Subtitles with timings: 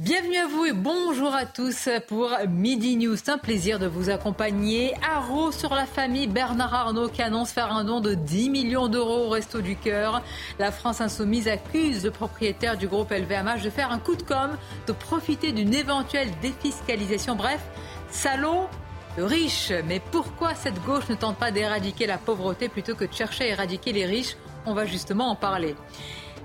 [0.00, 3.16] Bienvenue à vous et bonjour à tous pour Midi News.
[3.16, 4.94] C'est un plaisir de vous accompagner.
[5.02, 9.24] Arro sur la famille Bernard Arnault qui annonce faire un don de 10 millions d'euros
[9.24, 10.22] au Resto du Cœur.
[10.60, 14.56] La France Insoumise accuse le propriétaire du groupe LVMH de faire un coup de com',
[14.86, 17.34] de profiter d'une éventuelle défiscalisation.
[17.34, 17.60] Bref,
[18.08, 18.68] salaud
[19.16, 19.72] riche.
[19.88, 23.48] Mais pourquoi cette gauche ne tente pas d'éradiquer la pauvreté plutôt que de chercher à
[23.48, 24.36] éradiquer les riches?
[24.64, 25.74] On va justement en parler.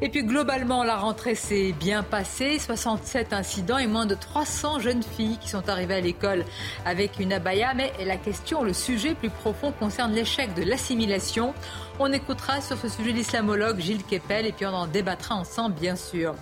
[0.03, 2.59] Et puis globalement, la rentrée s'est bien passée.
[2.59, 6.43] 67 incidents et moins de 300 jeunes filles qui sont arrivées à l'école
[6.85, 7.73] avec une abaya.
[7.73, 11.53] Mais la question, le sujet plus profond concerne l'échec de l'assimilation.
[11.99, 15.95] On écoutera sur ce sujet l'islamologue Gilles Kepel et puis on en débattra ensemble, bien
[15.95, 16.33] sûr.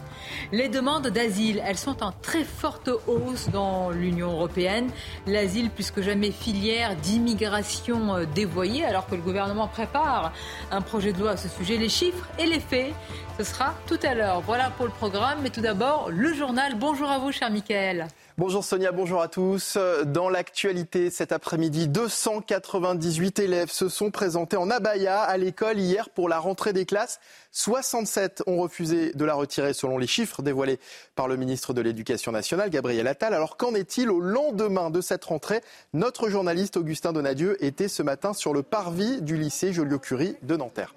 [0.54, 4.90] Les demandes d'asile, elles sont en très forte hausse dans l'Union européenne.
[5.28, 10.32] L'asile, plus que jamais, filière d'immigration euh, dévoyée, alors que le gouvernement prépare
[10.72, 11.76] un projet de loi à ce sujet.
[11.76, 12.94] Les chiffres et les faits,
[13.38, 14.40] ce sera tout à l'heure.
[14.42, 15.40] Voilà pour le programme.
[15.44, 16.76] Mais tout d'abord, le journal.
[16.76, 18.08] Bonjour à vous, cher Michael.
[18.38, 19.78] Bonjour Sonia, bonjour à tous.
[20.06, 26.30] Dans l'actualité cet après-midi, 298 élèves se sont présentés en abaya à l'école hier pour
[26.30, 27.20] la rentrée des classes.
[27.52, 30.80] 67 ont refusé de la retirer selon les chiffres dévoilés
[31.16, 33.34] par le ministre de l'Éducation nationale, Gabriel Attal.
[33.34, 35.62] Alors qu'en est-il au lendemain de cette rentrée?
[35.94, 40.96] Notre journaliste Augustin Donadieu était ce matin sur le parvis du lycée Joliot-Curie de Nanterre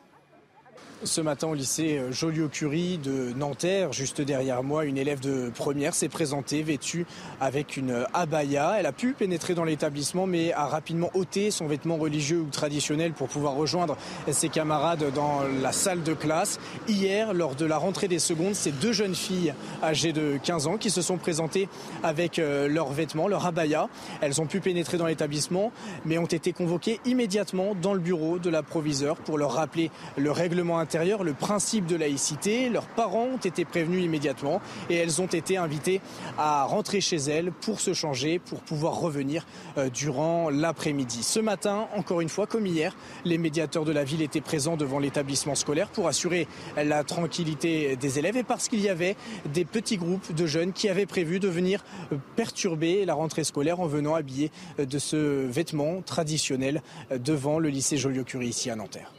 [1.04, 5.94] ce matin au lycée euh, Joliot-Curie de Nanterre, juste derrière moi, une élève de première
[5.94, 7.06] s'est présentée vêtue
[7.40, 8.76] avec une euh, abaya.
[8.78, 13.12] Elle a pu pénétrer dans l'établissement mais a rapidement ôté son vêtement religieux ou traditionnel
[13.12, 13.96] pour pouvoir rejoindre
[14.30, 16.58] ses camarades dans la salle de classe.
[16.88, 20.76] Hier, lors de la rentrée des secondes, c'est deux jeunes filles âgées de 15 ans
[20.78, 21.68] qui se sont présentées
[22.02, 23.88] avec euh, leurs vêtements, leur abaya.
[24.20, 25.72] Elles ont pu pénétrer dans l'établissement
[26.04, 30.30] mais ont été convoquées immédiatement dans le bureau de la proviseure pour leur rappeler le
[30.30, 32.68] règlement interne le principe de laïcité.
[32.68, 36.00] Leurs parents ont été prévenus immédiatement et elles ont été invitées
[36.38, 39.44] à rentrer chez elles pour se changer, pour pouvoir revenir
[39.76, 41.22] euh, durant l'après-midi.
[41.22, 44.98] Ce matin, encore une fois, comme hier, les médiateurs de la ville étaient présents devant
[45.00, 46.46] l'établissement scolaire pour assurer
[46.76, 49.16] la tranquillité des élèves et parce qu'il y avait
[49.52, 53.80] des petits groupes de jeunes qui avaient prévu de venir euh, perturber la rentrée scolaire
[53.80, 59.12] en venant habiller euh, de ce vêtement traditionnel devant le lycée Joliot-Curie ici à Nanterre.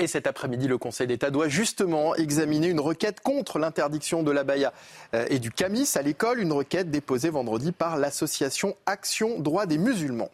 [0.00, 4.72] Et cet après-midi, le Conseil d'État doit justement examiner une requête contre l'interdiction de l'abaya
[5.12, 9.76] euh, et du camis à l'école, une requête déposée vendredi par l'association Action Droit des
[9.76, 10.30] musulmans.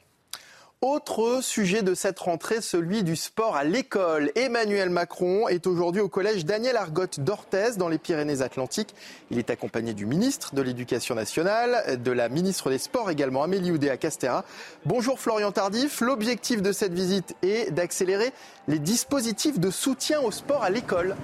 [0.82, 4.31] Autre sujet de cette rentrée, celui du sport à l'école.
[4.34, 8.94] Emmanuel Macron est aujourd'hui au collège Daniel Argotte d'Orthez dans les Pyrénées-Atlantiques.
[9.31, 13.70] Il est accompagné du ministre de l'Éducation nationale, de la ministre des Sports également, Amélie
[13.70, 14.44] Oudéa Castera.
[14.84, 16.03] Bonjour Florian Tardif.
[16.03, 18.31] L'objectif de cette visite est d'accélérer
[18.69, 21.16] les dispositifs de soutien au sport à l'école.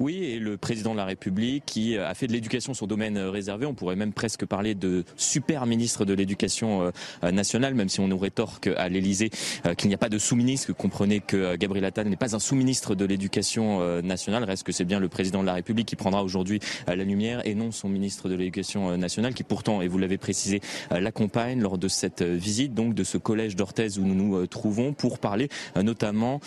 [0.00, 3.66] Oui, et le président de la République qui a fait de l'éducation son domaine réservé.
[3.66, 6.90] On pourrait même presque parler de super ministre de l'éducation
[7.22, 9.28] euh, nationale, même si on nous rétorque à l'Élysée
[9.66, 12.94] euh, qu'il n'y a pas de sous-ministre, comprenez que Gabriel Attal n'est pas un sous-ministre
[12.94, 14.44] de l'éducation euh, nationale.
[14.44, 17.54] Reste que c'est bien le président de la République qui prendra aujourd'hui la lumière et
[17.54, 21.88] non son ministre de l'éducation nationale qui pourtant, et vous l'avez précisé, l'accompagne lors de
[21.88, 26.40] cette visite donc de ce collège d'Orthez où nous nous trouvons pour parler notamment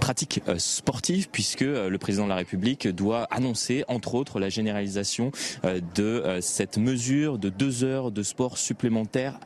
[0.00, 4.48] pratique euh, sportive puisque euh, le président de la République doit annoncer entre autres la
[4.48, 5.30] généralisation
[5.64, 9.38] euh, de cette mesure de deux heures de sport supplémentaires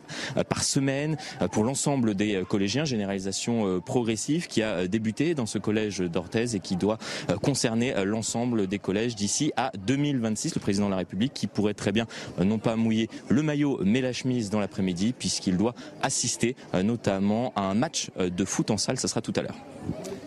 [0.49, 1.17] par semaine
[1.51, 6.77] pour l'ensemble des collégiens, généralisation progressive qui a débuté dans ce collège d'Orthez et qui
[6.77, 6.99] doit
[7.43, 10.55] concerner l'ensemble des collèges d'ici à 2026.
[10.55, 12.07] Le président de la République qui pourrait très bien
[12.39, 17.63] non pas mouiller le maillot mais la chemise dans l'après-midi puisqu'il doit assister notamment à
[17.63, 18.99] un match de foot en salle.
[19.01, 19.57] Ce sera tout à l'heure.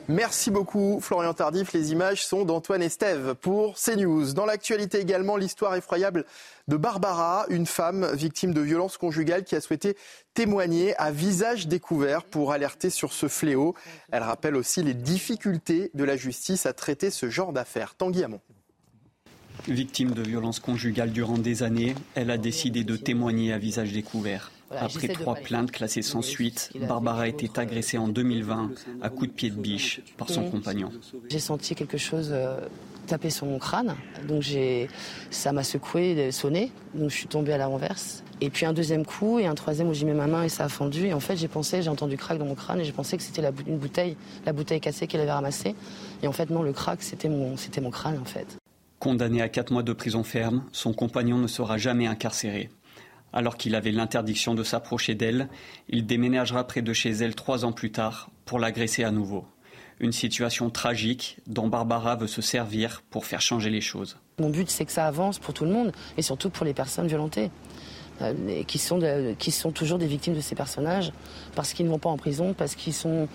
[0.09, 1.73] Merci beaucoup Florian Tardif.
[1.73, 4.31] Les images sont d'Antoine Estève pour CNews.
[4.31, 6.23] Dans l'actualité également, l'histoire effroyable
[6.69, 9.97] de Barbara, une femme victime de violences conjugales qui a souhaité
[10.33, 13.75] témoigner à visage découvert pour alerter sur ce fléau.
[14.09, 17.93] Elle rappelle aussi les difficultés de la justice à traiter ce genre d'affaires.
[17.95, 18.39] Tanguy Hamon.
[19.67, 24.51] Victime de violences conjugales durant des années, elle a décidé de témoigner à visage découvert.
[24.75, 28.71] Après trois plaintes classées sans suite, Barbara a été agressée en 2020
[29.01, 30.89] à coups de pied de biche par son compagnon.
[31.29, 32.59] J'ai senti quelque chose euh,
[33.07, 33.95] taper sur mon crâne,
[34.27, 34.43] donc
[35.31, 38.23] ça m'a secoué, sonné, donc je suis tombée à la renverse.
[38.39, 40.65] Et puis un deuxième coup et un troisième où j'ai mis ma main et ça
[40.65, 41.07] a fondu.
[41.07, 43.23] Et en fait, j'ai pensé, j'ai entendu crack dans mon crâne et j'ai pensé que
[43.23, 44.15] c'était la, une bouteille,
[44.45, 45.73] la bouteille cassée qu'elle avait ramassée.
[46.21, 48.57] Et en fait, non, le crack, c'était mon, c'était mon crâne en fait.
[48.99, 52.69] Condamné à quatre mois de prison ferme, son compagnon ne sera jamais incarcéré.
[53.37, 55.47] Alors qu'il avait l'interdiction de s'approcher d'elle,
[55.89, 59.45] il déménagera près de chez elle trois ans plus tard pour l'agresser à nouveau.
[59.99, 64.17] Une situation tragique dont Barbara veut se servir pour faire changer les choses.
[64.39, 67.05] Mon but, c'est que ça avance pour tout le monde et surtout pour les personnes
[67.05, 67.51] violentées.
[68.23, 71.13] Euh, qui, sont toujours des victimes de ces personnages
[71.53, 73.27] parce qu'ils ne vont pas en prison, parce qu'ils sont,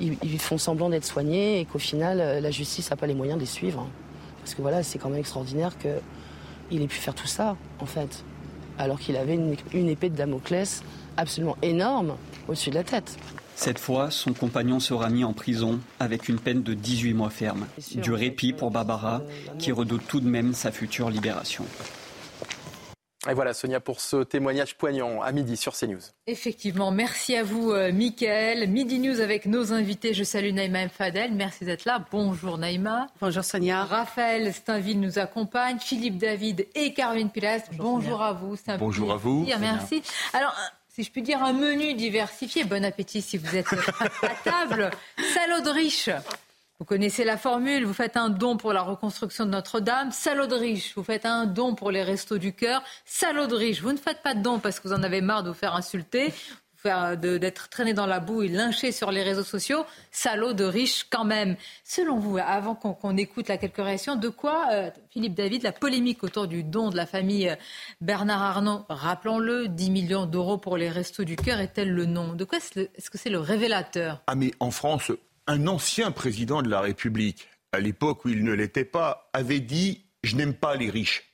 [0.00, 3.36] ils, font semblant d'être soignés et qu'au final, euh, la justice n'a pas les moyens
[3.36, 3.86] de les suivre.
[4.38, 8.24] Parce que voilà, c'est quand même extraordinaire qu'il ait pu faire tout ça, en fait
[8.78, 10.82] alors qu'il avait une, épée de Damoclès
[11.16, 12.16] absolument énorme
[12.48, 13.16] au-dessus de la tête.
[13.54, 17.66] Cette fois, son compagnon sera mis en prison avec une peine de 18 mois ferme.
[17.94, 19.22] Du répit pour Barbara,
[19.58, 21.64] qui redoute tout de même sa future libération.
[23.30, 26.00] Et voilà, Sonia, pour ce témoignage poignant à midi sur CNews.
[26.26, 28.68] Effectivement, merci à vous, euh, Mickaël.
[28.68, 30.12] Midi News avec nos invités.
[30.12, 31.32] Je salue Naïma Fadel.
[31.32, 32.04] Merci d'être là.
[32.10, 33.06] Bonjour, Naïma.
[33.20, 33.84] Bonjour, Sonia.
[33.84, 35.78] Raphaël Steinville nous accompagne.
[35.78, 37.62] Philippe David et Caroline Pilas.
[37.74, 38.56] Bonjour, à vous.
[38.78, 39.46] Bonjour à vous.
[39.60, 40.02] Merci.
[40.32, 40.56] Alors,
[40.88, 42.64] si je puis dire, un menu diversifié.
[42.64, 43.72] Bon appétit si vous êtes
[44.22, 44.90] à table.
[45.32, 46.10] Salaud de riche.
[46.82, 50.56] Vous connaissez la formule, vous faites un don pour la reconstruction de Notre-Dame, salaud de
[50.56, 53.98] riche, vous faites un don pour les restos du cœur, salaud de riche, vous ne
[53.98, 56.34] faites pas de don parce que vous en avez marre de vous faire insulter,
[56.82, 61.24] d'être traîné dans la boue et lynché sur les réseaux sociaux, salaud de riche quand
[61.24, 61.54] même.
[61.84, 66.24] Selon vous, avant qu'on écoute la quelques réactions, de quoi, euh, Philippe David, la polémique
[66.24, 67.54] autour du don de la famille euh,
[68.00, 72.32] Bernard Arnault, rappelons-le, 10 millions d'euros pour les restos du cœur, est-elle le nom?
[72.32, 74.20] De quoi est-ce que c'est le révélateur?
[74.26, 75.12] Ah mais en France,
[75.46, 80.04] un ancien président de la République, à l'époque où il ne l'était pas, avait dit
[80.22, 81.28] Je n'aime pas les riches.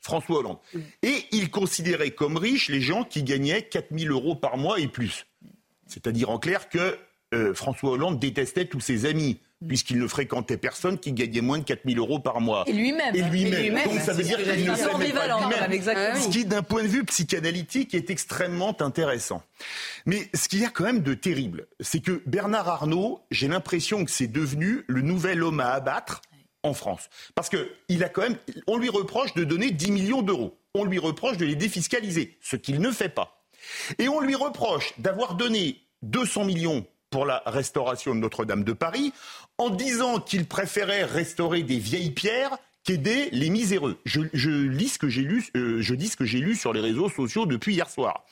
[0.00, 0.58] François Hollande.
[1.02, 4.86] Et il considérait comme riches les gens qui gagnaient 4 000 euros par mois et
[4.86, 5.26] plus.
[5.88, 6.96] C'est-à-dire en clair que
[7.34, 11.64] euh, François Hollande détestait tous ses amis puisqu'il ne fréquentait personne qui gagnait moins de
[11.64, 12.64] 4 000 euros par mois.
[12.66, 13.14] Et lui-même.
[13.14, 13.84] Et lui-même.
[13.84, 16.20] Donc ça veut dire qu'il ne s'aimait pas lui-même.
[16.20, 19.42] Ce qui, d'un point de vue psychanalytique, est extrêmement intéressant.
[20.04, 24.04] Mais ce qu'il y a quand même de terrible, c'est que Bernard Arnault, j'ai l'impression
[24.04, 26.22] que c'est devenu le nouvel homme à abattre
[26.62, 27.08] en France.
[27.34, 28.36] Parce qu'il a quand même,
[28.66, 30.58] on lui reproche de donner 10 millions d'euros.
[30.74, 33.44] On lui reproche de les défiscaliser, ce qu'il ne fait pas.
[33.98, 39.12] Et on lui reproche d'avoir donné 200 millions pour la restauration de Notre-Dame de Paris,
[39.58, 43.98] en disant qu'il préférait restaurer des vieilles pierres qu'aider les miséreux.
[44.04, 46.80] Je, lis ce que j'ai lu, euh, je dis ce que j'ai lu sur les
[46.80, 48.24] réseaux sociaux depuis hier soir.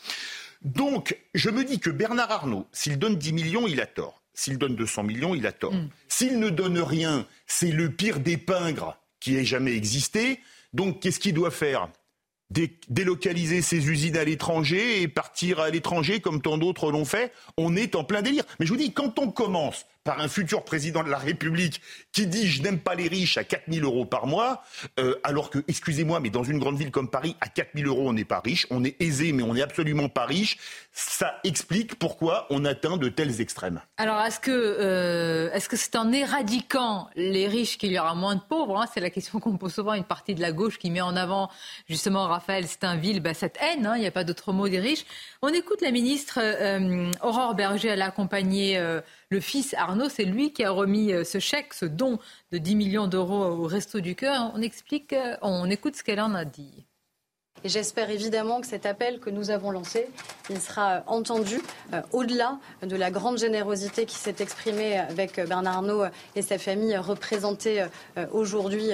[0.62, 4.22] Donc, je me dis que Bernard Arnault, s'il donne 10 millions, il a tort.
[4.32, 5.74] S'il donne 200 millions, il a tort.
[5.74, 5.88] Mm.
[6.08, 10.40] S'il ne donne rien, c'est le pire des pingres qui ait jamais existé.
[10.72, 11.88] Donc, qu'est-ce qu'il doit faire?
[12.88, 17.74] Délocaliser ses usines à l'étranger et partir à l'étranger comme tant d'autres l'ont fait, on
[17.74, 18.44] est en plein délire.
[18.60, 21.80] Mais je vous dis, quand on commence par un futur président de la République
[22.12, 24.62] qui dit je n'aime pas les riches à 4 000 euros par mois,
[25.00, 28.08] euh, alors que, excusez-moi, mais dans une grande ville comme Paris, à 4 000 euros,
[28.08, 30.58] on n'est pas riche, on est aisé, mais on n'est absolument pas riche.
[30.92, 33.80] Ça explique pourquoi on atteint de tels extrêmes.
[33.96, 38.42] Alors, est-ce que euh, que c'est en éradiquant les riches qu'il y aura moins de
[38.42, 38.86] pauvres hein?
[38.92, 41.16] C'est la question qu'on pose souvent à une partie de la gauche qui met en
[41.16, 41.50] avant
[41.88, 45.06] justement Raphaël Steinville, bah, cette haine, hein, il n'y a pas d'autre mot des riches.
[45.40, 48.78] On écoute la ministre euh, Aurore Berger, elle a accompagné
[49.30, 52.18] le fils Arnaud, c'est lui qui a remis euh, ce chèque, ce don
[52.52, 54.52] de 10 millions d'euros au Resto du Cœur.
[54.54, 56.86] On explique, euh, on écoute ce qu'elle en a dit.
[57.64, 60.06] Et j'espère évidemment que cet appel que nous avons lancé,
[60.50, 61.60] il sera entendu
[61.94, 66.04] euh, au-delà de la grande générosité qui s'est exprimée avec Bernard Arnault
[66.36, 67.86] et sa famille représentée
[68.32, 68.90] aujourd'hui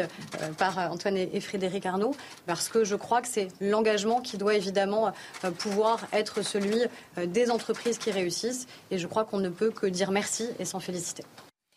[0.57, 2.15] par Antoine et Frédéric Arnault,
[2.47, 5.12] parce que je crois que c'est l'engagement qui doit évidemment
[5.59, 6.81] pouvoir être celui
[7.17, 8.67] des entreprises qui réussissent.
[8.91, 11.25] Et je crois qu'on ne peut que dire merci et s'en féliciter.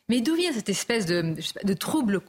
[0.10, 2.22] Mais d'où vient cette espèce de, de trouble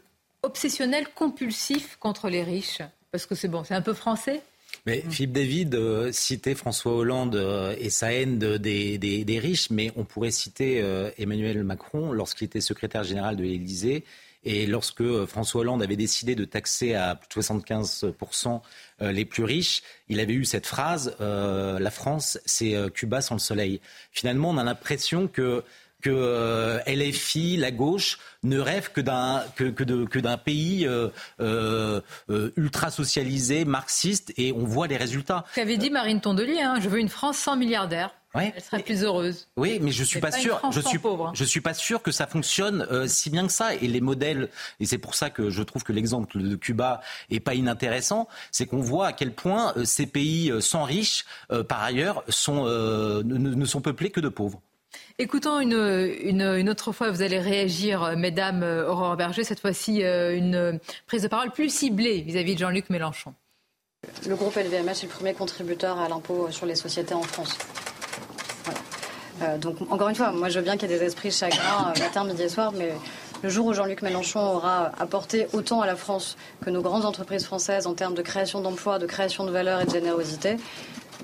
[0.42, 2.80] obsessionnel compulsif contre les riches?
[3.12, 4.42] Parce que c'est bon, c'est un peu français?
[4.86, 9.90] Mais Philippe David euh, citait François Hollande euh, et sa haine des, des, riches, mais
[9.96, 14.04] on pourrait citer euh, Emmanuel Macron lorsqu'il était secrétaire général de l'Élysée
[14.46, 18.60] et lorsque François Hollande avait décidé de taxer à 75%
[19.00, 23.80] les plus riches, il avait eu cette phrase La France, c'est Cuba sans le soleil.
[24.12, 25.64] Finalement, on a l'impression que
[26.04, 31.08] que euh, LFI, la gauche, ne rêve que d'un que, que d'un pays euh,
[31.40, 32.00] euh,
[32.56, 35.46] ultra socialisé, marxiste, et on voit les résultats.
[35.54, 38.14] Qu'avait dit Marine Tondelier hein, Je veux une France sans milliardaires.
[38.34, 39.46] Elle serait plus heureuse.
[39.56, 40.60] Oui, mais je suis pas, sûr.
[40.72, 41.32] Je suis, pauvre, hein.
[41.34, 43.76] je suis pas sûr que ça fonctionne si bien que ça.
[43.76, 47.38] Et les modèles, et c'est pour ça que je trouve que l'exemple de Cuba est
[47.38, 51.24] pas inintéressant, c'est qu'on voit à quel point ces pays sans riches,
[51.68, 54.60] par ailleurs, sont, ne, ne sont peuplés que de pauvres.
[55.20, 60.36] Écoutons une, autre fois, vous allez réagir, euh, mesdames euh, Aurore Berger, cette fois-ci euh,
[60.36, 63.32] une prise de parole plus ciblée vis-à-vis de Jean-Luc Mélenchon.
[64.28, 67.56] Le groupe LVMH est le premier contributeur à l'impôt sur les sociétés en France.
[69.58, 72.24] donc, encore une fois, moi je veux bien qu'il y ait des esprits chagrins matin,
[72.24, 72.92] midi et soir, mais
[73.42, 77.44] le jour où Jean-Luc Mélenchon aura apporté autant à la France que nos grandes entreprises
[77.44, 80.56] françaises en termes de création d'emplois, de création de valeur et de générosité,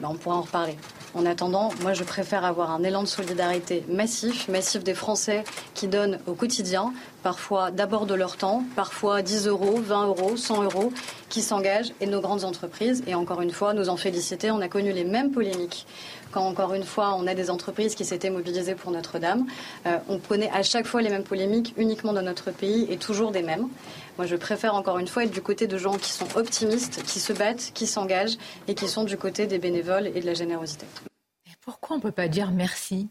[0.01, 0.77] ben, on pourra en reparler.
[1.13, 5.43] En attendant, moi, je préfère avoir un élan de solidarité massif, massif des Français
[5.75, 6.93] qui donnent au quotidien,
[7.25, 10.93] parfois d'abord de leur temps, parfois 10 euros, 20 euros, 100 euros,
[11.29, 13.03] qui s'engagent, et nos grandes entreprises.
[13.09, 14.53] Et encore une fois, nous en féliciter.
[14.53, 15.85] On a connu les mêmes polémiques
[16.31, 19.47] quand encore une fois on a des entreprises qui s'étaient mobilisées pour Notre-Dame.
[19.87, 23.31] Euh, on connaît à chaque fois les mêmes polémiques uniquement dans notre pays et toujours
[23.31, 23.69] des mêmes.
[24.17, 27.21] Moi, je préfère encore une fois être du côté de gens qui sont optimistes, qui
[27.21, 28.37] se battent, qui s'engagent
[28.69, 30.87] et qui sont du côté des bénévoles et de la générosité.
[31.47, 33.09] Et pourquoi on ne peut pas dire merci?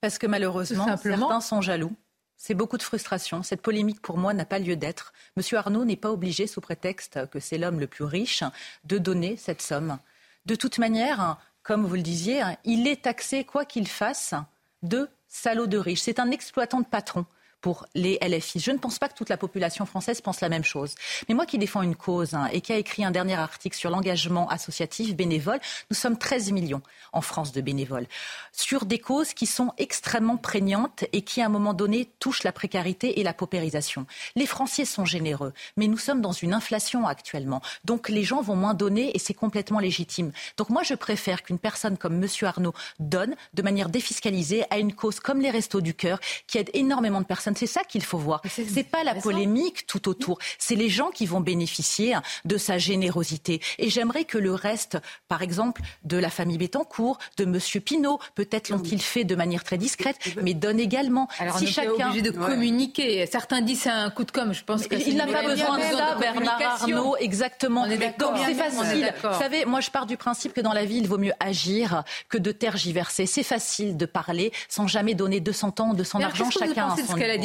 [0.00, 1.92] Parce que malheureusement, certains sont jaloux.
[2.36, 3.42] C'est beaucoup de frustration.
[3.42, 5.12] Cette polémique, pour moi, n'a pas lieu d'être.
[5.36, 8.44] Monsieur Arnaud n'est pas obligé, sous prétexte que c'est l'homme le plus riche,
[8.84, 9.98] de donner cette somme.
[10.44, 14.34] De toute manière, comme vous le disiez, il est taxé, quoi qu'il fasse,
[14.82, 16.02] de salaud de riche.
[16.02, 17.26] C'est un exploitant de patron
[17.64, 18.60] pour les LFI.
[18.60, 20.94] Je ne pense pas que toute la population française pense la même chose.
[21.30, 23.88] Mais moi qui défends une cause hein, et qui a écrit un dernier article sur
[23.88, 25.58] l'engagement associatif bénévole,
[25.90, 26.82] nous sommes 13 millions
[27.14, 28.06] en France de bénévoles
[28.52, 32.52] sur des causes qui sont extrêmement prégnantes et qui à un moment donné touchent la
[32.52, 34.04] précarité et la paupérisation.
[34.36, 37.62] Les Français sont généreux, mais nous sommes dans une inflation actuellement.
[37.86, 40.32] Donc les gens vont moins donner et c'est complètement légitime.
[40.58, 44.92] Donc moi je préfère qu'une personne comme Monsieur Arnaud donne de manière défiscalisée à une
[44.92, 48.18] cause comme les Restos du Cœur qui aide énormément de personnes c'est ça qu'il faut
[48.18, 48.42] voir.
[48.48, 50.38] C'est pas la polémique tout autour.
[50.58, 53.60] C'est les gens qui vont bénéficier de sa générosité.
[53.78, 58.68] Et j'aimerais que le reste, par exemple, de la famille Bettencourt, de Monsieur Pinault, peut-être
[58.68, 61.28] l'ont-ils fait de manière très discrète, mais donne également.
[61.38, 63.26] Alors si on chacun obligé de communiquer.
[63.26, 64.52] Certains disent c'est un coup de com.
[64.52, 67.86] Je pense que il n'a pas besoin de ça, Bernard Arnault, exactement.
[67.86, 69.14] Donc c'est facile?
[69.22, 72.04] Vous savez, moi je pars du principe que dans la vie, il vaut mieux agir
[72.28, 73.26] que de tergiverser.
[73.26, 76.94] C'est facile de parler sans jamais donner 200 ans, 200 argent chacun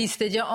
[0.08, 0.48] c'est-à-dire,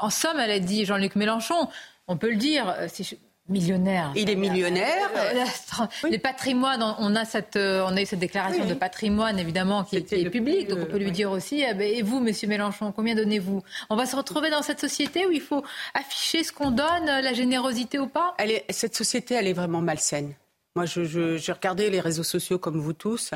[0.00, 1.68] en, somme, elle a dit Jean-Luc Mélenchon,
[2.08, 4.12] on peut le dire, euh, c'est millionnaire.
[4.16, 5.08] Il est millionnaire.
[5.16, 5.44] Euh,
[5.80, 9.96] euh, les patrimoines, on a cette, on a eu cette déclaration de patrimoine évidemment qui,
[9.96, 11.64] est publique, donc on peut lui dire aussi.
[11.68, 13.62] Eh ben, et vous, Monsieur Mélenchon, combien donnez-vous?
[13.88, 15.62] On va se retrouver dans cette société où il faut
[15.94, 18.34] afficher ce qu'on donne, la générosité ou pas?
[18.38, 20.34] Elle est, Cette société, elle est vraiment malsaine.
[20.74, 23.30] Moi, j'ai je, regardé les réseaux sociaux comme vous tous,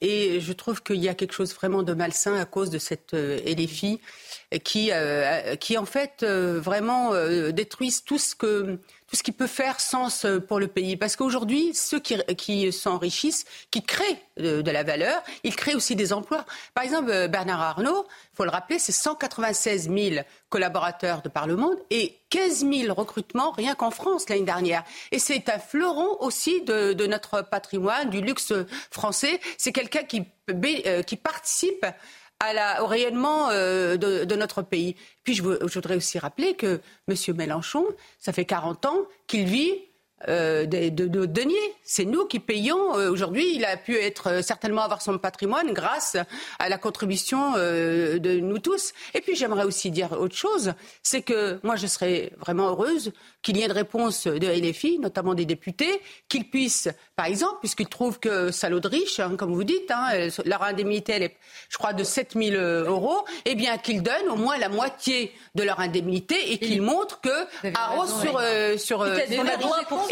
[0.00, 3.12] et je trouve qu'il y a quelque chose vraiment de malsain à cause de cette
[3.12, 4.00] LFI
[4.58, 9.32] qui, euh, qui en fait euh, vraiment euh, détruisent tout ce que tout ce qui
[9.32, 10.96] peut faire sens pour le pays.
[10.96, 16.14] Parce qu'aujourd'hui, ceux qui, qui s'enrichissent, qui créent de, la valeur, ils créent aussi des
[16.14, 16.46] emplois.
[16.72, 21.56] Par exemple, Bernard Arnault, il faut le rappeler, c'est 196 000 collaborateurs de par le
[21.56, 24.82] monde et 15 000 recrutements rien qu'en France l'année dernière.
[25.10, 28.54] Et c'est un fleuron aussi de, de, notre patrimoine, du luxe
[28.90, 29.40] français.
[29.58, 30.24] C'est quelqu'un qui,
[31.06, 31.84] qui participe
[32.80, 34.96] au rayonnement euh, de, notre pays.
[35.24, 37.36] Puis je, voudrais aussi rappeler que M.
[37.36, 37.84] Mélenchon,
[38.18, 39.72] ça fait 40 ans qu'il vit
[40.28, 41.56] euh, de, de, deniers.
[41.82, 42.96] C'est nous qui payons.
[42.96, 46.16] Euh, aujourd'hui, il a pu être euh, certainement avoir son patrimoine grâce
[46.58, 48.92] à la contribution de nous tous.
[49.14, 53.12] Et puis j'aimerais aussi dire autre chose, c'est que moi je serais vraiment heureuse
[53.42, 57.88] qu'il y ait une réponse de LFI, notamment des députés, qu'ils puissent, par exemple, puisqu'ils
[57.88, 61.36] trouvent que salaud de riche, hein, comme vous dites, hein, leur indemnité, elle est,
[61.68, 65.80] je crois, de 7000 euros, eh bien qu'ils donnent au moins la moitié de leur
[65.80, 68.40] indemnité et qu'ils montrent que Arros sur,
[68.78, 69.04] sur, sur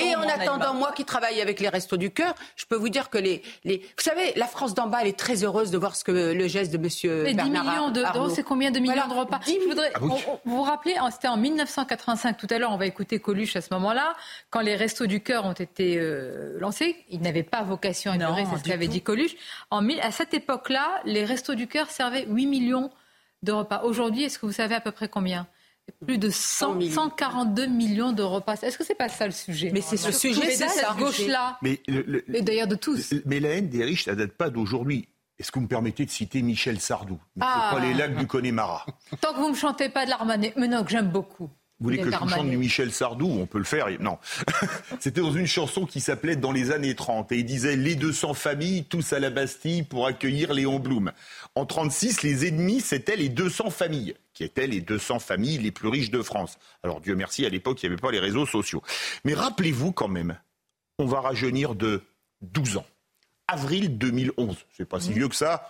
[0.01, 3.11] et en attendant, moi qui travaille avec les Restos du Cœur, je peux vous dire
[3.11, 3.79] que les, les...
[3.79, 6.49] vous savez, la France d'en bas, elle est très heureuse de voir ce que le
[6.49, 9.91] geste de Monsieur Les 10 millions d'euros, c'est combien de millions de repas je voudrais,
[9.95, 12.37] ah Vous vous rappelez, c'était en 1985.
[12.37, 14.15] Tout à l'heure, on va écouter Coluche à ce moment-là,
[14.51, 16.97] quand les Restos du Cœur ont été euh, lancés.
[17.09, 19.35] Ils n'avaient pas vocation à durer, c'est ce qu'avait dit Coluche.
[19.71, 22.91] En, à cette époque-là, les Restos du Cœur servaient 8 millions
[23.43, 23.83] de repas.
[23.85, 25.47] Aujourd'hui, est-ce que vous savez à peu près combien?
[25.91, 28.55] Plus de 142 millions de repas.
[28.55, 31.59] Est-ce que c'est pas ça le sujet Mais c'est ce sujet, c'est cette gauche-là.
[31.63, 31.81] Mais,
[32.43, 33.15] d'ailleurs de tous.
[33.27, 35.09] Mais la haine des riches, ça date pas d'aujourd'hui.
[35.39, 37.19] est-ce que vous me permettez de citer Michel Sardou?
[37.41, 37.71] Ah.
[37.73, 38.87] pas les lacs du Connemara.
[39.21, 41.51] Tant que vous ne me chantez pas de l'Armanet, mais non, que j'aime beaucoup.
[41.81, 43.89] Vous voulez que je chante du Michel Sardou On peut le faire.
[44.01, 44.19] Non.
[45.01, 47.33] C'était dans une chanson qui s'appelait Dans les années 30.
[47.33, 51.11] Et il disait Les 200 familles, tous à la Bastille pour accueillir Léon Blum.
[51.55, 55.89] En 36, les ennemis, c'était les 200 familles, qui étaient les 200 familles les plus
[55.89, 56.59] riches de France.
[56.83, 58.83] Alors Dieu merci, à l'époque, il n'y avait pas les réseaux sociaux.
[59.25, 60.37] Mais rappelez-vous quand même,
[60.99, 62.03] on va rajeunir de
[62.43, 62.87] 12 ans.
[63.49, 64.55] Avril 2011.
[64.77, 65.69] C'est pas si vieux que ça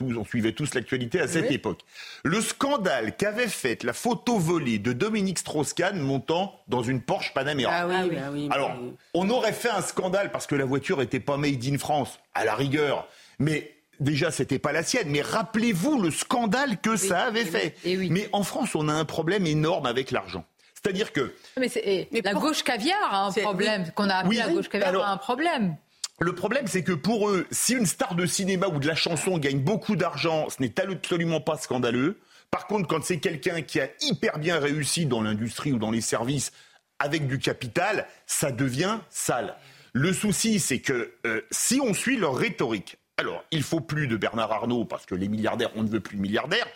[0.00, 1.80] on suivait tous l'actualité à cette époque.
[2.24, 7.72] Le scandale qu'avait fait la photo volée de Dominique Strauss-Kahn montant dans une Porsche Panamera.
[7.72, 8.76] Ah oui, bah oui, Alors,
[9.14, 12.44] on aurait fait un scandale parce que la voiture n'était pas made in France, à
[12.44, 13.08] la rigueur.
[13.38, 15.08] Mais déjà, c'était pas la sienne.
[15.08, 17.74] Mais rappelez-vous le scandale que ça avait fait.
[17.84, 20.44] Mais en France, on a un problème énorme avec l'argent.
[20.74, 21.34] C'est-à-dire que.
[21.56, 23.90] Mais, la gauche caviar a un problème.
[23.94, 25.76] Qu'on a appelé la gauche caviar a un problème.
[26.20, 29.38] Le problème, c'est que pour eux, si une star de cinéma ou de la chanson
[29.38, 32.18] gagne beaucoup d'argent, ce n'est absolument pas scandaleux.
[32.50, 36.00] Par contre, quand c'est quelqu'un qui a hyper bien réussi dans l'industrie ou dans les
[36.00, 36.50] services
[36.98, 39.54] avec du capital, ça devient sale.
[39.92, 44.16] Le souci, c'est que euh, si on suit leur rhétorique, alors il faut plus de
[44.16, 46.66] Bernard Arnault parce que les milliardaires, on ne veut plus de milliardaires.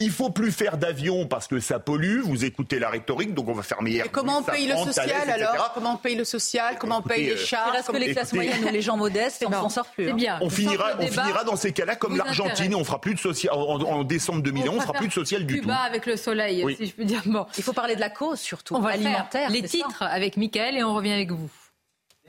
[0.00, 2.20] Il faut plus faire d'avions parce que ça pollue.
[2.20, 5.72] Vous écoutez la rhétorique, donc on va fermer Et comment on paye le social alors
[5.74, 8.32] Comment on paye le social Comment on paye les euh, chars Est-ce que les classes
[8.32, 10.10] moyennes ou les gens modestes On s'en sort plus.
[10.10, 10.14] Hein.
[10.14, 10.38] Bien.
[10.40, 12.76] On finira, on finira dans ces cas-là comme l'Argentine.
[12.76, 14.68] On fera plus de social en, décembre 2011.
[14.70, 15.62] On, on fera plus de social du tout.
[15.62, 17.22] Cuba avec le soleil, si je peux dire.
[17.26, 18.76] Bon, il faut parler de la cause surtout.
[18.76, 19.50] On va alimentaire.
[19.50, 21.50] Les titres avec Michael et on revient avec vous.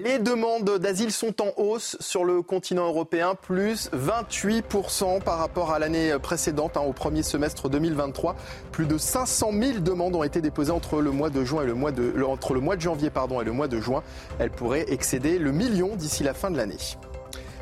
[0.02, 5.80] Les demandes d'asile sont en hausse sur le continent européen, plus 28% par rapport à
[5.80, 8.38] l'année précédente, hein, au premier semestre 2023.
[8.72, 11.74] Plus de 500 000 demandes ont été déposées entre le mois de juin et le
[11.74, 14.02] mois de, entre le mois de janvier pardon, et le mois de juin.
[14.40, 16.78] Elles pourraient excéder le million d'ici la fin de l'année.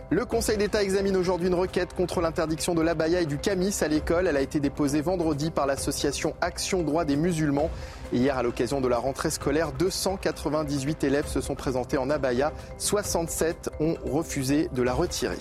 [0.10, 3.90] Le Conseil d'État examine aujourd'hui une requête contre l'interdiction de l'abaya et du camis à
[3.90, 4.28] l'école.
[4.28, 7.70] Elle a été déposée vendredi par l'association Action Droit des musulmans.
[8.14, 12.54] Hier, à l'occasion de la rentrée scolaire, 298 élèves se sont présentés en abaya.
[12.78, 15.36] 67 ont refusé de la retirer.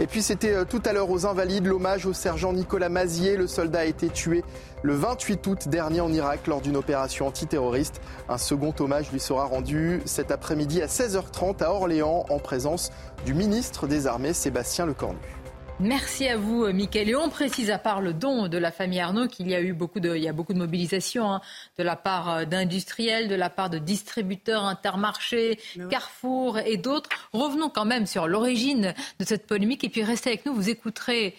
[0.00, 3.36] Et puis c'était euh, tout à l'heure aux Invalides, l'hommage au sergent Nicolas Mazier.
[3.36, 4.42] Le soldat a été tué
[4.82, 8.00] le 28 août dernier en Irak lors d'une opération antiterroriste.
[8.28, 12.90] Un second hommage lui sera rendu cet après-midi à 16h30 à Orléans en présence
[13.24, 15.43] du ministre des Armées Sébastien Lecornu.
[15.80, 17.10] Merci à vous, Mickaël.
[17.10, 19.72] Et on précise, à part le don de la famille Arnaud, qu'il y a eu
[19.72, 21.40] beaucoup de, il y a beaucoup de mobilisation hein,
[21.78, 25.58] de la part euh, d'industriels, de la part de distributeurs, intermarchés,
[25.90, 27.10] Carrefour et d'autres.
[27.32, 30.54] Revenons quand même sur l'origine de cette polémique et puis restez avec nous.
[30.54, 31.34] Vous écouterez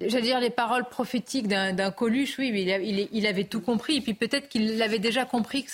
[0.00, 3.96] j'allais dire les paroles prophétiques d'un Coluche, oui, il, il, avait tout compris.
[3.96, 5.70] Et puis peut-être qu'il avait déjà compris que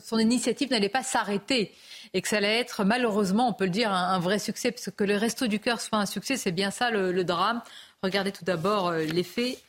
[0.00, 1.72] son initiative n'allait pas s'arrêter
[2.14, 5.04] et que ça allait être malheureusement, on peut le dire, un, vrai succès, parce que
[5.04, 7.60] le Resto du Cœur soit un succès, c'est bien ça le, drame.
[8.02, 9.60] Regardez tout d'abord euh, les faits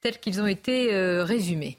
[0.00, 1.78] tels qu'ils ont été euh, résumés.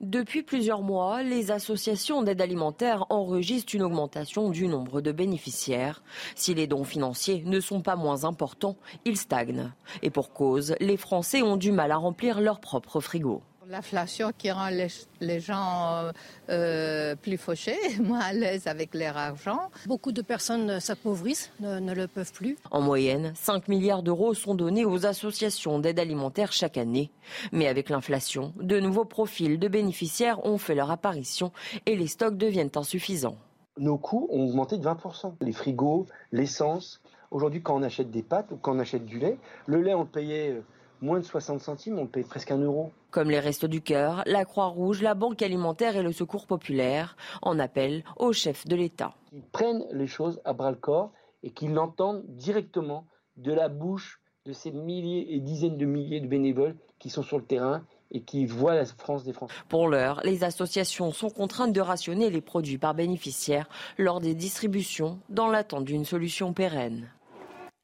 [0.00, 6.02] Depuis plusieurs mois, les associations d'aide alimentaire enregistrent une augmentation du nombre de bénéficiaires.
[6.34, 9.72] Si les dons financiers ne sont pas moins importants, ils stagnent.
[10.02, 13.42] Et pour cause, les Français ont du mal à remplir leur propre frigo.
[13.72, 16.12] L'inflation qui rend les, gens euh,
[16.50, 19.70] euh, plus fauchés, moins à l'aise avec leur argent.
[19.86, 22.58] Beaucoup de personnes s'appauvrissent, ne, le peuvent plus.
[22.70, 27.10] En moyenne, 5 milliards d'euros sont donnés aux associations d'aide alimentaire chaque année.
[27.50, 31.50] Mais avec l'inflation, de nouveaux profils de bénéficiaires ont fait leur apparition
[31.86, 33.38] et les stocks deviennent insuffisants.
[33.78, 35.36] Nos coûts ont augmenté de 20%.
[35.40, 37.00] Les frigos, l'essence.
[37.30, 40.02] Aujourd'hui, quand on achète des pâtes ou quand on achète du lait, le lait, on
[40.02, 40.60] le payait euh,
[41.02, 42.92] moins de 60 centimes, on paye presque un euro.
[43.10, 47.58] Comme les Restos du Cœur, la Croix-Rouge, la Banque alimentaire et le Secours populaire en
[47.58, 49.14] appellent au chef de l'État.
[49.32, 51.12] Ils prennent les choses à bras le corps
[51.42, 56.26] et qu'ils l'entendent directement de la bouche de ces milliers et dizaines de milliers de
[56.26, 59.54] bénévoles qui sont sur le terrain et qui voient la France des Français.
[59.68, 65.18] Pour l'heure, les associations sont contraintes de rationner les produits par bénéficiaire lors des distributions
[65.28, 67.08] dans l'attente d'une solution pérenne.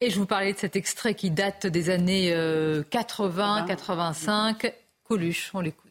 [0.00, 2.30] Et je vous parlais de cet extrait qui date des années
[2.88, 4.72] 80, euh, 85.
[5.02, 5.90] Coluche, on l'écoute.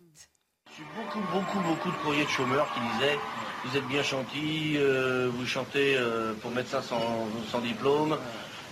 [0.78, 3.18] J'ai beaucoup, beaucoup, beaucoup de courriers de chômeurs qui disaient
[3.66, 8.18] Vous êtes bien gentil, euh, vous chantez euh, pour médecin sans, sans diplôme,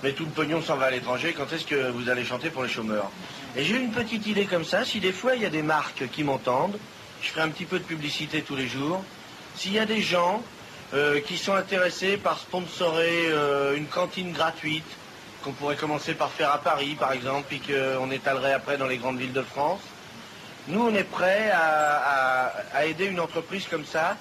[0.04, 1.34] mais tout le pognon s'en va à l'étranger.
[1.38, 3.12] Quand est-ce que vous allez chanter pour les chômeurs?
[3.58, 6.10] Et j'ai une petite idée comme ça si des fois il y a des marques
[6.14, 6.78] qui m'entendent,
[7.22, 9.04] je ferai un petit peu de publicité tous les jours.
[9.58, 10.42] S'il y a des gens
[11.28, 13.28] qui sont intéressés par sponsorer
[13.76, 14.86] une cantine gratuite,
[15.46, 18.98] qu'on pourrait commencer par faire à Paris, par exemple, puis qu'on étalerait après dans les
[18.98, 19.82] grandes villes de France.
[20.68, 22.52] Nous, on est prêts à,
[22.84, 24.18] aider une entreprise comme ça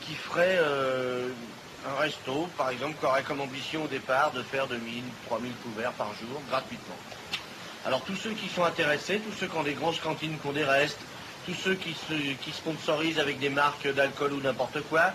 [0.00, 1.28] qui ferait euh,
[1.88, 5.92] un resto, par exemple, qui aurait comme ambition au départ de faire 2000, 3000 couverts
[5.92, 6.96] par jour, gratuitement.
[7.84, 10.52] Alors tous ceux qui sont intéressés, tous ceux qui ont des grosses cantines, qui ont
[10.52, 11.00] des restes,
[11.44, 11.96] tous ceux qui,
[12.40, 15.10] qui sponsorisent avec des marques d'alcool ou n'importe quoi,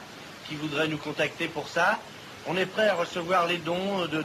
[0.50, 2.00] qui voudraient nous contacter pour ça,
[2.48, 4.24] on est prêt à recevoir les dons de,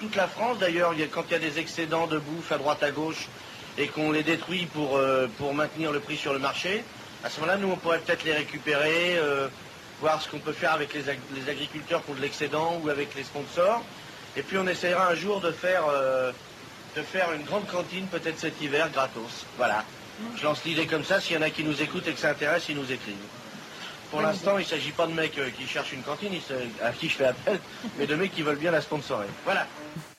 [0.00, 0.58] toute la France.
[0.58, 3.28] D'ailleurs, quand il y a des excédents de bouffe à droite à gauche
[3.76, 6.82] et qu'on les détruit pour, euh, maintenir le prix sur le marché,
[7.22, 9.48] à ce moment-là, nous, on pourrait peut-être les récupérer, euh,
[10.00, 11.08] voir ce qu'on peut faire avec les,
[11.48, 13.82] agriculteurs pour de l'excédent ou avec les sponsors.
[14.36, 16.32] Et puis on essaiera un jour de faire, euh,
[16.96, 19.46] de faire une grande cantine, peut-être cet hiver, gratos.
[19.56, 19.84] Voilà.
[20.36, 22.30] Je lance l'idée comme ça, s'il y en a qui nous écoutent et que ça
[22.30, 23.16] intéresse, ils nous écrivent.
[24.10, 26.32] Pour l'instant, il ne s'agit pas de mecs euh, qui cherchent une cantine,
[26.82, 27.60] à qui je fais appel,
[27.98, 29.26] mais de mecs qui veulent bien la sponsorer.
[29.44, 29.66] Voilà.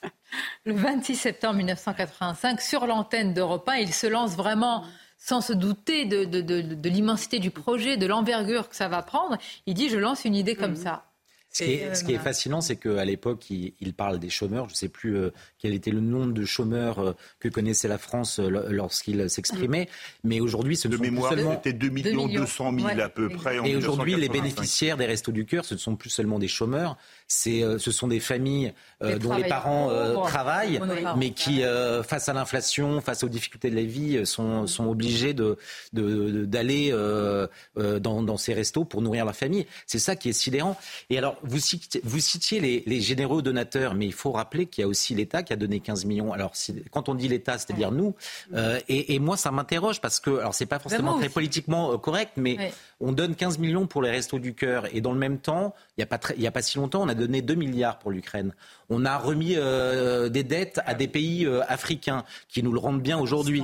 [0.65, 4.85] Le 26 septembre 1985, sur l'antenne d'Europe 1, il se lance vraiment
[5.17, 9.37] sans se douter de, l'immensité du projet, de l'envergure que ça va prendre.
[9.65, 10.77] Il dit, je lance une idée comme mhm.
[10.77, 11.08] ça.
[11.51, 14.65] Ce qui, est, ce qui est, fascinant, c'est qu'à l'époque, il, parle des chômeurs.
[14.65, 17.97] Je ne sais plus euh, quel était le nombre de chômeurs euh, que connaissait la
[17.97, 19.89] France euh, lorsqu'il s'exprimait.
[20.23, 21.53] Mais aujourd'hui, ce de sont mémoire, seulement...
[21.53, 23.57] c'était 2 millions 200 000 à peu près.
[23.67, 26.97] Et aujourd'hui, les bénéficiaires des Restos du Cœur, ce ne sont plus seulement des chômeurs,
[27.29, 29.89] c'est, ce sont des familles dont les parents
[30.25, 30.81] travaillent,
[31.15, 31.61] mais qui,
[32.03, 35.57] face à l'inflation, face aux difficultés de la vie, sont, sont obligés de,
[35.93, 36.91] d'aller
[37.75, 39.65] dans, dans ces restos pour nourrir la famille.
[39.85, 40.75] C'est ça qui est sidérant.
[41.09, 44.85] Et alors, vous citiez, vous citiez les, généreux donateurs, mais il faut rappeler qu'il y
[44.85, 46.33] a aussi l'État qui a donné 15 millions.
[46.33, 46.53] Alors,
[46.91, 48.15] quand on dit l'État, c'est-à-dire nous,
[48.53, 52.33] euh, et, moi, ça m'interroge parce que, alors, c'est pas forcément très politiquement euh, correct,
[52.35, 55.73] mais on donne 15 millions pour les restos du cœur, et dans le même temps,
[55.97, 58.11] il n'y a, pas il a pas si longtemps, on a donné 2 milliards pour
[58.11, 58.53] l'Ukraine.
[58.89, 63.19] On a remis euh, des dettes à des pays africains qui nous le rendent bien
[63.19, 63.63] aujourd'hui.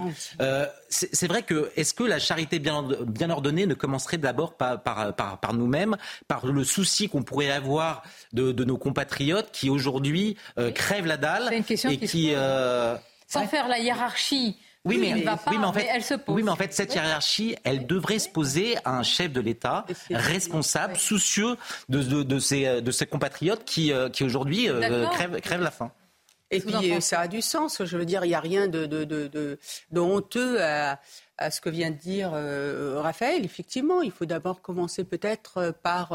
[0.89, 5.15] c'est vrai que, est-ce que la charité bien, bien ordonnée ne commencerait d'abord par, par,
[5.15, 11.05] par nous-mêmes, par le souci qu'on pourrait avoir de, nos compatriotes qui aujourd'hui euh, crèvent
[11.05, 12.95] la dalle et qui, euh,
[13.27, 14.57] sans faire la hiérarchie.
[14.85, 15.23] Oui, mais, oui,
[15.59, 16.35] mais en fait, elle se pose.
[16.35, 19.85] Oui, mais en fait, cette hiérarchie, elle devrait se poser à un chef de l'État
[20.11, 21.57] responsable, soucieux
[21.89, 24.69] de, de, de, ses, de ses compatriotes qui, euh, qui aujourd'hui
[25.11, 25.91] crèvent, crèvent la faim.
[26.51, 27.83] Et puis ça a du sens.
[27.83, 29.27] Je veux dire, il n'y a rien de, de, de,
[29.91, 30.99] de honteux à,
[31.37, 32.31] à, ce que vient de dire
[33.01, 33.43] Raphaël.
[33.43, 36.13] Effectivement, il faut d'abord commencer peut-être par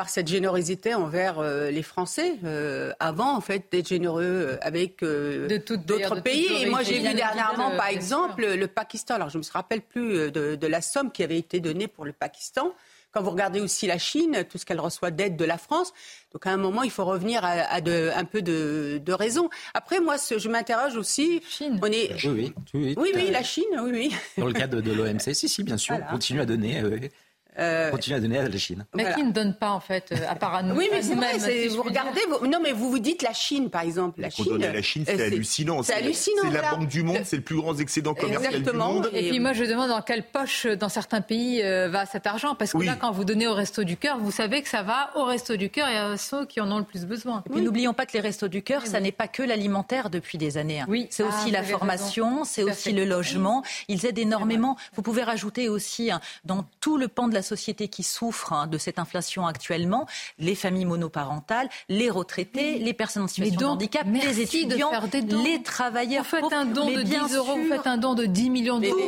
[0.00, 5.04] par cette générosité envers euh, les Français, euh, avant en fait d'être généreux euh, avec
[5.04, 6.46] d'autres pays.
[6.62, 9.16] Et moi j'ai vu dernièrement, par exemple, le Pakistan.
[9.16, 12.14] Alors je ne me rappelle plus de, la somme qui avait été donnée pour le
[12.14, 12.72] Pakistan.
[13.12, 15.92] Quand vous regardez aussi la Chine, tout ce qu'elle reçoit d'aide de la France,
[16.32, 19.50] donc à un moment il faut revenir à, un peu de, raison.
[19.74, 21.42] Après moi, je m'interroge aussi.
[21.46, 21.78] Chine.
[21.82, 22.14] On est...
[22.24, 24.14] Oui, oui, oui, oui, la Chine, oui, oui.
[24.38, 26.80] Dans le cadre de, l'OMC, si, si, bien sûr, on continue à donner.
[26.80, 26.98] Euh...
[27.90, 28.86] Continue à donner à la Chine.
[28.94, 31.14] Mais qui ne donne pas, en fait, euh, à part à nous Oui, mais c'est
[31.14, 31.36] vrai,
[31.68, 34.20] vous regardez, non, mais vous vous dites la Chine, par exemple.
[34.20, 35.82] La Chine, la Chine, c'est hallucinant.
[35.82, 36.42] C'est hallucinant.
[36.44, 39.10] C'est la banque du monde, c'est le plus grand excédent commercial du monde.
[39.12, 42.54] Et, puis moi, je demande dans quelle poche, dans certains pays, euh, va cet argent.
[42.54, 45.10] Parce que là, quand vous donnez au Resto du Cœur, vous savez que ça va
[45.16, 47.42] au Resto du Cœur et à ceux qui en ont le plus besoin.
[47.46, 50.38] Et puis n'oublions pas que les Restos du Cœur, ça n'est pas que l'alimentaire depuis
[50.38, 50.80] des années.
[50.80, 50.86] Hein.
[50.88, 51.06] Oui.
[51.10, 53.62] C'est aussi ah, la formation, c'est aussi le logement.
[53.88, 54.76] Ils aident énormément.
[54.94, 58.66] Vous pouvez rajouter aussi, hein, dans tout le pan de la société qui souffrent hein,
[58.66, 60.06] de cette inflation actuellement,
[60.38, 64.90] les familles monoparentales, les retraités, les personnes en situation de handicap, les étudiants,
[65.44, 66.24] les travailleurs.
[66.24, 68.98] Vous faites un don de 10 euros, vous faites un don de 10 millions d'euros.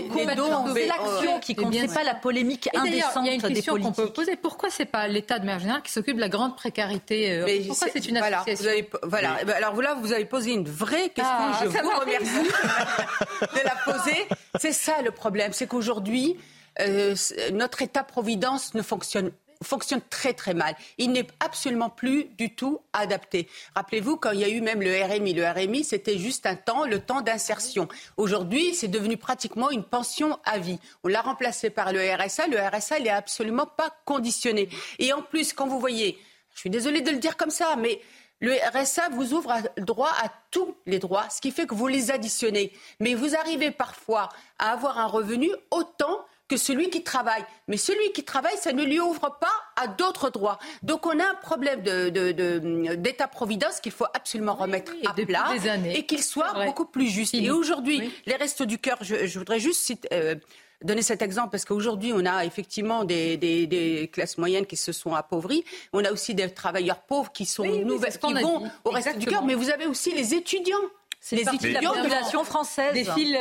[0.75, 3.93] C'est l'action qui compte, c'est pas la polémique indécente Il y a une question qu'on
[3.93, 4.37] peut poser.
[4.37, 7.89] Pourquoi c'est pas l'État de manière générale qui s'occupe de la grande précarité euh, Pourquoi
[7.93, 8.71] c'est une association
[9.03, 11.25] Voilà, eh ben, alors là, vous avez posé une vraie question.
[11.25, 12.27] Ah, je vous remercie
[13.41, 14.27] de la poser.
[14.59, 16.37] C'est ça le problème, c'est qu'aujourd'hui,
[16.81, 17.15] euh,
[17.53, 19.33] notre État-providence ne fonctionne
[19.63, 20.75] fonctionne très très mal.
[20.99, 23.49] Il n'est absolument plus du tout adapté.
[23.75, 26.85] Rappelez-vous, quand il y a eu même le RMI, le RMI, c'était juste un temps,
[26.85, 27.89] le temps d'insertion.
[28.17, 30.79] Aujourd'hui, c'est devenu pratiquement une pension à vie.
[31.05, 32.49] On l'a remplacé par le RSA.
[32.49, 34.69] Le RSA, il n'est absolument pas conditionné.
[34.99, 36.19] Et en plus, quand vous voyez,
[36.55, 38.01] je suis désolée de le dire comme ça, mais
[38.41, 42.11] le RSA vous ouvre droit à tous les droits, ce qui fait que vous les
[42.11, 42.73] additionnez.
[42.99, 47.45] Mais vous arrivez parfois à avoir un revenu autant que celui qui travaille.
[47.67, 50.59] Mais celui qui travaille, ça ne lui ouvre pas à d'autres droits.
[50.83, 55.47] Donc on a un problème d'État-providence qu'il faut absolument remettre à plat
[55.95, 57.35] et qu'il soit beaucoup plus juste.
[57.35, 60.35] Et aujourd'hui, les Restos du Cœur, je, voudrais juste euh,
[60.83, 65.65] donner cet exemple parce qu'aujourd'hui, on a effectivement des, classes moyennes qui se sont appauvries.
[65.95, 69.43] On a aussi des travailleurs pauvres qui sont nouvelles, qui vont au Restos du Cœur.
[69.43, 70.77] Mais vous avez aussi les étudiants.
[71.19, 72.93] C'est les étudiants de la population française.
[72.93, 73.39] Des files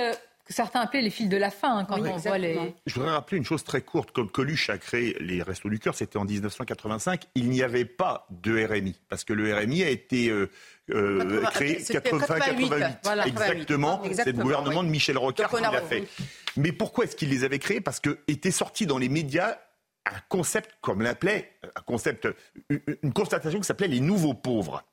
[0.51, 2.75] que certains appelaient les fils de la faim hein, quand on voit les.
[2.85, 4.09] Je voudrais rappeler une chose très courte.
[4.13, 8.27] Quand Coluche a créé les Restos du Cœur, c'était en 1985, il n'y avait pas
[8.29, 8.99] de RMI.
[9.09, 10.49] Parce que le RMI a été euh,
[10.91, 13.27] euh, créé 80-88.
[13.27, 14.01] exactement.
[14.13, 16.07] C'est le gouvernement de Michel Rocard qui l'a fait.
[16.57, 17.81] Mais pourquoi est-ce qu'il les avait créés?
[17.81, 19.57] Parce que était sorti dans les médias
[20.05, 22.27] un concept, comme l'appelait, un concept,
[22.69, 24.83] une constatation qui s'appelait les nouveaux pauvres.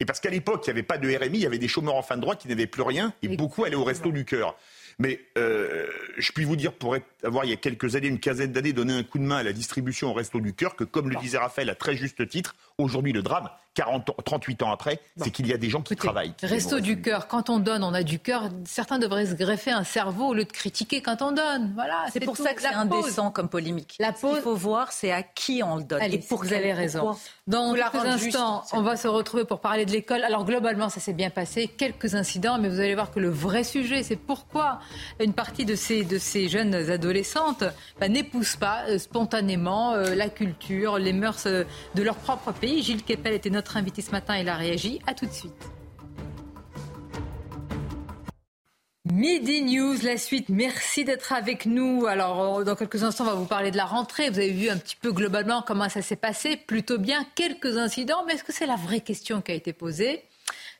[0.00, 1.96] Et parce qu'à l'époque, il n'y avait pas de RMI, il y avait des chômeurs
[1.96, 4.56] en fin de droit qui n'avaient plus rien, et beaucoup allaient au resto du cœur.
[4.98, 8.52] Mais euh, je puis vous dire, pour avoir il y a quelques années, une quinzaine
[8.52, 11.08] d'années, donné un coup de main à la distribution au resto du cœur, que comme
[11.08, 15.30] le disait Raphaël à très juste titre, aujourd'hui le drame, 40 38 ans après, c'est
[15.30, 16.34] qu'il y a des gens qui travaillent.
[16.42, 18.48] resto du cœur, quand on donne, on a du cœur.
[18.64, 21.72] Certains devraient se greffer un cerveau au lieu de critiquer quand on donne.
[21.74, 23.96] Voilà, c'est pour ça que c'est indécent comme polémique.
[24.00, 24.30] La pause.
[24.30, 26.02] Ce qu'il faut voir, c'est à qui on le donne.
[26.02, 27.16] et pour vous avez raison.
[27.46, 30.24] Dans quelques instants, on va se retrouver pour parler de l'école.
[30.24, 31.68] Alors globalement, ça s'est bien passé.
[31.68, 34.80] Quelques incidents, mais vous allez voir que le vrai sujet, c'est pourquoi
[35.20, 37.64] une partie de ces, de ces jeunes adolescentes
[38.00, 41.64] bah, n'épousent pas euh, spontanément euh, la culture, les mœurs euh,
[41.94, 42.67] de leur propre pays.
[42.82, 45.00] Gilles Kepel était notre invité ce matin, il a réagi.
[45.06, 45.54] À tout de suite.
[49.10, 50.50] Midi News, la suite.
[50.50, 52.06] Merci d'être avec nous.
[52.06, 54.28] Alors, dans quelques instants, on va vous parler de la rentrée.
[54.28, 56.56] Vous avez vu un petit peu globalement comment ça s'est passé.
[56.56, 57.26] Plutôt bien.
[57.34, 60.22] Quelques incidents, mais est-ce que c'est la vraie question qui a été posée?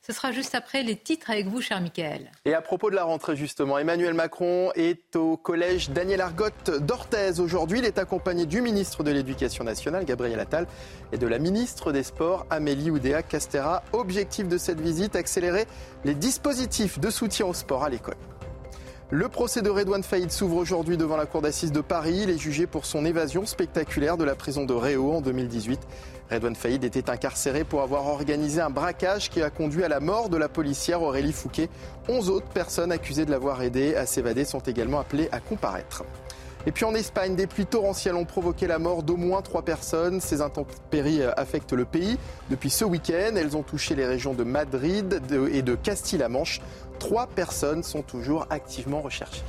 [0.09, 2.31] Ce sera juste après les titres avec vous, cher Michael.
[2.47, 7.41] Et à propos de la rentrée, justement, Emmanuel Macron est au collège Daniel Argotte d'Orthez.
[7.41, 10.67] Aujourd'hui, il est accompagné du ministre de l'Éducation nationale, Gabriel Attal,
[11.13, 13.83] et de la ministre des Sports, Amélie Oudéa Castera.
[13.93, 15.67] Objectif de cette visite, accélérer
[16.07, 18.17] les dispositifs de soutien au sport à l'école.
[19.11, 22.21] Le procès de Redouane Faïd s'ouvre aujourd'hui devant la cour d'assises de Paris.
[22.25, 25.81] Il est jugé pour son évasion spectaculaire de la prison de Réau en 2018.
[26.31, 30.29] Redouane Faïd était incarcéré pour avoir organisé un braquage qui a conduit à la mort
[30.29, 31.71] de la policière Aurélie Fouquet.
[32.09, 36.05] Onze autres personnes accusées de l'avoir aidé à s'évader sont également appelées à comparaître.
[36.67, 40.21] Et puis en Espagne, des pluies torrentielles ont provoqué la mort d'au moins trois personnes.
[40.21, 42.19] Ces intempéries affectent le pays.
[42.51, 46.61] Depuis ce week-end, elles ont touché les régions de Madrid et de Castille-La Manche.
[46.99, 49.45] Trois personnes sont toujours activement recherchées.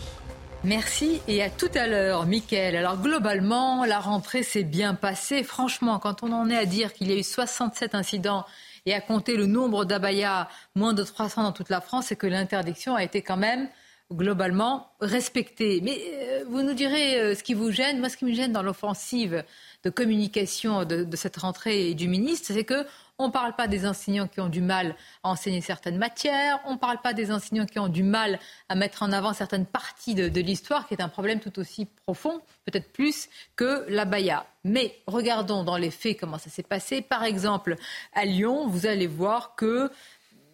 [0.65, 2.76] Merci et à tout à l'heure, Mickaël.
[2.76, 5.41] Alors globalement, la rentrée s'est bien passée.
[5.43, 8.45] Franchement, quand on en est à dire qu'il y a eu 67 incidents
[8.86, 12.28] et à compter le nombre d'abayas, moins de 300 dans toute la France, c'est que
[12.28, 13.69] l'interdiction a été quand même
[14.12, 15.80] globalement respectée.
[15.82, 18.00] Mais euh, vous nous direz euh, ce qui vous gêne.
[18.00, 19.45] Moi, ce qui me gêne dans l'offensive
[19.84, 22.86] de communication de, de cette rentrée du ministre, c'est que
[23.20, 26.60] on ne parle pas des enseignants qui ont du mal à enseigner certaines matières.
[26.65, 28.39] On ne parle pas des enseignants qui ont du mal
[28.70, 32.42] à mettre en avant certaines parties de, l'histoire, qui est un problème tout aussi profond,
[32.65, 34.46] peut-être plus que la baya.
[34.63, 37.02] Mais regardons dans les faits comment ça s'est passé.
[37.02, 37.76] Par exemple,
[38.13, 39.92] à Lyon, vous allez voir que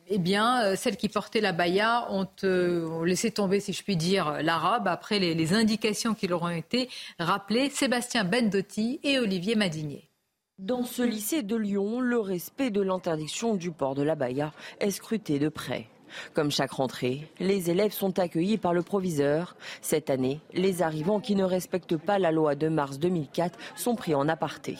[0.07, 2.07] eh bien, euh, celles qui portaient la baya
[2.43, 6.43] euh, ont, laissé tomber, si je puis dire, l'arabe après les, les indications qui leur
[6.43, 6.89] ont été
[7.19, 7.69] rappelées.
[7.69, 10.09] Sébastien Bendotti et Olivier Madinier.
[10.57, 14.91] Dans ce lycée de Lyon, le respect de l'interdiction du port de la baya est
[14.91, 15.87] scruté de près.
[16.33, 19.55] Comme chaque rentrée, les élèves sont accueillis par le proviseur.
[19.81, 24.15] Cette année, les arrivants qui ne respectent pas la loi de mars 2004 sont pris
[24.15, 24.77] en aparté.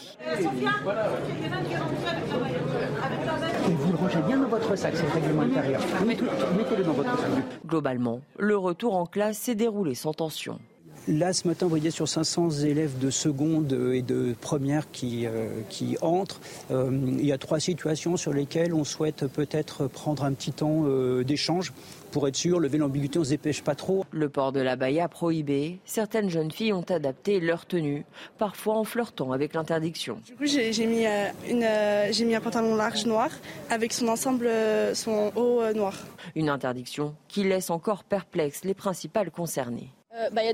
[4.05, 5.81] Rangez bien dans votre sac, c'est le règlement intérieur.
[6.05, 7.29] Mettez-le dans votre sac.
[7.65, 10.59] Globalement, le retour en classe s'est déroulé sans tension.
[11.07, 15.49] Là, ce matin, vous voyez sur 500 élèves de seconde et de première qui, euh,
[15.69, 16.41] qui entrent.
[16.71, 16.89] Euh,
[17.19, 21.23] il y a trois situations sur lesquelles on souhaite peut-être prendre un petit temps euh,
[21.23, 21.73] d'échange
[22.09, 24.03] pour être sûr, lever l'ambiguïté, on ne se dépêche pas trop.
[24.09, 28.03] Le port de la baya prohibé, certaines jeunes filles ont adapté leur tenue,
[28.39, 30.17] parfois en flirtant avec l'interdiction.
[30.25, 33.29] Du coup, j'ai mis, mis un pantalon large noir
[33.69, 34.49] avec son ensemble,
[34.93, 35.93] son haut noir.
[36.35, 39.91] Une interdiction qui laisse encore perplexes les principales concernées.
[40.17, 40.54] Euh, bah, il y a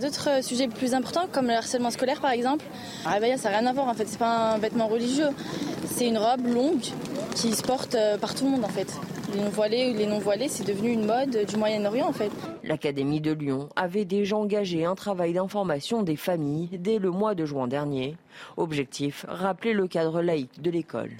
[0.00, 2.64] d'autres euh, sujets plus importants comme le harcèlement scolaire par exemple.
[3.06, 5.28] Ah bah, ça n'a rien à voir en fait, c'est pas un vêtement religieux.
[5.86, 6.84] C'est une robe longue
[7.36, 8.92] qui se porte euh, par tout le monde en fait.
[9.32, 12.32] Les non-voilés les non-voilés, c'est devenu une mode du Moyen-Orient en fait.
[12.64, 17.44] L'Académie de Lyon avait déjà engagé un travail d'information des familles dès le mois de
[17.44, 18.16] juin dernier.
[18.56, 21.12] Objectif, rappeler le cadre laïque de l'école.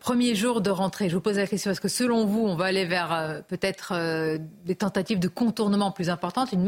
[0.00, 2.66] Premier jour de rentrée, je vous pose la question, est-ce que selon vous, on va
[2.66, 6.66] aller vers euh, peut-être euh, des tentatives de contournement plus importantes, une,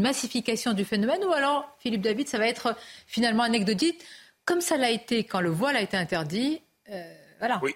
[0.00, 2.76] massification du phénomène, ou alors, Philippe David, ça va être
[3.06, 4.02] finalement anecdotique,
[4.44, 7.74] comme ça l'a été quand le voile a été interdit euh, Voilà, oui,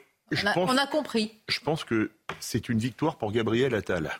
[0.57, 1.33] on, a, compris.
[1.49, 4.11] Je pense que c'est une victoire pour Gabriel Attal.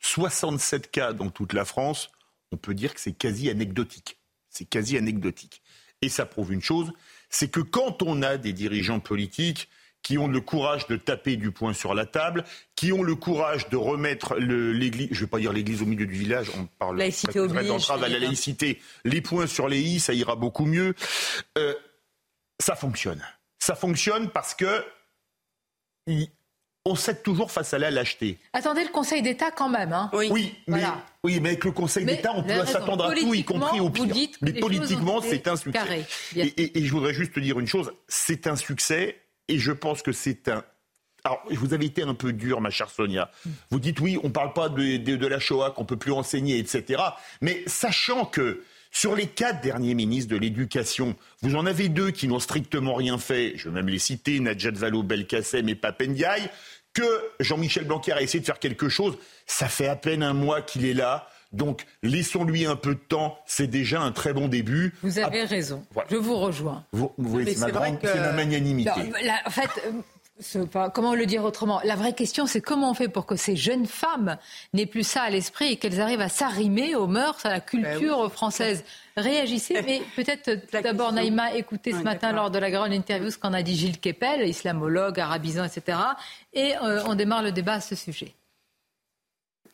[0.00, 2.10] 67 cas dans toute la France,
[2.52, 4.18] on peut dire que c'est quasi anecdotique.
[4.48, 5.62] C'est quasi anecdotique.
[6.02, 6.92] Et ça prouve une chose,
[7.28, 9.68] c'est que quand on a des dirigeants politiques
[10.02, 13.68] qui ont le courage de taper du poing sur la table, qui ont le courage
[13.68, 16.98] de remettre l'église, je ne vais pas dire l'église au milieu du village, on parle
[16.98, 20.94] laïcité oblige, à la laïcité, les points sur les i, ça ira beaucoup mieux.
[21.58, 21.74] Euh,
[22.58, 23.22] ça fonctionne.
[23.58, 24.84] Ça fonctionne parce que
[26.86, 28.38] on cède toujours face à la lâcheté.
[28.52, 29.92] Attendez le Conseil d'État quand même.
[29.92, 30.10] Hein.
[30.12, 30.82] Oui, mais,
[31.22, 34.14] oui, mais avec le Conseil d'État, on peut s'attendre à tout, y compris au pire.
[34.40, 36.06] mais politiquement, c'est un succès.
[36.36, 40.48] Et, je voudrais juste dire une chose, c'est un succès, et je pense que c'est
[40.48, 40.64] un...
[41.24, 43.30] Alors, vous avez été un peu dur, ma chère Sonia.
[43.70, 46.58] Vous dites oui, on ne parle pas de, de la Shoah, qu'on peut plus enseigner,
[46.58, 47.02] etc.
[47.42, 52.26] Mais sachant que sur les quatre derniers ministres de l'Éducation, vous en avez deux qui
[52.26, 56.50] n'ont strictement rien fait, je vais même les citer, Najat Vallaud-Belkacem et Papendiaï,
[56.92, 57.02] que
[57.38, 59.16] Jean-Michel Blanquer a essayé de faire quelque chose.
[59.46, 61.28] Ça fait à peine un mois qu'il est là.
[61.52, 63.38] Donc, laissons-lui un peu de temps.
[63.46, 64.94] C'est déjà un très bon début.
[65.02, 65.82] Vous avez raison.
[66.08, 66.84] Je vous rejoins.
[66.92, 67.12] Vous,
[67.44, 69.12] c'est ma, ma, magnanimité.
[69.44, 69.70] en fait,
[70.94, 71.80] comment le dire autrement?
[71.84, 74.36] La vraie question, c'est comment on fait pour que ces jeunes femmes
[74.72, 78.22] n'aient plus ça à l'esprit et qu'elles arrivent à s'arrimer aux mœurs, à la culture
[78.22, 78.84] ben française.
[79.16, 80.50] Réagissez, mais peut-être
[80.82, 84.00] d'abord Naïma, écoutez ce matin lors de la grande interview ce qu'en a dit Gilles
[84.00, 85.98] Kepel, islamologue, arabisant, etc.
[86.52, 88.34] Et euh, on démarre le débat à ce sujet.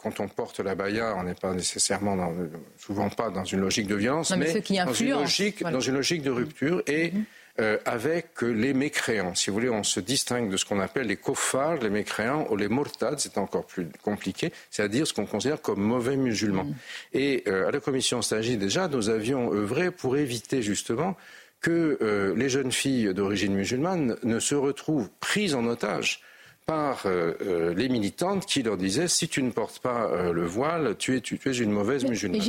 [0.07, 2.33] Quand on porte la baya, on n'est pas nécessairement,
[2.79, 4.53] souvent pas dans une logique de violence, mais,
[4.85, 6.81] dans, une logique, dans une logique de rupture.
[6.87, 7.25] Et mm-hmm.
[7.59, 9.35] Euh, avec les mécréants.
[9.35, 12.57] Si vous voulez, on se distingue de ce qu'on appelle les kofars, les mécréants, ou
[12.57, 16.65] les mortades, c'est encore plus compliqué, c'est-à-dire ce qu'on considère comme mauvais musulmans.
[16.65, 16.75] Mm.
[17.15, 21.17] Et euh, à la commission Stagi, déjà, nous avions œuvré pour éviter justement
[21.63, 26.21] que euh, les jeunes filles d'origine musulmane ne se retrouvent prises en otage
[26.67, 31.21] par les militantes qui leur disaient si tu ne portes pas le voile, tu es,
[31.21, 32.41] tu, es une mauvaise musulmane.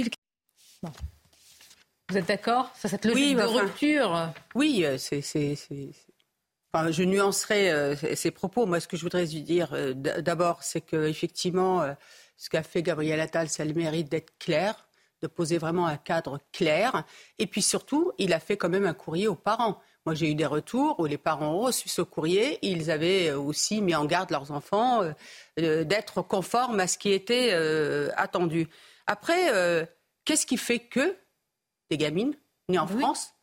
[2.10, 4.32] Vous êtes d'accord sur cette logique de rupture?
[4.56, 5.21] Oui, euh, c'est.
[6.71, 8.65] Enfin, je nuancerai euh, ces propos.
[8.65, 11.86] Moi, ce que je voudrais lui dire, euh, d'abord, c'est qu'effectivement,
[12.38, 14.88] ce qu'a fait Gabriel Attal, ça a le mérite d'être clair,
[15.21, 17.03] de poser vraiment un cadre clair.
[17.39, 19.82] Et puis surtout, il a fait quand même un courrier aux parents.
[20.08, 22.60] Moi, j'ai eu des retours où les parents ont reçu ce courrier.
[22.62, 25.02] Ils avaient aussi mis en garde leurs enfants
[25.58, 27.52] d'être conformes à ce qui était
[28.15, 28.70] attendu.
[29.06, 29.86] Après,
[30.24, 31.17] qu'est-ce qui fait que
[31.89, 32.34] des gamines
[32.70, 33.34] nées en France.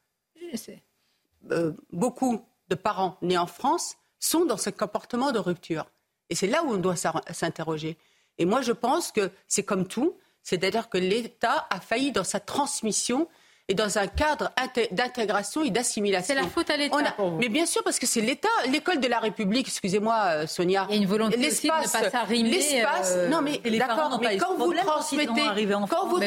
[1.50, 5.84] Euh, beaucoup de parents nés en France sont dans ce comportement de rupture?
[6.30, 7.98] Et c'est là où on doit s'interroger.
[8.38, 12.40] Et moi, je pense que c'est comme tout, c'est-à-dire que l'État a failli dans sa
[12.40, 13.28] transmission
[13.68, 14.50] et dans un cadre
[14.90, 16.34] d'intégration et d'assimilation.
[16.34, 17.16] C'est la faute à l'État.
[17.38, 20.86] Mais bien sûr, parce que c'est l'État, l'école de la République, excusez-moi euh, Sonia.
[20.90, 22.50] Il y a une volonté aussi de ne pas s'arrimer.
[22.50, 25.42] L'espace, euh, non mais d'accord, mais quand vous transmettez,
[25.88, 26.20] quand vous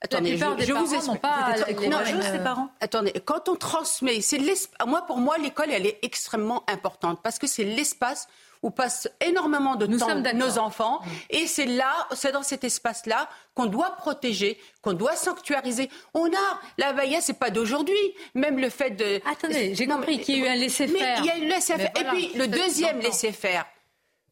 [0.00, 1.20] Attendez, je, je vous explique.
[1.22, 2.68] Pas les parents.
[2.80, 4.38] Attendez, quand on transmet, c'est
[4.86, 8.28] moi pour moi l'école elle est extrêmement importante parce que c'est l'espace
[8.64, 11.08] où passent énormément de temps nos enfants mm.
[11.30, 15.90] et c'est là, c'est dans cet espace-là qu'on doit protéger, qu'on doit sanctuariser.
[16.14, 17.94] On a la baïa, c'est pas d'aujourd'hui.
[18.34, 19.20] Même le fait de.
[19.30, 20.98] Attendez, j'ai compris qu'il y a eu un laisser-faire.
[20.98, 21.92] Mais il y a eu laisser-faire.
[21.94, 23.66] et puis le deuxième laisser-faire.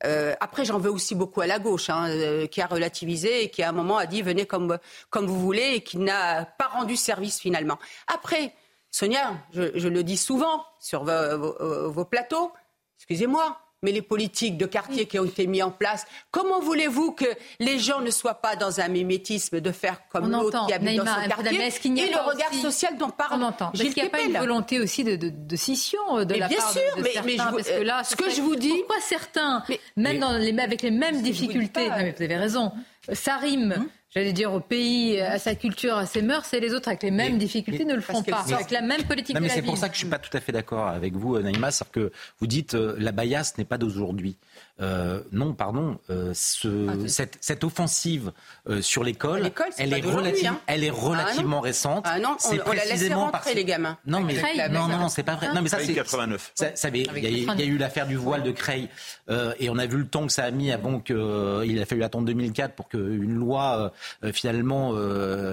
[0.04, 3.50] Euh, après, j'en veux aussi beaucoup à la gauche, hein, euh, qui a relativisé et
[3.50, 4.78] qui à un moment a dit venez comme,
[5.10, 7.78] comme vous voulez et qui n'a pas rendu service finalement.
[8.12, 8.54] Après,
[8.90, 12.52] Sonia, je, le dis souvent sur vos plateaux,
[12.98, 16.06] excusez-moi, mais les politiques de quartier qui ont été mis en place.
[16.30, 17.26] Comment voulez-vous que
[17.58, 21.06] les gens ne soient pas dans un mimétisme de faire comme l'autre qui habite dans
[21.06, 23.72] son quartier et le regard social dont parle On entend.
[23.72, 26.48] Est-ce qu'il n'y a pas une volonté aussi de, de, scission euh, de mais la
[26.48, 29.00] bien part sûr, de, mais, mais parce que là, ce que je vous dis, pourquoi
[29.00, 29.62] certains,
[29.96, 32.72] même dans les, avec les mêmes difficultés, vous, mais vous avez raison,
[33.12, 33.74] ça rime.
[33.76, 37.02] Hum j'allais dire, au pays, à sa culture, à ses mœurs, et les autres avec
[37.02, 39.78] les mêmes difficultés ne le font pas, avec la même politique non, mais C'est pour
[39.78, 42.46] ça que je suis pas tout à fait d'accord avec vous, Naïma, c'est que vous
[42.46, 44.36] dites euh, la baillasse n'est pas d'aujourd'hui.
[44.80, 48.32] Euh, non, pardon, euh, ce, ah, cette, cette, offensive
[48.68, 50.60] euh, sur l'école, elle, est hein.
[50.66, 52.04] elle est relativement ah, récente.
[52.08, 53.98] Ah non, on, on l'a laissé rentrer les gamins.
[54.06, 54.34] Non, mais
[54.70, 55.52] non, non, non, c'est pas vrai.
[55.54, 56.52] Non, mais ça c'est 89.
[56.54, 58.88] Ça, ça, il, y a, eu l'affaire du voile de Creil
[59.28, 62.02] et on a vu le temps que ça a mis avant que il a fallu
[62.02, 63.92] attendre 2004 pour qu'une loi
[64.32, 64.94] finalement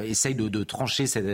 [0.02, 1.26] essaye de, de trancher cette,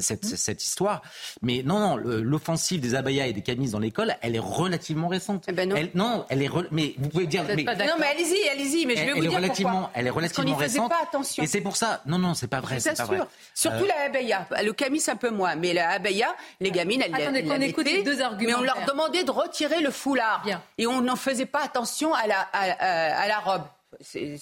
[0.00, 0.36] cette, mmh.
[0.36, 1.02] cette, histoire.
[1.40, 5.44] Mais non, non, l'offensive des abayas et des camises dans l'école, elle est relativement récente.
[5.46, 5.76] Eh ben non.
[5.76, 6.50] Elle, non, elle est.
[6.72, 7.44] Mais vous pouvez dire.
[7.46, 9.90] Mais, non, mais allez-y, allez-y, mais je vais vous dire pourquoi.
[9.94, 10.90] Elle est relativement Parce récente.
[10.90, 11.42] pas attention.
[11.42, 12.02] Et c'est pour ça.
[12.06, 12.80] Non, non, c'est pas vrai.
[12.80, 13.20] C'est pas vrai.
[13.54, 13.88] Surtout euh...
[13.88, 14.46] la abaya.
[14.62, 15.54] Le camis, un peu moins.
[15.54, 18.50] Mais la abaya, les gamines, elles Attendez, qu'on écoute les deux arguments.
[18.50, 20.42] Mais on leur demandait de retirer le foulard.
[20.44, 20.62] Bien.
[20.78, 23.62] Et on n'en faisait pas attention à la, à, à, à la robe.
[24.00, 24.38] C'est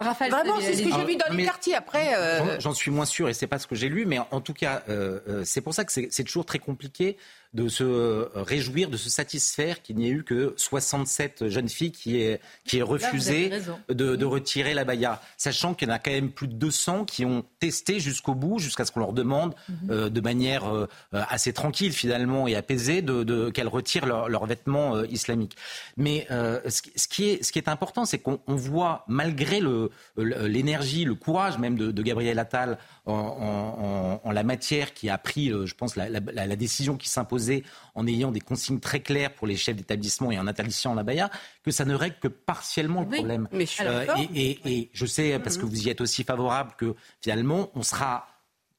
[0.00, 1.74] Raphaël, Vraiment, c'est ce que j'ai vu dans les quartiers.
[1.74, 4.40] Après, euh, j'en suis moins sûr et c'est pas ce que j'ai lu, mais en,
[4.40, 7.16] tout cas, euh, euh, c'est pour ça que c'est toujours très compliqué
[7.54, 11.92] de se euh, réjouir, de se satisfaire qu'il n'y ait eu que 67 jeunes filles
[11.92, 13.50] qui aient, qui aient refusé
[13.90, 15.20] de, de, retirer la baya.
[15.36, 18.58] Sachant qu'il y en a quand même plus de 200 qui ont testé jusqu'au bout,
[18.58, 19.90] jusqu'à ce qu'on leur demande mhm.
[19.90, 24.46] euh, de manière euh, assez tranquille finalement et apaisée de, de qu'elles retirent leurs leur
[24.46, 25.56] vêtements islamiques.
[25.96, 29.60] Mais ce, ce, qui est, ce qui est important, c'est qu'on voit, malgré
[30.16, 35.10] l'énergie, le, le, courage même de, de Gabriel Attal en, en, en, la matière, qui
[35.10, 37.41] a pris, je pense, la, la, la décision qui s'impose
[37.94, 41.30] en ayant des consignes très claires pour les chefs d'établissement et en interdisant la baya,
[41.62, 43.48] que ça ne règle que partiellement le problème.
[43.52, 47.82] Euh, et, et, je sais, parce que vous y êtes aussi favorable, que finalement, on
[47.82, 48.31] sera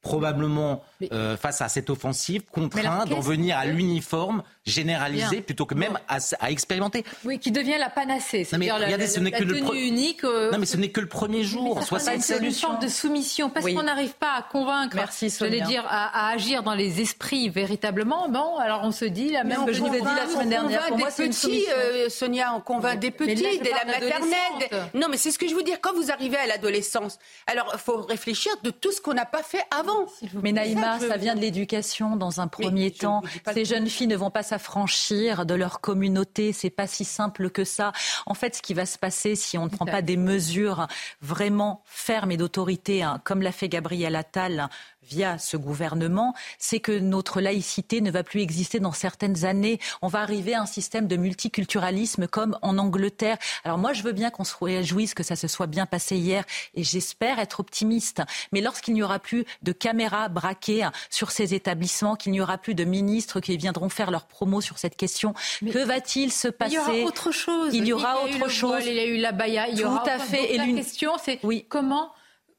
[0.04, 5.98] probablement euh, face à cette offensive contraint d'en venir à l'uniforme généralisé plutôt que même
[6.08, 7.04] à, expérimenter.
[7.26, 8.48] Oui, qui devient la panacée.
[8.52, 10.24] Non mais regardez, ce n'est que le unique.
[10.24, 11.82] Euh, non mais ce n'est que le premier jour.
[12.00, 14.96] C'est une solution de soumission parce qu'on n'arrive pas à convaincre.
[14.96, 18.28] Merci, je dire à, agir dans les esprits véritablement.
[18.30, 20.86] Bon, alors on se dit la même que je vous ai dit la semaine dernière.
[20.88, 24.90] Pour moi, petits, euh, Sonia, on convainc des petits, dès la maternelle.
[24.94, 25.80] Non, mais c'est ce que je veux dire.
[25.82, 29.44] Quand vous arrivez à l'adolescence, alors il faut réfléchir de tout ce qu'on n'a pas
[29.44, 29.93] fait avant.
[30.42, 33.22] Mais Naïma, ça vient de l'éducation dans un premier temps.
[33.54, 36.54] Ces jeunes filles ne vont pas s'affranchir de leur communauté.
[36.54, 37.92] C'est pas si simple que ça.
[38.26, 40.88] En fait, ce qui va se passer si on ne prend pas des mesures
[41.22, 44.70] vraiment fermes et d'autorité, hein, comme l'a fait Gabriel Attal,
[45.10, 49.80] via ce gouvernement, c'est que notre laïcité ne va plus exister dans certaines années.
[50.02, 53.38] On va arriver à un système de multiculturalisme comme en Angleterre.
[53.64, 56.44] Alors moi, je veux bien qu'on se réjouisse que ça se soit bien passé hier
[56.76, 58.22] et j'espère être optimiste.
[58.52, 62.76] Mais lorsqu'il n'y aura plus de caméras braquées sur ces établissements, qu'il n'y aura plus
[62.76, 66.76] de ministres qui viendront faire leur promo sur cette question, que va-t-il se passer Il
[66.76, 67.74] y aura autre chose.
[67.74, 68.84] Il y aura autre chose.
[68.86, 69.68] il y a eu la baya.
[69.68, 70.54] Il y Tout aura à fait.
[70.54, 71.66] Et la question, c'est oui.
[71.68, 72.12] comment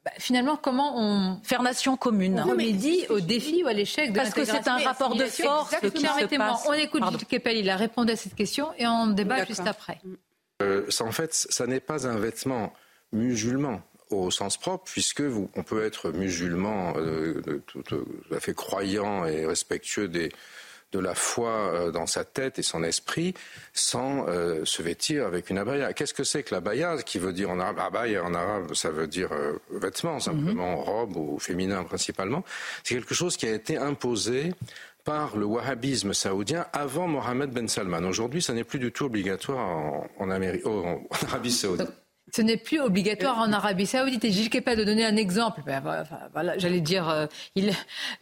[0.05, 2.39] bah, finalement, comment on faire nation commune.
[2.45, 5.75] On remédie au défi ou à l'échec de Parce que c'est un rapport de force
[5.79, 6.63] qui se passe.
[6.67, 9.99] On écoute Gilles Kepel, il a répondu à cette question et on débat juste après.
[10.61, 12.71] Euh, ça, en fait, ça n'est pas un vêtement
[13.11, 13.81] musulman
[14.11, 19.25] au sens propre, puisque vous, on peut être musulman, euh, tout, tout, à fait croyant
[19.25, 20.31] et respectueux des,
[20.95, 23.33] de la foi euh, dans sa tête et son esprit
[23.73, 25.93] sans euh, se vêtir avec une abaya.
[25.93, 27.79] Qu'est-ce que c'est que l'abaya Qui veut dire en arabe?
[27.79, 30.83] Abaya en arabe, ça veut dire euh, vêtement simplement, mhm.
[30.83, 32.43] robe ou féminin principalement.
[32.83, 34.53] C'est quelque chose qui a été imposé
[35.03, 38.03] par le wahhabisme saoudien avant Mohamed Ben Salman.
[38.03, 41.91] Aujourd'hui, ça n'est plus du tout obligatoire en, en, en Arabie saoudite.
[42.33, 44.25] Ce n'est plus obligatoire en Arabie Saoudite.
[44.25, 45.61] Et Gilles Kepel de donner un exemple.
[45.65, 45.81] Ben,
[46.33, 47.71] voilà, j'allais dire, euh, il,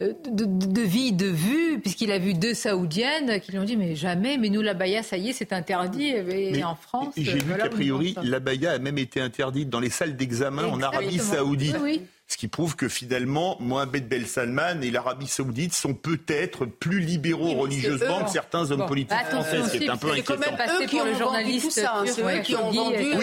[0.02, 3.96] euh, de, vie, de vue, puisqu'il a vu deux Saoudiennes qui lui ont dit mais
[3.96, 6.08] jamais, mais nous la baya, ça y est, c'est interdit.
[6.08, 9.90] Et en France, j'ai vu qu'a priori la baya a même été interdite dans les
[9.90, 11.76] salles d'examen en Arabie Saoudite.
[11.80, 12.02] Oui.
[12.34, 17.54] Ce qui prouve que finalement, Mohamed Ben Salman et l'Arabie Saoudite sont peut-être plus libéraux
[17.54, 19.60] religieusement que certains hommes politiques bah, français.
[19.70, 20.34] C'est un peu inquiétant.
[20.36, 22.02] C'est quand même eux qui ont vendu tout ça.
[22.06, 23.14] C'est eux qui ont vendu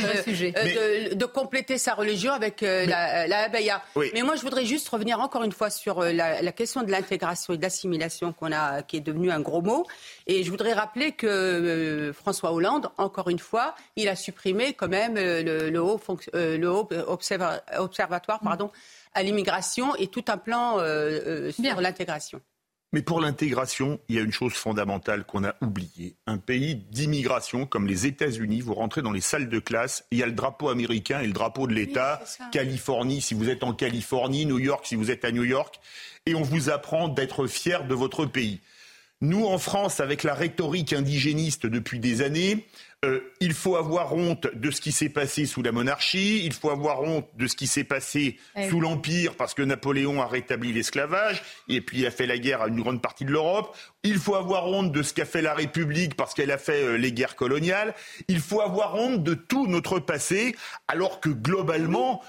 [1.13, 3.83] de, compléter sa religion avec euh, la, la abaya.
[4.13, 7.53] Mais moi, je voudrais juste revenir encore une fois sur euh, la, question de l'intégration
[7.53, 9.85] et de l'assimilation qu'on a, qui est devenu un gros mot.
[10.25, 14.87] Et je voudrais rappeler que euh, François Hollande, encore une fois, il a supprimé quand
[14.87, 15.99] même le, haut,
[16.33, 16.87] le haut
[17.77, 18.71] observatoire, pardon
[19.13, 20.81] à l'immigration et tout un plan euh,
[21.25, 22.41] euh, sur l'intégration.
[22.93, 26.17] Mais pour l'intégration, il y a une chose fondamentale qu'on a oubliée.
[26.27, 30.23] Un pays d'immigration comme les États-Unis, vous rentrez dans les salles de classe, il y
[30.23, 34.45] a le drapeau américain et le drapeau de l'État, Californie si vous êtes en Californie,
[34.45, 35.79] New York si vous êtes à New York,
[36.25, 38.59] et on vous apprend d'être fier de votre pays.
[39.21, 42.65] Nous, en France, avec la rhétorique indigéniste depuis des années,
[43.03, 46.69] euh, il faut avoir honte de ce qui s'est passé sous la monarchie, il faut
[46.69, 50.71] avoir honte de ce qui s'est passé eh sous l'Empire parce que Napoléon a rétabli
[50.71, 53.75] l'esclavage et puis il a fait la guerre à une grande partie de l'Europe.
[54.03, 56.95] Il faut avoir honte de ce qu'a fait la République parce qu'elle a fait euh,
[56.95, 57.95] les guerres coloniales.
[58.27, 60.55] Il faut avoir honte de tout notre passé
[60.87, 62.21] alors que globalement...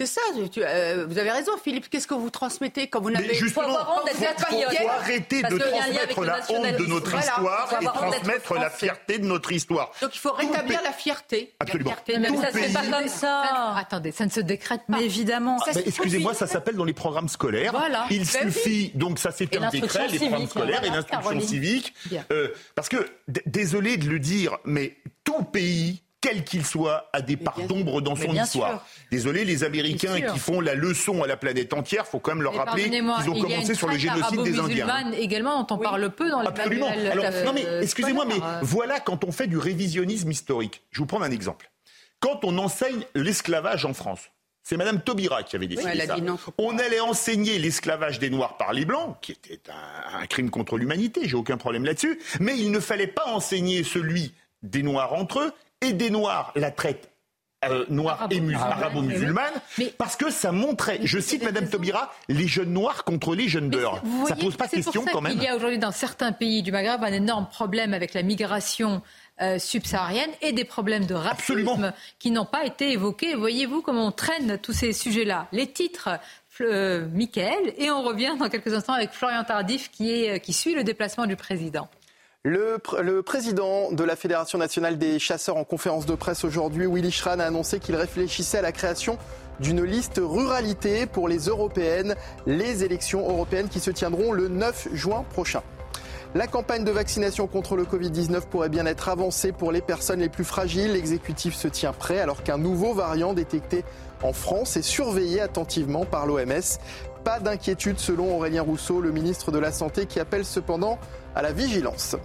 [0.00, 0.22] C'est ça,
[0.56, 4.46] euh, vous avez raison Philippe, qu'est-ce que vous transmettez quand vous n'avez pas honte d'être
[4.50, 9.26] Il faut arrêter de transmettre la honte de notre histoire et transmettre la fierté de
[9.26, 9.92] notre histoire.
[10.00, 11.52] Donc il faut rétablir la fierté.
[11.60, 11.94] Absolument.
[12.08, 13.74] mais ça ne se fait pas comme ça.
[13.76, 14.96] Attendez, ça ne se décrète pas.
[14.96, 15.58] Mais évidemment.
[15.66, 17.72] Ah, excusez-moi, ça s'appelle dans les programmes scolaires.
[17.72, 18.06] Voilà.
[18.10, 21.92] Il ben suffit, donc ça c'est un décret, les programmes scolaires et l'instruction civique.
[22.32, 23.06] Euh, parce que,
[23.44, 28.14] désolé de le dire, mais tout pays quel qu'il soit, a des parts d'ombre dans
[28.14, 28.86] son histoire.
[29.10, 32.54] Désolé, les Américains qui font la leçon à la planète entière, faut quand même leur
[32.54, 35.12] rappeler qu'ils ont commencé sur le génocide des Indiens.
[35.12, 36.88] également, dont on parle peu dans les Absolument.
[36.88, 40.82] Alors, non mais excusez-moi, mais voilà quand on fait du révisionnisme historique.
[40.90, 41.70] Je vous prends un exemple.
[42.20, 44.20] quand on enseigne l'esclavage en France.
[44.62, 46.16] C'est Madame Taubira qui avait décidé ça.
[46.58, 49.58] On allait enseigner l'esclavage des Noirs par les Blancs, qui était
[50.12, 54.34] un, crime contre l'humanité, j'ai aucun problème là-dessus, mais il ne fallait pas enseigner celui
[54.62, 57.10] des Noirs entre eux et des Noirs, la traite
[57.62, 59.52] euh, noire et arabo-musulmane,
[59.98, 64.02] parce que ça montrait, je cite Madame Taubira, les jeunes noirs contre les jeunes beurs.
[64.26, 65.34] Ça pose pas question quand même.
[65.36, 69.02] Il y a aujourd'hui dans certains pays du Maghreb un énorme problème avec la migration
[69.42, 73.34] euh, subsaharienne et des problèmes de racisme qui n'ont pas été évoqués.
[73.34, 75.48] Voyez-vous comment on traîne tous ces sujets-là.
[75.52, 76.08] Les titres,
[76.62, 80.74] euh, Michael, et on revient dans quelques instants avec Florian Tardif qui, est, qui suit
[80.74, 81.90] le déplacement du président.
[82.42, 82.78] Le,
[83.20, 87.44] président de la Fédération nationale des chasseurs en conférence de presse aujourd'hui, Willy Schran, a
[87.44, 89.18] annoncé qu'il réfléchissait à la création
[89.60, 92.14] d'une liste ruralité pour les européennes,
[92.46, 95.60] les élections européennes qui se tiendront le 9 juin prochain.
[96.34, 100.30] La campagne de vaccination contre le Covid-19 pourrait bien être avancée pour les personnes les
[100.30, 100.92] plus fragiles.
[100.92, 103.84] L'exécutif se tient prêt alors qu'un nouveau variant détecté
[104.22, 106.78] en France est surveillé attentivement par l'OMS.
[107.22, 110.98] Pas d'inquiétude selon Aurélien Rousseau, le ministre de la Santé, qui appelle cependant
[111.34, 112.16] à la vigilance.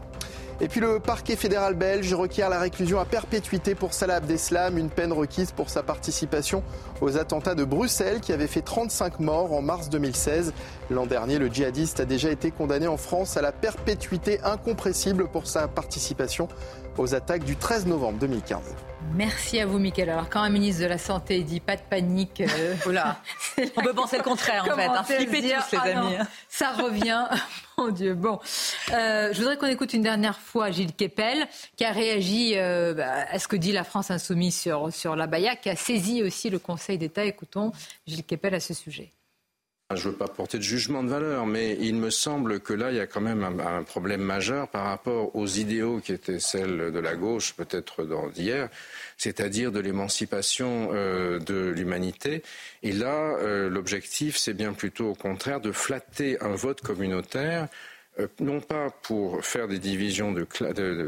[0.62, 4.90] Et puis le parquet fédéral belge requiert la réclusion à perpétuité pour Salah Abdeslam, une
[4.90, 6.64] peine requise pour sa participation
[7.02, 10.54] aux attentats de Bruxelles qui avaient fait 35 morts en mars 2016.
[10.90, 15.46] L'an dernier, le djihadiste a déjà été condamné en France à la perpétuité incompressible pour
[15.46, 16.48] sa participation
[16.98, 18.62] aux attaques du 13 novembre 2015.
[19.14, 20.10] Merci à vous, Mickaël.
[20.10, 22.76] Alors, quand un ministre de la Santé dit pas de panique, euh,
[23.78, 24.86] on peut penser le contraire, en fait.
[24.86, 25.04] Hein.
[25.04, 26.16] Flippez tous, les ah amis.
[26.50, 27.26] ça revient.
[27.78, 28.14] Mon Dieu.
[28.14, 28.40] Bon,
[28.94, 33.26] euh, je voudrais qu'on écoute une dernière fois Gilles Kepel, qui a réagi euh, bah,
[33.30, 36.50] à ce que dit la France insoumise sur, sur la Baïa, qui a saisi aussi
[36.50, 37.26] le Conseil d'État.
[37.26, 37.72] Écoutons
[38.08, 39.12] Gilles Kepel à ce sujet.
[39.94, 42.90] Je ne veux pas porter de jugement de valeur, mais il me semble que là,
[42.90, 46.92] il y a quand même un, problème majeur par rapport aux idéaux qui étaient celles
[46.92, 48.70] de la gauche, peut-être d'hier,
[49.18, 52.42] c'est-à-dire de l'émancipation euh, de l'humanité.
[52.82, 57.68] Et là, euh, l'objectif, c'est bien plutôt au contraire de flatter un vote communautaire
[58.20, 60.48] euh, non pas pour faire des divisions de,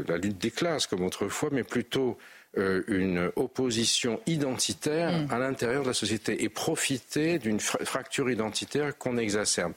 [0.06, 2.18] la lutte des classes comme autrefois, mais plutôt
[2.56, 5.28] une opposition identitaire mm.
[5.30, 9.74] à l'intérieur de la société et profiter d'une fracture identitaire qu'on exacerbe.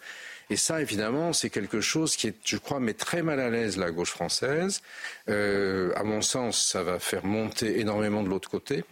[0.51, 3.77] Et ça, évidemment, c'est quelque chose qui est, je crois, met très mal à l'aise
[3.77, 4.81] la gauche française.
[5.29, 8.83] Euh, à mon sens, ça va faire monter énormément de l'autre côté.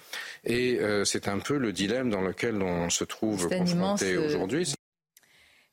[0.45, 4.73] Et euh, c'est un peu le dilemme dans lequel on se trouve confronté aujourd'hui.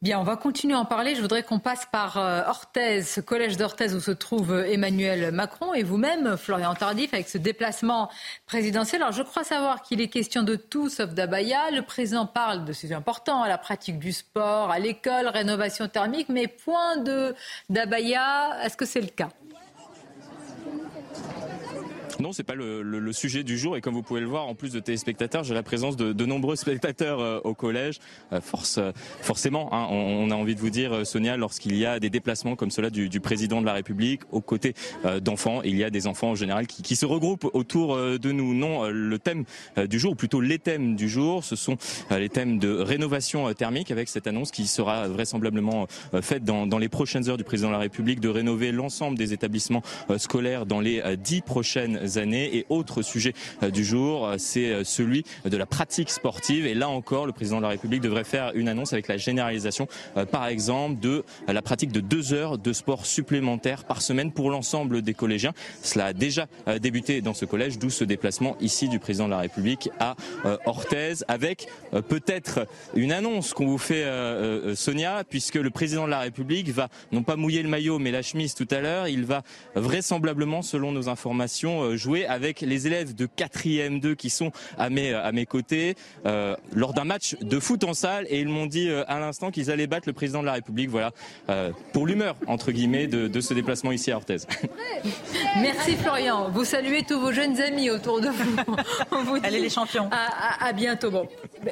[0.03, 1.15] Bien, on va continuer à en parler.
[1.15, 5.33] Je voudrais qu'on passe par euh, Orthez, ce collège d'Orthez où se trouve euh, Emmanuel
[5.33, 8.11] Macron et vous-même, Florian Tardif, avec ce déplacement
[8.45, 9.01] présidentiel.
[9.01, 11.71] Alors, je crois savoir qu'il est question de tout sauf d'abaya.
[11.71, 16.29] Le président parle de sujets importants, à la pratique du sport, à l'école, rénovation thermique,
[16.29, 17.35] mais point de
[17.71, 18.65] d'abaya.
[18.65, 19.31] Est-ce que c'est le cas?
[22.21, 23.77] Non, c'est pas le, le, sujet du jour.
[23.77, 26.27] Et comme vous pouvez le voir, en plus de téléspectateurs, j'ai la présence de, de,
[26.27, 27.99] nombreux spectateurs euh, au collège.
[28.33, 31.87] Euh, force, euh, forcément, hein, on, on, a envie de vous dire, Sonia, lorsqu'il y
[31.87, 34.75] a des déplacements comme cela du, du président de la République aux côtés
[35.21, 38.55] d'enfants, il y a des enfants en général qui, qui se regroupent autour de nous.
[38.55, 39.45] Non, le thème
[39.89, 41.77] du jour, ou plutôt les thèmes du jour, ce sont
[42.11, 45.87] les thèmes de rénovation thermique avec cette annonce qui sera vraisemblablement
[46.21, 49.33] faite dans, dans les prochaines heures du président de la République de rénover l'ensemble des
[49.33, 49.83] établissements
[50.17, 55.25] scolaires dans les dix prochaines Et autre sujet euh, du jour, euh, c'est euh, celui
[55.45, 56.67] de la pratique sportive.
[56.67, 59.89] Et là encore, le président de la République devrait faire une annonce avec la généralisation,
[60.31, 65.03] par exemple, de la pratique de deux heures de sport supplémentaires par semaine pour l'ensemble
[65.03, 65.53] des collégiens.
[65.83, 66.47] Cela a déjà
[66.81, 70.17] débuté dans ce collège, d'où ce déplacement ici du président de la République à
[70.65, 71.69] Orthez, avec
[72.09, 74.05] peut-être une annonce qu'on vous fait,
[74.75, 78.23] Sonia, puisque le président de la République va non pas mouiller le maillot, mais la
[78.23, 79.09] chemise tout à l'heure.
[79.09, 79.43] Il va
[79.75, 85.13] vraisemblablement, selon nos informations, jouer avec les élèves de 4e 2 qui sont à mes,
[85.13, 88.89] à mes côtés euh, lors d'un match de foot en salle et ils m'ont dit
[88.89, 90.91] euh, à l'instant qu'ils allaient battre le président de la République.
[90.91, 91.13] Voilà,
[91.51, 94.39] euh, pour l'humeur, entre guillemets, de, de, ce déplacement ici à Orthez.
[95.57, 96.51] Merci Florian.
[96.51, 98.57] Vous saluez tous vos jeunes amis autour de vous.
[99.25, 100.09] vous Allez les champions.
[100.11, 101.11] À, à, bientôt.
[101.11, 101.29] Bon.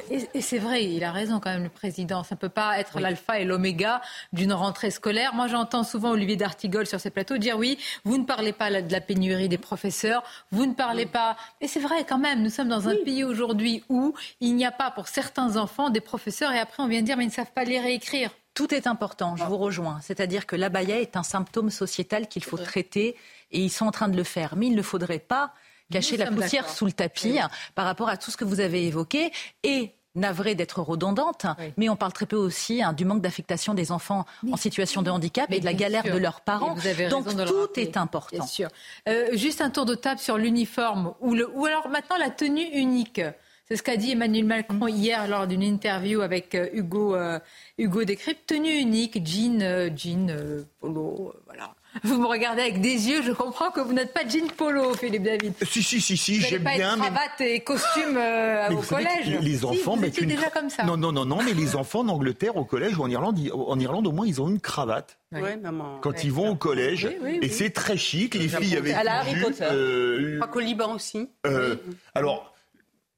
[0.09, 2.23] Et, et c'est vrai, il a raison quand même le président.
[2.23, 4.01] Ça ne peut pas être l'alpha et l'oméga
[4.33, 5.33] d'une rentrée scolaire.
[5.33, 8.91] Moi j'entends souvent Olivier D'Artigol sur ces plateaux dire oui, vous ne parlez pas de
[8.91, 10.14] la pénurie des professeurs,
[10.51, 11.37] vous ne parlez pas.
[11.61, 14.71] Mais c'est vrai quand même, nous sommes dans un pays aujourd'hui où il n'y a
[14.71, 17.53] pas pour certains enfants des professeurs et après on vient dire mais ils ne savent
[17.53, 18.31] pas lire et écrire.
[18.53, 19.99] Tout est important, je vous rejoins.
[20.01, 23.17] C'est-à-dire que l'abaya est un symptôme sociétal qu'il faut traiter
[23.51, 24.55] et ils sont en train de le faire.
[24.55, 25.53] Mais il ne faudrait pas
[25.91, 27.37] cacher la poussière sous le tapis
[27.75, 29.31] par rapport à tout ce que vous avez évoqué
[29.63, 31.45] et navrée d'être redondante,
[31.77, 35.09] mais on parle très peu aussi hein, du manque d'affectation des enfants en situation de
[35.09, 36.75] handicap et de la galère de leurs parents.
[37.09, 38.37] Donc tout est important.
[38.37, 38.69] Bien sûr.
[39.07, 42.65] Euh, juste un tour de table sur l'uniforme ou, le, ou alors maintenant la tenue
[42.73, 43.21] unique.
[43.67, 47.39] C'est ce qu'a dit Emmanuel Macron hier lors d'une interview avec euh, Hugo, euh,
[47.79, 48.45] Hugo Décrypte.
[48.45, 51.73] Tenue unique, jean, jean, polo, voilà.
[52.03, 55.23] Vous me regardez avec des yeux, je comprends que vous n'êtes pas jean polo, Philippe
[55.23, 55.53] David.
[55.63, 56.97] Si, si, si, si, j'aime bien.
[56.97, 59.27] cravate et costume euh, au collège.
[59.27, 60.29] Les, les enfants mettent une...
[60.29, 60.83] déjà comme ça.
[60.83, 63.79] Non, non, non, non, mais les enfants en Angleterre, au collège ou en Irlande, en
[63.79, 65.17] Irlande, au moins, ils ont une cravate.
[65.31, 65.99] Oui, maman.
[66.01, 67.09] Quand ils vont au collège,
[67.41, 68.35] et c'est très chic.
[68.35, 68.93] Les filles avec.
[68.93, 69.67] À la Harry Potter.
[69.71, 71.29] Euh, Pas qu'au Liban aussi.
[71.45, 71.75] Euh,
[72.13, 72.54] alors.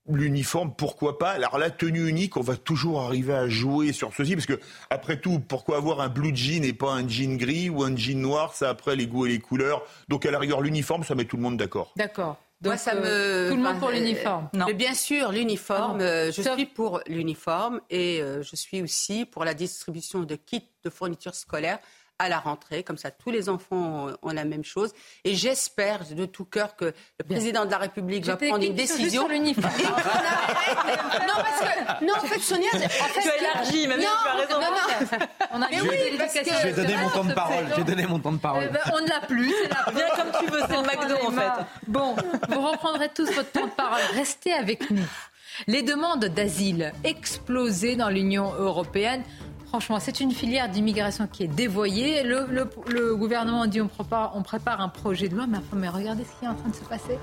[0.09, 1.31] L'uniforme, pourquoi pas?
[1.31, 5.19] Alors la tenue unique, on va toujours arriver à jouer sur ceci, parce que après
[5.19, 8.53] tout, pourquoi avoir un blue jean et pas un jean gris ou un jean noir?
[8.53, 9.83] Ça après les goûts et les couleurs.
[10.07, 11.91] Donc à la rigueur, l'uniforme, ça met tout le monde d'accord.
[11.95, 12.37] D'accord.
[12.63, 13.49] Moi, ça me...
[13.49, 14.49] Tout le monde pour l'uniforme.
[14.53, 16.01] Mais bien sûr, l'uniforme.
[16.01, 20.69] Euh, je suis pour l'uniforme et euh, je suis aussi pour la distribution de kits
[20.83, 21.79] de fournitures scolaires
[22.19, 22.83] à la rentrée.
[22.83, 24.93] Comme ça, tous les enfants ont, la même chose.
[25.23, 29.23] Et j'espère de tout cœur que le président de la République va prendre une décision.
[29.23, 29.73] Sur l'uniforme.
[29.77, 32.05] non, parce que.
[32.05, 32.69] Non, en fait, Sonia.
[32.73, 34.61] En fait, tu as élargi, même tu as raison.
[34.61, 35.17] Non, non.
[35.53, 36.39] On a Mais oui, parce que.
[36.61, 37.65] J'ai donné mon temps de parole.
[37.75, 38.69] J'ai donné mon temps de parole.
[38.93, 39.53] On ne l'a plus.
[39.93, 41.65] Viens comme tu veux, c'est le McDo, en fait.
[41.87, 42.15] Bon,
[42.49, 44.01] vous reprendrez tous votre temps de parole.
[44.13, 45.07] Restez avec nous.
[45.65, 49.23] Les demandes d'asile explosées dans l'Union européenne.
[49.69, 52.23] Franchement, c'est une filière d'immigration qui est dévoyée.
[52.23, 56.39] Le, gouvernement dit on prépare, on prépare un projet de loi, mais, mais regardez ce
[56.39, 57.19] qui est en train de se passer.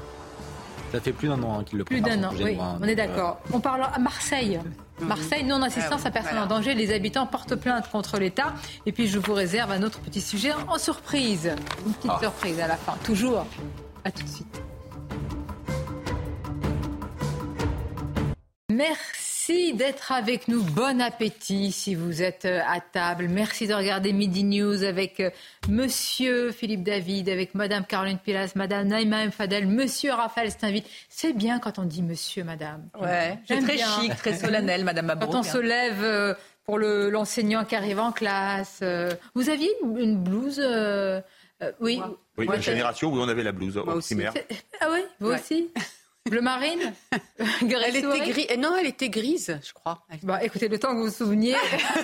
[0.93, 2.09] Ça fait plus d'un an hein, qu'il le prépare.
[2.09, 3.41] Plus d'un an, oui, on est d'accord.
[3.53, 4.61] On parle à Marseille.
[5.01, 6.75] Marseille, non-assistance Ah à personne en danger.
[6.75, 8.55] Les habitants portent plainte contre l'État.
[8.87, 11.51] Et puis, je vous réserve un autre petit sujet en surprise.
[11.85, 12.21] Une petite Ah.
[12.21, 12.95] surprise à la fin.
[13.03, 13.45] Toujours.
[14.05, 14.63] À tout de suite.
[18.71, 20.63] Merci d'être avec nous.
[20.63, 23.29] Bon appétit si vous êtes euh, à table.
[23.29, 25.31] Merci de regarder Midi News avec euh,
[25.69, 29.31] Monsieur Philippe David, avec Madame Caroline Pilas, Madame Naïma M.
[29.33, 30.85] Fadel, Monsieur Raphaël Steinville.
[31.11, 32.89] C'est bien quand on dit Monsieur, Madame.
[32.99, 33.87] Ouais, c'est très bien.
[34.01, 35.31] chic, très solennel, Madame Mabrouk.
[35.33, 36.35] Quand on se lève euh,
[36.65, 38.83] pour le- l'enseignant qui arrive en classe.
[39.35, 41.21] vous aviez une, une blouse euh,
[41.63, 42.01] euh, Oui.
[42.39, 44.33] Oui, Moi, la je- génération où on avait la blouse au primaire.
[44.81, 45.39] Ah oui, vous Ouais.
[45.39, 45.69] aussi?
[46.31, 46.95] Bleu marine
[47.61, 48.47] Elle était grise.
[48.59, 50.01] Non, elle était grise, je crois.
[50.23, 51.55] Bah, écoutez, le temps que vous vous souveniez,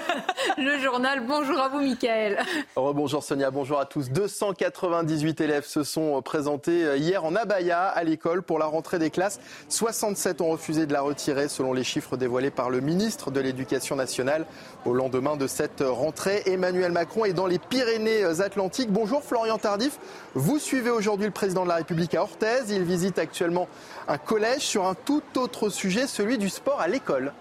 [0.59, 1.27] le journal.
[1.27, 2.39] Bonjour à vous, Michael.
[2.77, 4.11] Bonjour Sonia, bonjour à tous.
[4.11, 9.41] 298 élèves se sont présentés hier en abaya à l'école pour la rentrée des classes.
[9.71, 13.97] 67 ont refusé de la retirer selon les chiffres dévoilés par le ministre de l'Éducation
[13.97, 14.45] nationale
[14.85, 16.43] au lendemain de cette rentrée.
[16.45, 18.93] Emmanuel Macron est dans les Pyrénées-Atlantiques.
[18.93, 19.99] Bonjour Florian Tardif.
[20.35, 22.65] Vous suivez aujourd'hui le président de la République à Orthez.
[22.69, 23.67] Il visite actuellement
[24.11, 27.33] un collège sur un tout autre sujet, celui du sport à l'école.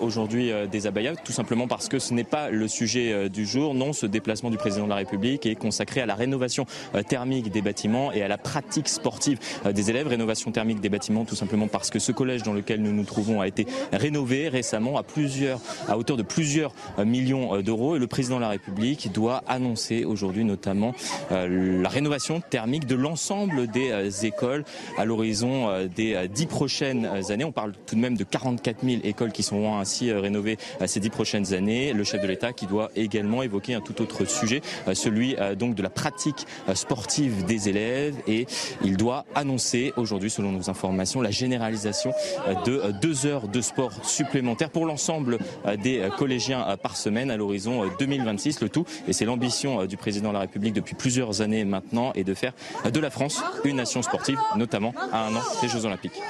[0.00, 3.46] Aujourd'hui euh, des abayas, tout simplement parce que ce n'est pas le sujet euh, du
[3.46, 3.74] jour.
[3.74, 7.50] Non, ce déplacement du président de la République est consacré à la rénovation euh, thermique
[7.50, 10.06] des bâtiments et à la pratique sportive des élèves.
[10.08, 13.40] Rénovation thermique des bâtiments, tout simplement parce que ce collège dans lequel nous nous trouvons
[13.40, 17.96] a été rénové récemment à plusieurs, à hauteur de plusieurs millions d'euros.
[17.96, 20.94] Et le président de la République doit annoncer aujourd'hui notamment
[21.30, 24.64] la rénovation thermique de l'ensemble des écoles
[24.96, 27.44] à l'horizon des dix prochaines années.
[27.44, 30.86] On parle tout de même de 44 000 écoles qui seront ainsi euh, rénovées euh,
[30.86, 31.94] ces dix prochaines années.
[31.94, 35.82] Le chef de l'État qui doit également évoquer un tout autre sujet, euh, celui de
[35.82, 38.16] la pratique sportive des élèves.
[38.26, 38.46] Et
[38.84, 42.12] il doit annoncer aujourd'hui, selon nos informations, la généralisation
[42.64, 45.38] de deux heures de sport supplémentaires pour l'ensemble
[45.82, 48.60] des collégiens par semaine à l'horizon euh, 2026.
[48.60, 52.24] Le tout, et c'est l'ambition du président de la République depuis plusieurs années maintenant, est
[52.24, 52.52] de faire
[52.90, 56.20] de la France une nation sportive, notamment à un an des Jeux Olympiques.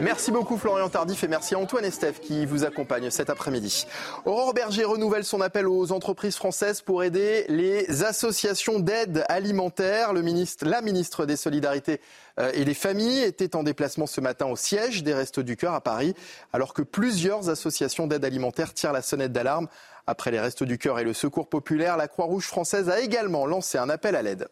[0.00, 3.86] Merci beaucoup Florian Tardif et merci à Antoine Estève qui vous accompagne cet après-midi.
[4.24, 10.12] Aurore Berger renouvelle son appel aux entreprises françaises pour aider les associations d'aide alimentaire.
[10.12, 12.00] La ministre des Solidarités
[12.40, 15.74] euh, et des Familles était en déplacement ce matin au siège des Restos du Cœur
[15.74, 16.14] à Paris,
[16.52, 19.68] alors que plusieurs associations d'aide alimentaire tirent la sonnette d'alarme.
[20.06, 23.78] Après les Restos du Cœur et le Secours populaire, la Croix-Rouge française a également lancé
[23.78, 24.48] un appel à l'aide.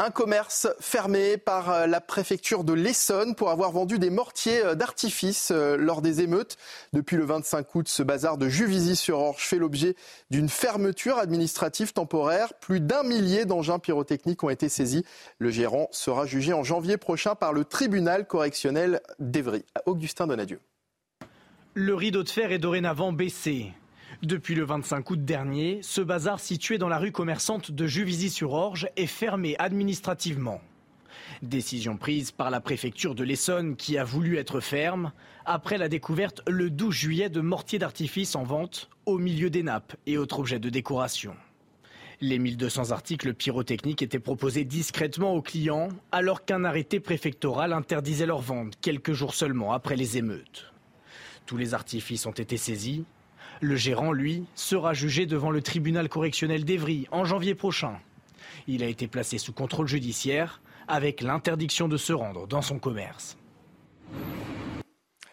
[0.00, 4.74] Un commerce fermé par euh, la préfecture de l'Essonne pour avoir vendu des mortiers euh,
[4.76, 6.56] d'artifice euh, lors des émeutes.
[6.92, 9.96] Depuis le 25 août, ce bazar de Juvisy-sur-Orge fait l'objet
[10.30, 12.54] d'une fermeture administrative temporaire.
[12.54, 15.04] Plus d'un millier d'engins pyrotechniques ont été saisis.
[15.40, 19.64] Le gérant sera jugé en janvier prochain par le tribunal correctionnel d'Evry.
[19.86, 20.60] Augustin Donadieu.
[21.74, 23.72] Le rideau de fer est dorénavant baissé.
[24.24, 29.06] Depuis le 25 août dernier, ce bazar situé dans la rue commerçante de Juvisy-sur-Orge est
[29.06, 30.60] fermé administrativement.
[31.42, 35.12] Décision prise par la préfecture de l'Essonne qui a voulu être ferme
[35.44, 39.94] après la découverte le 12 juillet de mortiers d'artifice en vente au milieu des nappes
[40.06, 41.36] et autres objets de décoration.
[42.20, 48.40] Les 1200 articles pyrotechniques étaient proposés discrètement aux clients alors qu'un arrêté préfectoral interdisait leur
[48.40, 50.72] vente quelques jours seulement après les émeutes.
[51.46, 53.04] Tous les artifices ont été saisis.
[53.60, 57.98] Le gérant, lui, sera jugé devant le tribunal correctionnel d'Evry en janvier prochain.
[58.68, 63.36] Il a été placé sous contrôle judiciaire avec l'interdiction de se rendre dans son commerce.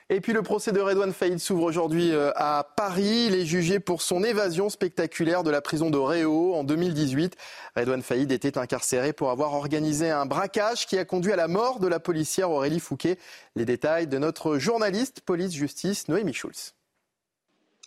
[0.10, 3.26] Et puis le procès de Redouane Faïd s'ouvre aujourd'hui euh, à Paris.
[3.28, 7.36] Il est jugé pour son évasion spectaculaire de la prison de Réau en 2018.
[7.76, 11.80] Redouane Faïd était incarcéré pour avoir organisé un braquage qui a conduit à la mort
[11.80, 13.18] de la policière Aurélie Fouquet.
[13.56, 16.76] Les détails de notre journaliste police-justice Noémie Schulz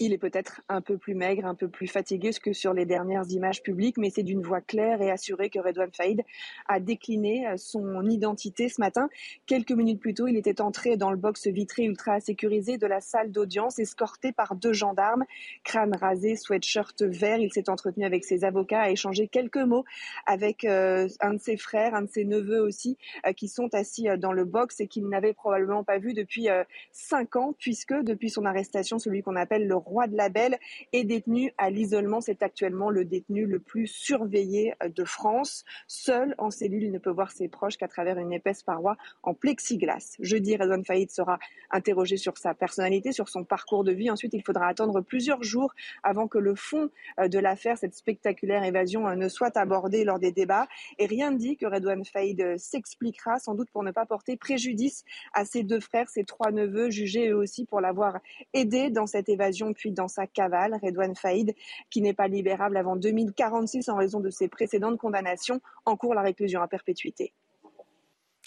[0.01, 3.29] il est peut-être un peu plus maigre, un peu plus fatigué que sur les dernières
[3.31, 6.23] images publiques, mais c'est d'une voix claire et assurée que Redouane Faïd
[6.69, 9.09] a décliné euh, son identité ce matin.
[9.47, 13.01] Quelques minutes plus tôt, il était entré dans le box vitré ultra sécurisé de la
[13.01, 15.25] salle d'audience, escorté par deux gendarmes,
[15.65, 17.39] crâne rasé, sweatshirt vert.
[17.39, 19.85] Il s'est entretenu avec ses avocats, a échangé quelques mots
[20.27, 22.97] avec euh, un de ses frères, un de ses neveux aussi,
[23.27, 26.49] euh, qui sont assis dans le box et qu'il n'avait probablement pas vu depuis
[26.93, 30.59] cinq ans, puisque depuis son arrestation, celui qu'on appelle le roi de la Belle
[30.93, 32.21] est détenu à l'isolement.
[32.21, 35.65] C'est actuellement le détenu le plus surveillé euh, de France.
[35.87, 39.35] Seul en cellule, il ne peut voir ses proches qu'à travers une épaisse paroi en
[39.35, 40.17] plexiglas.
[40.21, 41.39] Jeudi, Redouane Faïd sera
[41.71, 44.11] interrogé sur sa personnalité, sur son parcours de vie.
[44.11, 48.65] Ensuite, il faudra attendre plusieurs jours avant que le fond euh, de l'affaire, cette spectaculaire
[48.65, 50.69] évasion, euh, ne soit abordé lors des débats.
[50.99, 55.05] Et rien ne dit que Redouane Faïd s'expliquera, sans doute pour ne pas porter préjudice
[55.33, 58.19] à ses deux frères, ses trois neveux, jugés eux aussi pour l'avoir
[58.53, 61.55] aidé dans cette évasion puis dans sa cavale, Redouane Faïd,
[61.89, 66.23] qui n'est pas libérable avant 2046 en raison de ses précédentes condamnations, en cours la
[66.23, 67.33] réclusion à perpétuité.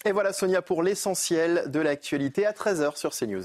[0.05, 3.43] Et voilà Sonia pour l'essentiel de l'actualité à 13h sur CNews.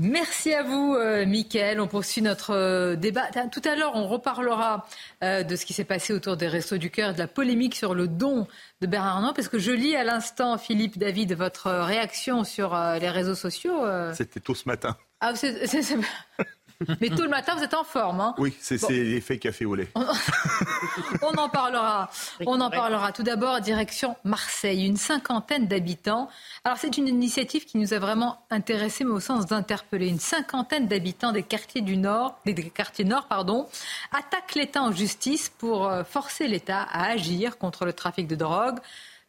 [0.00, 1.80] Merci à vous, euh, Mickaël.
[1.80, 3.26] On poursuit notre euh, débat.
[3.50, 4.86] Tout à l'heure, on reparlera
[5.24, 7.94] euh, de ce qui s'est passé autour des Restos du Cœur, de la polémique sur
[7.94, 8.46] le don
[8.80, 13.10] de Bernard Arnault, parce que je lis à l'instant, Philippe, David, votre réaction sur les
[13.10, 13.84] réseaux sociaux.
[14.14, 14.96] C'était tôt ce matin.
[15.20, 15.66] Ah, c'est,
[17.00, 18.20] Mais tout le matin, vous êtes en forme.
[18.20, 19.88] Hein oui, c'est l'effet café au lait.
[21.22, 22.08] On en parlera.
[22.46, 23.10] On en parlera.
[23.10, 26.28] Tout d'abord, direction Marseille, une cinquantaine d'habitants.
[26.62, 30.06] Alors, c'est une initiative qui nous a vraiment intéressés, mais au sens d'interpeller.
[30.06, 33.66] Une cinquantaine d'habitants des quartiers du Nord, des quartiers Nord, pardon,
[34.12, 38.78] attaquent l'État en justice pour euh, forcer l'État à agir contre le trafic de drogue.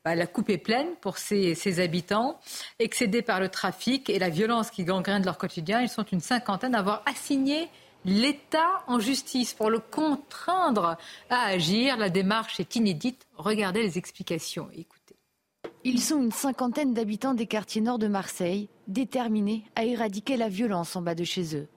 [0.05, 2.39] Bah, la coupe est pleine pour ces, habitants,
[2.79, 5.81] excédés par le trafic et la violence qui gangrène leur quotidien.
[5.81, 7.67] Ils sont une cinquantaine à avoir assigné
[8.05, 10.97] l'État en justice pour le contraindre
[11.29, 11.97] à agir.
[11.97, 13.27] La démarche est inédite.
[13.35, 14.69] Regardez les explications.
[14.71, 15.17] Écoutez.
[15.83, 20.95] Ils sont une cinquantaine d'habitants des quartiers nord de Marseille, déterminés à éradiquer la violence
[20.95, 21.67] en bas de chez eux.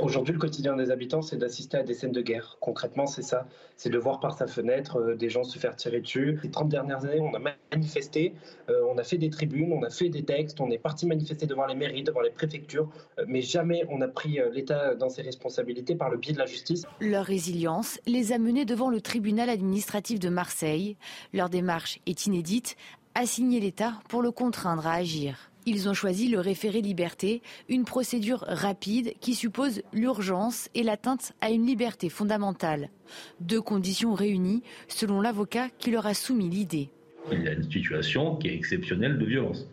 [0.00, 2.56] Aujourd'hui, le quotidien des habitants, c'est d'assister à des scènes de guerre.
[2.60, 3.46] Concrètement, c'est ça.
[3.76, 6.38] C'est de voir par sa fenêtre euh, des gens se faire tirer dessus.
[6.42, 8.34] Les 30 dernières années, on a manifesté,
[8.68, 11.46] euh, on a fait des tribunes, on a fait des textes, on est parti manifester
[11.46, 15.22] devant les mairies, devant les préfectures, euh, mais jamais on a pris l'État dans ses
[15.22, 16.84] responsabilités par le biais de la justice.
[17.00, 20.96] Leur résilience les a menés devant le tribunal administratif de Marseille.
[21.32, 22.76] Leur démarche est inédite,
[23.14, 25.51] assigner l'État pour le contraindre à agir.
[25.64, 31.50] Ils ont choisi le référé liberté, une procédure rapide qui suppose l'urgence et l'atteinte à
[31.50, 32.88] une liberté fondamentale.
[33.40, 36.90] Deux conditions réunies selon l'avocat qui leur a soumis l'idée.
[37.30, 39.68] Il y a une situation qui est exceptionnelle de violence.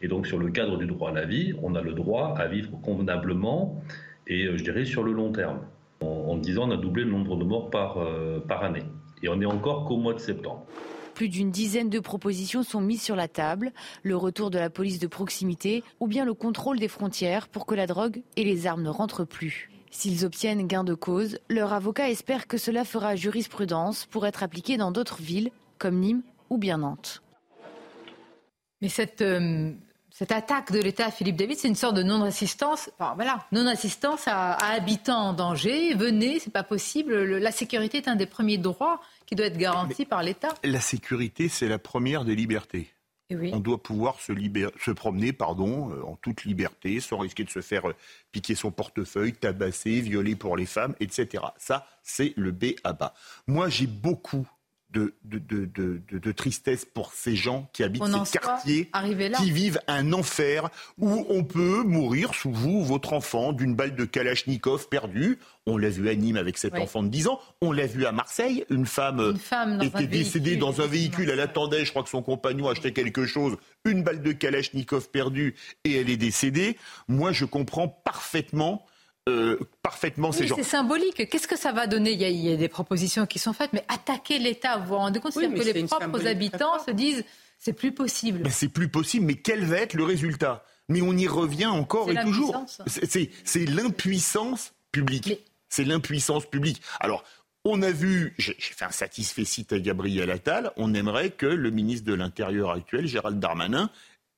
[0.00, 2.46] Et donc sur le cadre du droit à la vie, on a le droit à
[2.46, 3.82] vivre convenablement
[4.26, 5.60] et euh, je dirais sur le long terme.
[6.00, 8.82] En, disant on a doublé le nombre de morts par, euh, par année.
[9.22, 10.66] Et on est encore qu'au mois de septembre.
[11.14, 13.72] Plus d'une dizaine de propositions sont mises sur la table.
[14.02, 17.74] Le retour de la police de proximité ou bien le contrôle des frontières pour que
[17.74, 19.70] la drogue et les armes ne rentrent plus.
[19.92, 24.76] S'ils obtiennent gain de cause, leur avocat espère que cela fera jurisprudence pour être appliqué
[24.76, 27.22] dans d'autres villes comme Nîmes ou bien Nantes.
[28.82, 29.72] Mais cette, euh,
[30.10, 32.90] cette attaque de l'État, Philippe David, c'est une sorte de non-assistance.
[32.98, 35.94] voilà, non-assistance à, à, habitants en danger.
[35.94, 37.14] Venez, c'est pas possible.
[37.14, 40.54] la sécurité est un des premiers droits qui doit être garantie par l'État.
[40.62, 42.94] La sécurité, c'est la première des libertés.
[43.30, 44.32] On doit pouvoir se,
[44.84, 47.94] se promener pardon, euh, en toute liberté, sans risquer de se faire euh,
[48.32, 51.42] piquer son portefeuille, tabasser, violer pour les femmes, etc.
[51.56, 53.14] Ça, c'est le B à bas.
[53.46, 54.46] Moi, j'ai beaucoup
[54.94, 58.90] de, de, tristesse pour ces gens qui habitent ces quartiers,
[59.36, 64.04] qui vivent un enfer où on peut mourir sous vous, votre enfant, d'une balle de
[64.04, 65.38] Kalachnikov perdue.
[65.66, 67.40] On l'a vu à Nîmes avec cet enfant de 10 ans.
[67.60, 68.64] On l'a vu à Marseille.
[68.70, 69.34] Une femme,
[69.82, 71.30] était décédée dans un véhicule.
[71.30, 73.56] Elle attendait, je crois que son compagnon achetait quelque chose.
[73.84, 76.76] Une balle de Kalachnikov perdue et elle est décédée.
[77.08, 78.84] Moi, je comprends parfaitement
[79.28, 80.56] euh, parfaitement ces gens.
[80.56, 81.28] C'est symbolique.
[81.28, 82.12] Qu'est-ce que ça va donner?
[82.12, 85.34] Il y, a, des propositions qui sont faites, mais attaquer l'État, vous vous rendez compte?
[85.34, 87.24] Que les propres habitants se disent
[87.58, 88.40] c'est plus possible.
[88.44, 90.64] Mais c'est plus possible, mais quel va être le résultat?
[90.90, 92.66] Mais on y revient encore et toujours.
[92.86, 95.40] C'est l'impuissance publique.
[95.70, 96.82] C'est l'impuissance publique.
[97.00, 97.24] Alors,
[97.64, 101.70] on a vu, j'ai fait un satisfait cite à Gabriel Attal, on aimerait que le
[101.70, 103.88] ministre de l'Intérieur actuel, Gérald Darmanin,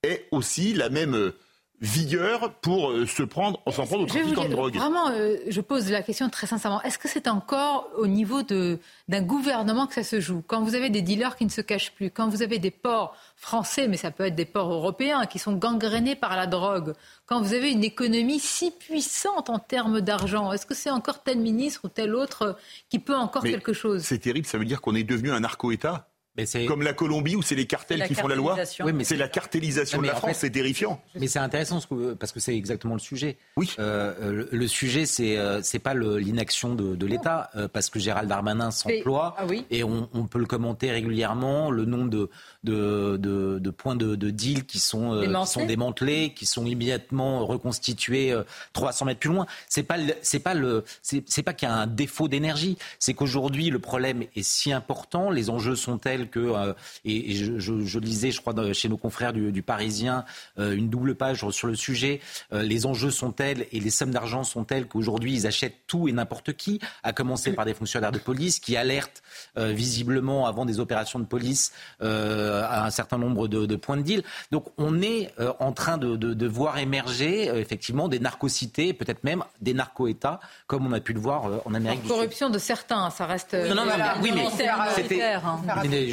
[0.05, 1.37] ait aussi la même euh,
[1.81, 4.75] vigueur pour euh, se prendre, s'en prendre aux trafiquants de drogue.
[4.77, 6.83] Vraiment, euh, je pose la question très sincèrement.
[6.83, 10.43] Est-ce que c'est encore au niveau d'un gouvernement que ça se joue?
[10.47, 13.15] Quand vous avez des dealers qui ne se cachent plus, quand vous avez des ports
[13.37, 16.95] français, mais ça peut être des ports européens, qui sont gangrénés par la drogue,
[17.27, 21.39] quand vous avez une économie si puissante en termes d'argent, est-ce que c'est encore tel
[21.39, 22.57] ministre ou tel autre
[22.89, 24.03] qui peut encore quelque chose?
[24.03, 26.09] C'est terrible, ça veut dire qu'on est devenu un narco-État
[26.67, 28.57] comme la Colombie où c'est les cartels qui font la loi.
[28.81, 31.01] Oui, mais c'est la cartélisation de la France, c'est terrifiant.
[31.15, 31.81] Mais c'est intéressant
[32.19, 33.39] parce que c'est exactement le sujet.
[33.57, 33.73] Oui.
[33.79, 38.71] Euh, le, sujet, c'est euh, c'est pas l'inaction de, l'État euh, parce que Gérald Darmanin
[38.71, 41.71] s'emploie ah et on, peut le commenter régulièrement.
[41.71, 42.31] Le nombre de
[42.65, 48.35] de, de, points de, deal qui sont qui sont démantelés, qui sont immédiatement reconstitués
[48.73, 49.47] 300 mètres plus loin.
[49.69, 52.77] C'est pas c'est pas le c'est pas qu'il y a un défaut d'énergie.
[52.99, 56.73] C'est qu'aujourd'hui le problème est si important, les enjeux sont tels que, euh,
[57.05, 60.25] et, je, lisais, je crois, chez nos confrères du, Parisien,
[60.59, 62.21] euh, une double page sur le sujet.
[62.53, 66.09] Euh, les enjeux sont tels et les sommes d'argent sont telles qu'aujourd'hui, ils achètent tout
[66.09, 69.23] et n'importe qui, à commencer par des fonctionnaires de police qui alertent
[69.57, 74.23] visiblement avant des opérations de police à un certain nombre de, points de deal.
[74.51, 80.41] Donc, on est en train de, voir émerger effectivement des narcocités, peut-être même des narco-États,
[80.67, 82.15] comme on a pu le voir en Amérique du Sud.
[82.15, 83.55] Corruption de certains, ça reste.
[83.55, 84.47] Non, non, non, oui, mais
[84.95, 85.21] c'était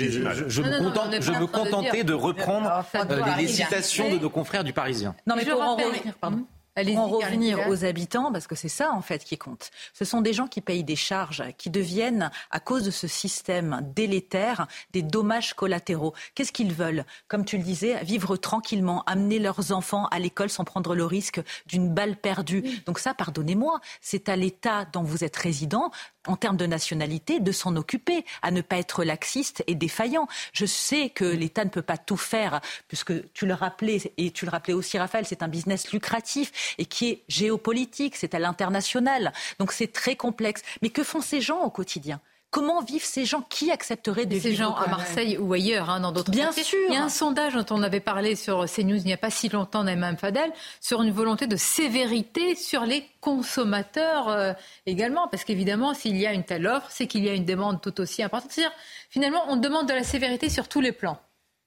[0.09, 5.15] je, me, contentais de reprendre euh, les citations de nos confrères du Parisien.
[5.27, 6.45] Non, mais pour en revenir, pardon.
[6.75, 9.69] Allez en revenir aux habitants, parce que c'est ça en fait qui compte.
[9.93, 13.81] Ce sont des gens qui payent des charges, qui deviennent, à cause de ce système
[13.95, 16.13] délétère, des dommages collatéraux.
[16.33, 17.05] Qu'est-ce qu'ils veulent?
[17.27, 21.41] Comme tu le disais, vivre tranquillement, amener leurs enfants à l'école sans prendre le risque
[21.67, 22.63] d'une balle perdue.
[22.87, 25.91] Donc ça, pardonnez-moi, c'est à l'État dont vous êtes résident
[26.25, 30.27] en termes de nationalité, de s'en occuper, à ne pas être laxiste et défaillant.
[30.53, 34.45] Je sais que l'État ne peut pas tout faire, puisque tu le rappelais, et tu
[34.45, 39.33] le rappelais aussi, Raphaël, c'est un business lucratif et qui est géopolitique, c'est à l'international.
[39.59, 40.61] Donc c'est très complexe.
[40.81, 42.19] Mais que font ces gens au quotidien?
[42.53, 43.41] Comment vivent ces gens?
[43.41, 46.77] Qui accepterait de ces gens à Marseille ou ailleurs, hein, dans d'autres Bien sûr.
[46.87, 49.31] Il y a un sondage dont on avait parlé sur CNews il n'y a pas
[49.31, 54.53] si longtemps, Naïm Fadel, sur une volonté de sévérité sur les consommateurs euh,
[54.85, 55.27] également.
[55.29, 57.99] Parce qu'évidemment, s'il y a une telle offre, c'est qu'il y a une demande tout
[57.99, 58.51] aussi importante.
[58.51, 58.75] C'est-à-dire,
[59.09, 61.17] finalement, on demande de la sévérité sur tous les plans.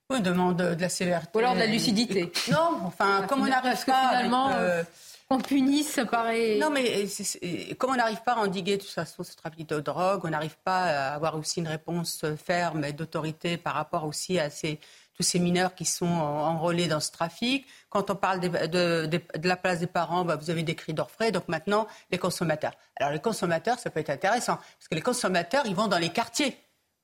[0.08, 1.30] On demande de la sévérité.
[1.34, 2.32] Ou alors de la lucidité.
[2.50, 4.08] Non, enfin, comme on n'arrive pas.
[4.10, 4.82] Finalement, euh,
[5.30, 6.58] on punisse, paraît.
[6.60, 7.06] Non, mais
[7.76, 10.56] comme on n'arrive pas à endiguer de toute façon ce trafic de drogue, on n'arrive
[10.62, 14.78] pas à avoir aussi une réponse ferme et d'autorité par rapport aussi à ces,
[15.16, 17.66] tous ces mineurs qui sont enrôlés dans ce trafic.
[17.90, 21.32] Quand on parle de, de, la place des parents, bah, vous avez des cris d'orfraie.
[21.32, 22.72] Donc maintenant, les consommateurs.
[22.94, 26.10] Alors les consommateurs, ça peut être intéressant parce que les consommateurs, ils vont dans les
[26.10, 26.56] quartiers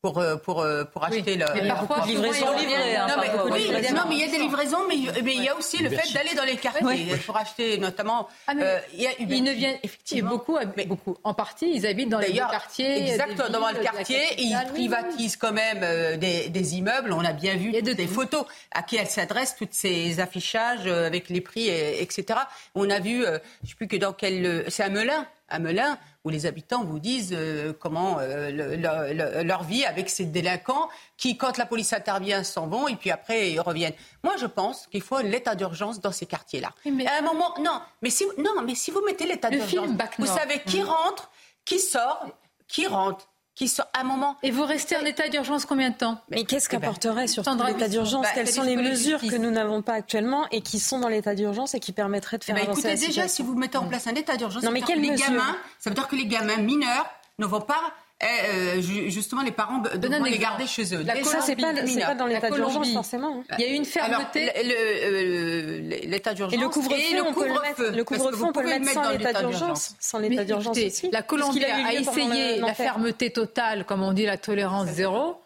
[0.03, 1.47] pour, euh, pour, euh, pour acheter le.
[1.55, 2.97] Mais parfois, livraison livrée.
[2.97, 5.49] Hein, non, mais, oui, non, mais il y a des livraisons, mais, mais il y
[5.49, 8.29] a aussi le fait d'aller dans les quartiers pour acheter notamment.
[8.49, 11.17] Ah, euh, il y a, ils ne viennent effectivement beaucoup, mais, beaucoup.
[11.23, 13.11] En partie, ils habitent dans les quartiers.
[13.11, 17.13] Exactement, dans le quartier, et ils privatisent quand même des, des, immeubles.
[17.13, 21.41] On a bien vu des photos à qui elles s'adressent, toutes ces affichages avec les
[21.41, 22.41] prix, etc.
[22.75, 25.99] On a vu, je ne sais plus que dans quel, c'est à Melun, à Melun
[26.25, 31.59] où les habitants vous disent euh, comment euh, leur vie avec ces délinquants qui, quand
[31.59, 33.95] la police intervient, s'en vont et puis après ils reviennent.
[34.23, 36.73] Moi, je pense qu'il faut l'état d'urgence dans ces quartiers-là.
[37.07, 40.61] À un moment, non, mais si, non, mais si vous mettez l'état d'urgence, vous savez
[40.65, 40.87] qui mm.
[40.87, 41.31] rentre,
[41.65, 42.27] qui sort,
[42.69, 44.37] qui rentre qui sont à un moment.
[44.43, 46.21] Et vous restez en état d'urgence combien de temps?
[46.31, 49.51] Mais qu'est-ce eh ben, qu'apporterait sur l'état d'urgence bah, Quelles sont les mesures que nous
[49.51, 52.63] n'avons pas actuellement et qui sont dans l'état d'urgence et qui permettraient de faire ben,
[52.63, 54.93] avancer écoutez, déjà, si vous mettez en place un état d'urgence, ça, veut dire que
[54.93, 57.07] les gamins, ça veut dire que les gamins mineurs
[57.39, 57.93] ne vont pas
[58.25, 61.03] euh, justement, les parents devront les garder chez eux.
[61.03, 63.43] La ça, c'est pas, pas dans l'état d'urgence forcément.
[63.51, 63.57] Hein.
[63.59, 64.51] Il y a eu une fermeté.
[64.57, 69.11] Euh, l'état d'urgence et le couvre-feu, le mettre, le couvre-feu, on peut le mettre sans
[69.11, 69.97] l'état d'urgence.
[69.99, 71.11] Sans l'état d'urgence aussi.
[71.11, 75.39] La Colombie a, essayé la fermeté totale, comme on dit, la tolérance zéro.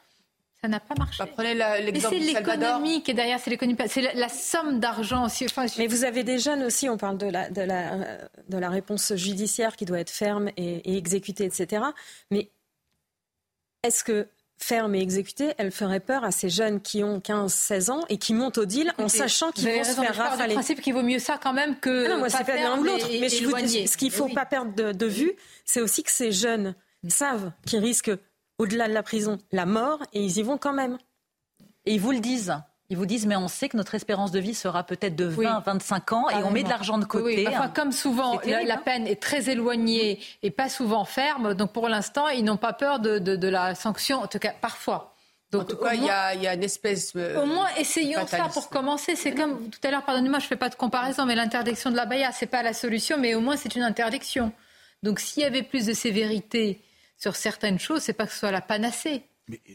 [0.60, 1.22] Ça n'a pas marché.
[1.22, 5.28] Bah, prenez l'exemple c'est l'économie qui est derrière, c'est l'économie, c'est la, somme d'argent.
[5.78, 7.90] Mais vous avez des jeunes aussi, on parle de la, de la,
[8.48, 11.82] de la réponse judiciaire qui doit être ferme et, et exécutée, etc.
[12.30, 12.50] Mais
[13.86, 14.28] est-ce que
[14.58, 18.34] ferme et exécutée, elle ferait peur à ces jeunes qui ont 15-16 ans et qui
[18.34, 20.54] montent au deal en sachant qu'ils vont se faire rafaler.
[20.54, 22.06] Le principe qu'il vaut mieux ça quand même que.
[22.06, 23.06] Ah non, moi, c'est pas l'un ou l'autre.
[23.20, 25.32] Mais je vous dis, ce qu'il ne faut pas perdre de, vue,
[25.64, 27.10] c'est aussi que ces jeunes mm.
[27.10, 28.12] savent qu'ils risquent,
[28.58, 30.98] au-delà de la prison, la mort et ils y vont quand même.
[31.84, 32.54] Et ils vous le disent.
[32.88, 35.60] Ils vous disent, mais on sait que notre espérance de vie sera peut-être de 20,
[35.60, 37.46] 25 ans et on met de l'argent de côté.
[37.74, 38.82] comme souvent, la, hein.
[38.84, 41.54] peine est très éloignée et pas souvent ferme.
[41.54, 45.14] Donc pour l'instant, ils n'ont pas peur de, la sanction, en tout cas parfois.
[45.52, 46.02] Donc, en tout cas, il
[46.42, 47.12] y, a une espèce.
[47.14, 49.14] Euh, au moins, essayons ça pour commencer.
[49.14, 51.96] C'est comme tout à l'heure, pardonnez-moi, je ne fais pas de comparaison, mais l'interdiction de
[51.96, 54.52] la baya, ce n'est pas la solution, mais au moins c'est une interdiction.
[55.02, 56.82] Donc s'il y avait plus de sévérité
[57.16, 59.22] sur certaines choses, c'est pas que ce soit la panacée.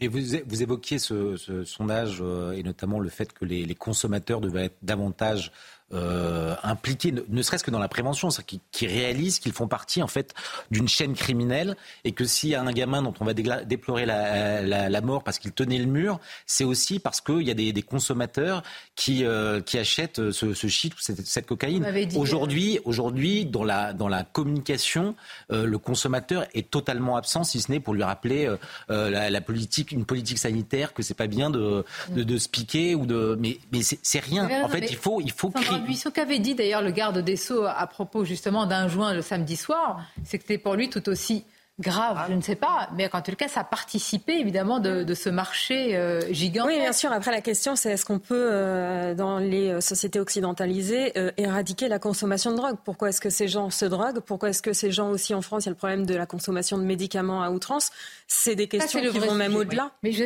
[0.00, 4.66] Et vous, évoquiez ce, sondage euh, et notamment le fait que les, les consommateurs devaient
[4.66, 5.50] être davantage
[5.94, 10.06] euh, impliqués, ne, serait-ce que dans la prévention, qui, qui réalisent qu'ils font partie en
[10.06, 10.34] fait
[10.70, 14.62] d'une chaîne criminelle et que s'il y a un gamin dont on va déplorer la,
[14.62, 17.72] la, la mort parce qu'il tenait le mur, c'est aussi parce qu'il y a des,
[17.72, 18.62] des consommateurs
[18.96, 21.86] qui, euh, qui achètent ce, ce shit ou cette, cette cocaïne.
[22.16, 25.14] Aujourd'hui, aujourd'hui, dans la, dans la communication,
[25.50, 28.46] euh, le consommateur est totalement absent, si ce n'est pour lui rappeler
[28.90, 32.48] euh, la, la, politique, une politique sanitaire, que c'est pas bien de, de, de, se
[32.48, 34.64] piquer ou de, mais, mais c'est rien.
[34.64, 35.50] En fait, il faut, il faut
[35.82, 39.22] créer ce qu'avait dit d'ailleurs le garde des Sceaux à propos justement d'un joint le
[39.22, 41.44] samedi soir, c'est que c'était pour lui tout aussi
[41.78, 45.28] grave, je ne sais pas, mais en tout cas, ça a participé évidemment de, ce
[45.28, 46.76] marché euh, gigantesque.
[46.76, 47.12] Oui, bien sûr.
[47.12, 51.98] Après, la question, c'est est-ce qu'on peut, euh, dans les euh, sociétés occidentalisées, éradiquer la
[51.98, 52.76] consommation de drogue?
[52.84, 54.20] Pourquoi est-ce que ces gens se droguent?
[54.20, 56.26] Pourquoi est-ce que ces gens aussi en France, il y a le problème de la
[56.26, 57.90] consommation de médicaments à outrance?
[58.26, 59.90] C'est des questions qui vont même au-delà.
[60.02, 60.24] Mais je,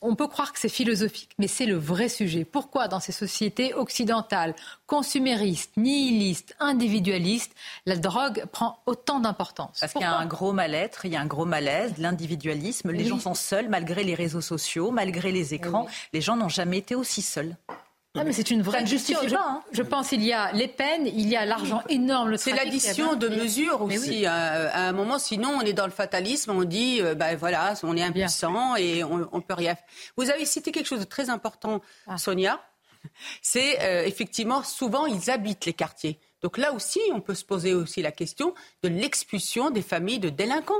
[0.00, 2.44] on peut croire que c'est philosophique, mais c'est le vrai sujet.
[2.44, 4.54] Pourquoi dans ces sociétés occidentales,
[4.92, 7.54] consuméristes, nihilistes, individualistes,
[7.86, 11.20] la drogue prend autant d'importance Parce qu'il y a un gros mal-être, il y a
[11.22, 12.90] un gros malaise, l'individualisme.
[12.90, 15.86] Les gens sont seuls malgré les réseaux sociaux, malgré les écrans.
[16.12, 17.56] Les gens n'ont jamais été aussi seuls.
[18.18, 19.18] Ah, mais c'est une vraie question.
[19.26, 19.62] Je, hein.
[19.72, 22.36] je, pense qu'il y a les peines, il y a l'argent énorme.
[22.36, 24.26] C'est l'addition de mesures aussi.
[24.26, 26.50] À, un moment, sinon, on est dans le fatalisme.
[26.50, 29.74] On dit, ben voilà, on est impuissant et on, ne peut rien.
[30.18, 32.18] Vous avez cité quelque chose de très important, ah.
[32.18, 32.60] Sonia.
[33.42, 36.20] C'est euh, effectivement souvent ils habitent les quartiers.
[36.42, 40.28] Donc là aussi, on peut se poser aussi la question de l'expulsion des familles de
[40.28, 40.74] délinquants.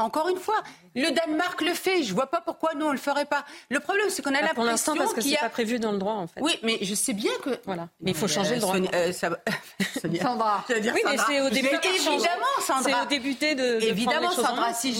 [0.00, 0.62] Encore une fois,
[0.94, 2.02] le Danemark le fait.
[2.02, 3.44] Je vois pas pourquoi nous on le ferait pas.
[3.68, 5.42] Le problème, c'est qu'on a l'impression pour l'instant parce que c'est a...
[5.42, 6.40] pas prévu dans le droit en fait.
[6.40, 7.88] Oui, mais je sais bien que voilà.
[8.00, 8.76] Mais il faut changer le droit.
[8.94, 9.30] Euh, ça...
[10.20, 10.64] Sandra.
[10.80, 11.88] Dire oui, mais c'est au député.
[11.88, 12.82] Évidemment, Sandra.
[12.82, 13.82] C'est au député de.
[13.82, 14.72] Évidemment, Sandra.
[14.74, 14.94] Si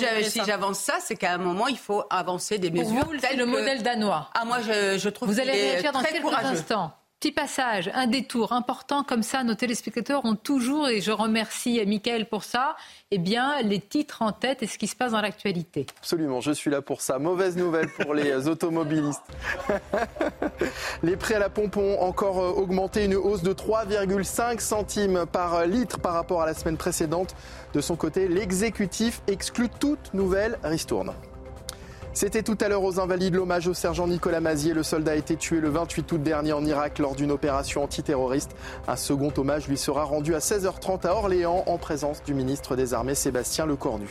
[0.47, 3.05] j'avance ça, c'est qu'à un moment, il faut avancer des mesures.
[3.05, 4.31] Pour vous, le modèle danois.
[4.35, 5.29] Ah moi, je, je trouve.
[5.29, 6.93] Vous allez réagir dans quelques instants.
[7.21, 12.27] Petit passage, un détour important comme ça, nos téléspectateurs ont toujours, et je remercie Mickaël
[12.27, 12.77] pour ça,
[13.11, 15.85] eh bien, les titres en tête et ce qui se passe dans l'actualité.
[15.99, 17.19] Absolument, je suis là pour ça.
[17.19, 19.21] Mauvaise nouvelle pour les automobilistes.
[21.03, 25.67] les prix à la pompe ont encore euh, augmenté, une hausse de 3,5 centimes par
[25.67, 27.37] litre par rapport à la semaine précédente.
[27.75, 31.13] De son côté, l'exécutif exclut toute nouvelle ristourne.
[32.13, 34.75] C'était tout à l'heure aux Invalides l'hommage au sergent Nicolas Mazier.
[34.75, 38.51] Le soldat a été tué le 28 août dernier en Irak lors d'une opération antiterroriste.
[38.89, 42.95] Un second hommage lui sera rendu à 16h30 à Orléans en présence du ministre des
[42.95, 44.09] Armées Sébastien Lecornu.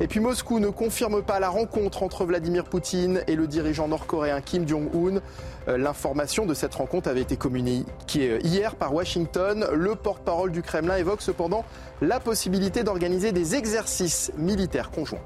[0.00, 4.40] Et puis Moscou ne confirme pas la rencontre entre Vladimir Poutine et le dirigeant nord-coréen
[4.40, 5.20] Kim Jong-un.
[5.68, 9.66] Euh, l'information de cette rencontre avait été communiquée hier par Washington.
[9.74, 11.66] Le porte-parole du Kremlin évoque cependant
[12.00, 15.20] la possibilité d'organiser des exercices militaires conjoints.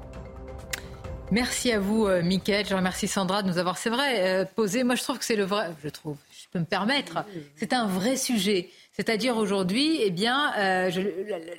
[1.33, 2.63] Merci à vous, euh, Mickaël.
[2.63, 4.83] Je remercie Sandra de nous avoir, c'est vrai, euh, posé.
[4.83, 5.71] Moi, je trouve que c'est le vrai.
[5.83, 7.25] Je trouve, je peux me permettre.
[7.55, 8.69] C'est un vrai sujet.
[8.91, 10.91] C'est-à-dire aujourd'hui, eh bien, euh,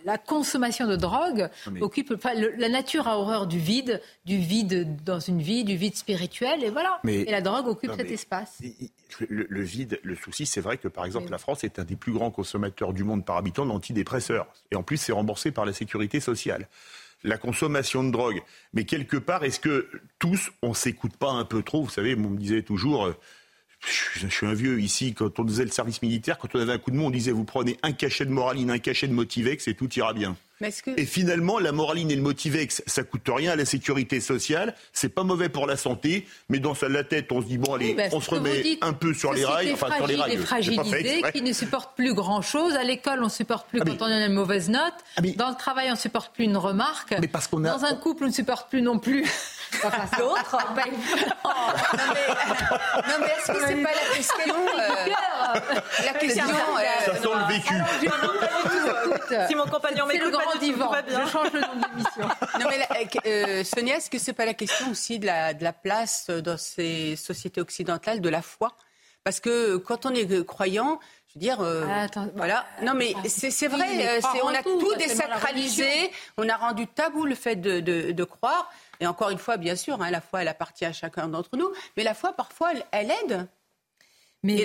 [0.04, 1.48] la, consommation de drogue
[1.80, 2.14] occupe.
[2.24, 6.70] la nature a horreur du vide, du vide dans une vie, du vide spirituel, et
[6.70, 7.00] voilà.
[7.08, 8.60] et la drogue occupe cet espace.
[9.28, 12.12] Le, vide, le souci, c'est vrai que par exemple, la France est un des plus
[12.12, 16.20] grands consommateurs du monde par habitant d'antidépresseurs, et en plus, c'est remboursé par la sécurité
[16.20, 16.68] sociale
[17.24, 18.42] la consommation de drogue.
[18.72, 22.30] Mais quelque part, est-ce que tous, on s'écoute pas un peu trop Vous savez, on
[22.30, 23.14] me disait toujours, euh,
[24.14, 26.78] je suis un vieux ici, quand on faisait le service militaire, quand on avait un
[26.78, 29.66] coup de mou, on disait vous prenez un cachet de moraline, un cachet de motivex
[29.68, 30.36] et tout ira bien.
[30.96, 34.74] Et finalement, la moraline et le motivex, ça coûte rien à la sécurité sociale.
[34.92, 37.94] C'est pas mauvais pour la santé, mais dans la tête, on se dit bon allez,
[37.94, 40.36] bah, on se remet un peu sur les rails, enfin sur les rails.
[40.38, 42.74] fragilisés, qui ne supportent plus grand chose.
[42.74, 44.94] À l'école, on supporte plus ah, quand on a une mauvaise note.
[45.16, 47.14] Ah, Dans le travail, on supporte plus une remarque.
[47.20, 47.70] Mais parce qu'on a...
[47.70, 49.24] Dans un couple, on ne supporte plus non plus.
[50.18, 50.56] L'autre
[51.44, 52.28] oh, Non mais,
[53.02, 55.10] non, mais est-ce que c'est pas la question euh,
[56.04, 56.44] La question.
[56.44, 57.74] Euh, ça sent le vécu.
[59.48, 61.24] si mon compagnon m'écoute pas du tout, va bien.
[61.24, 62.28] Je change le nom de l'émission.
[62.60, 65.72] Non mais euh, Sonia, est-ce que c'est pas la question aussi de la, de la
[65.72, 68.72] place dans ces sociétés occidentales de la foi?
[69.24, 72.64] Parce que quand on est croyant, je veux dire, euh, ah, voilà.
[72.82, 74.20] Non, mais c'est vrai.
[74.42, 76.12] on a tout, désacralisé.
[76.36, 78.70] On a rendu tabou le fait de, de, de croire.
[79.00, 81.72] Et encore une fois, bien sûr, hein, la foi, elle appartient à chacun d'entre nous.
[81.96, 83.48] Mais la foi, parfois, elle, aide.
[84.44, 84.62] Mais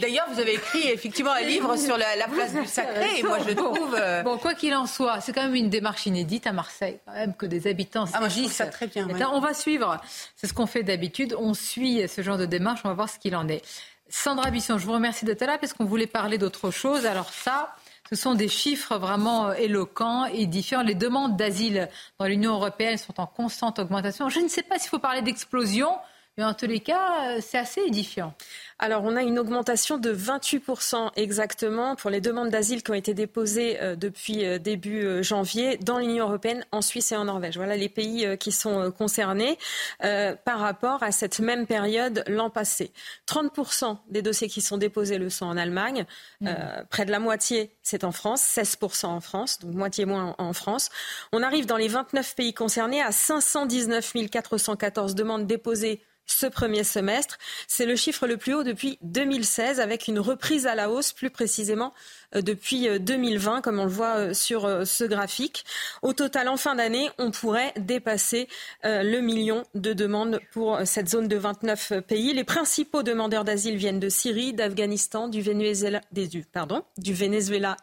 [0.00, 3.54] D'ailleurs, vous avez écrit effectivement un livre sur la, place du sacré, et moi je
[3.54, 3.96] trouve.
[3.98, 7.14] Euh, bon, quoi qu'il en soit, c'est quand même une démarche inédite à Marseille, quand
[7.14, 8.04] même, que des habitants.
[8.12, 9.08] Ah, moi je trouve ça très bien.
[9.32, 9.98] On va suivre,
[10.36, 13.18] c'est ce qu'on fait d'habitude, on suit ce genre de démarche, on va voir ce
[13.18, 13.62] qu'il en est.
[14.08, 17.06] Sandra Bisson, je vous remercie d'être là parce qu'on voulait parler d'autre chose.
[17.06, 17.74] Alors ça,
[18.08, 20.82] ce sont des chiffres vraiment euh, éloquents, et différents.
[20.82, 21.88] Les demandes d'asile
[22.18, 24.28] dans l'Union européenne sont en constante augmentation.
[24.28, 25.90] Je ne sais pas s'il faut parler d'explosion,
[26.38, 28.34] mais en tous les cas, euh, c'est assez édifiant.
[28.78, 33.14] Alors, on a une augmentation de 28% exactement pour les demandes d'asile qui ont été
[33.14, 37.56] déposées euh, depuis euh, début euh, janvier dans l'Union européenne, en Suisse et en Norvège.
[37.56, 39.58] Voilà les pays qui sont concernés
[40.00, 42.92] par rapport à cette même période l'an passé.
[43.28, 46.04] 30% des dossiers qui sont déposés le sont en Allemagne.
[46.40, 46.50] Mmh.
[46.90, 48.42] près de la moitié, c'est en France.
[48.42, 50.90] 16% en France, donc moitié moins en France.
[51.32, 57.38] On arrive dans les 29 pays concernés à 519 414 demandes déposées ce premier semestre.
[57.66, 61.30] C'est le chiffre le plus haut depuis 2016, avec une reprise à la hausse, plus
[61.30, 61.94] précisément
[62.34, 65.64] euh, depuis 2020, euh, comme on le voit euh, sur ce graphique.
[66.02, 68.48] Au total, en fin d'année, on pourrait dépasser
[68.84, 72.32] le million de demandes pour cette zone de 29 pays.
[72.34, 76.00] Les principaux demandeurs d'asile viennent de Syrie, d'Afghanistan, du Venezuela,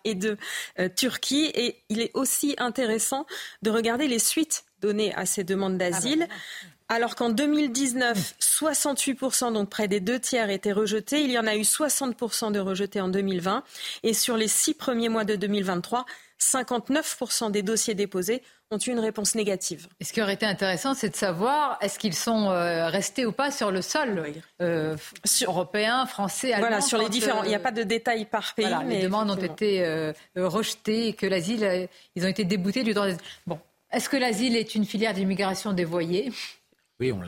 [0.04, 0.38] et de
[0.96, 1.52] Turquie.
[1.56, 3.26] Et il est aussi intéressant
[3.62, 6.24] de regarder les suites données à ces demandes d'asile.
[6.24, 6.36] Ah bah,
[6.94, 11.24] alors qu'en 2019, 68%, donc près des deux tiers, étaient rejetés.
[11.24, 13.64] Il y en a eu 60% de rejetés en 2020.
[14.04, 16.06] Et sur les six premiers mois de 2023,
[16.40, 19.88] 59% des dossiers déposés ont eu une réponse négative.
[20.00, 23.32] Et ce qui aurait été intéressant, c'est de savoir est-ce qu'ils sont euh, restés ou
[23.32, 24.24] pas sur le sol
[24.62, 24.96] euh,
[25.46, 26.68] européen, français, allemand.
[26.68, 27.44] Voilà, sur les différents.
[27.44, 28.68] Il n'y a pas de détails par pays.
[28.88, 33.08] les demandes ont été euh, rejetées et que l'asile, ils ont été déboutés du droit
[33.08, 33.22] d'asile.
[33.48, 33.60] Bon,
[33.92, 36.32] est-ce que l'asile est une filière d'immigration dévoyée?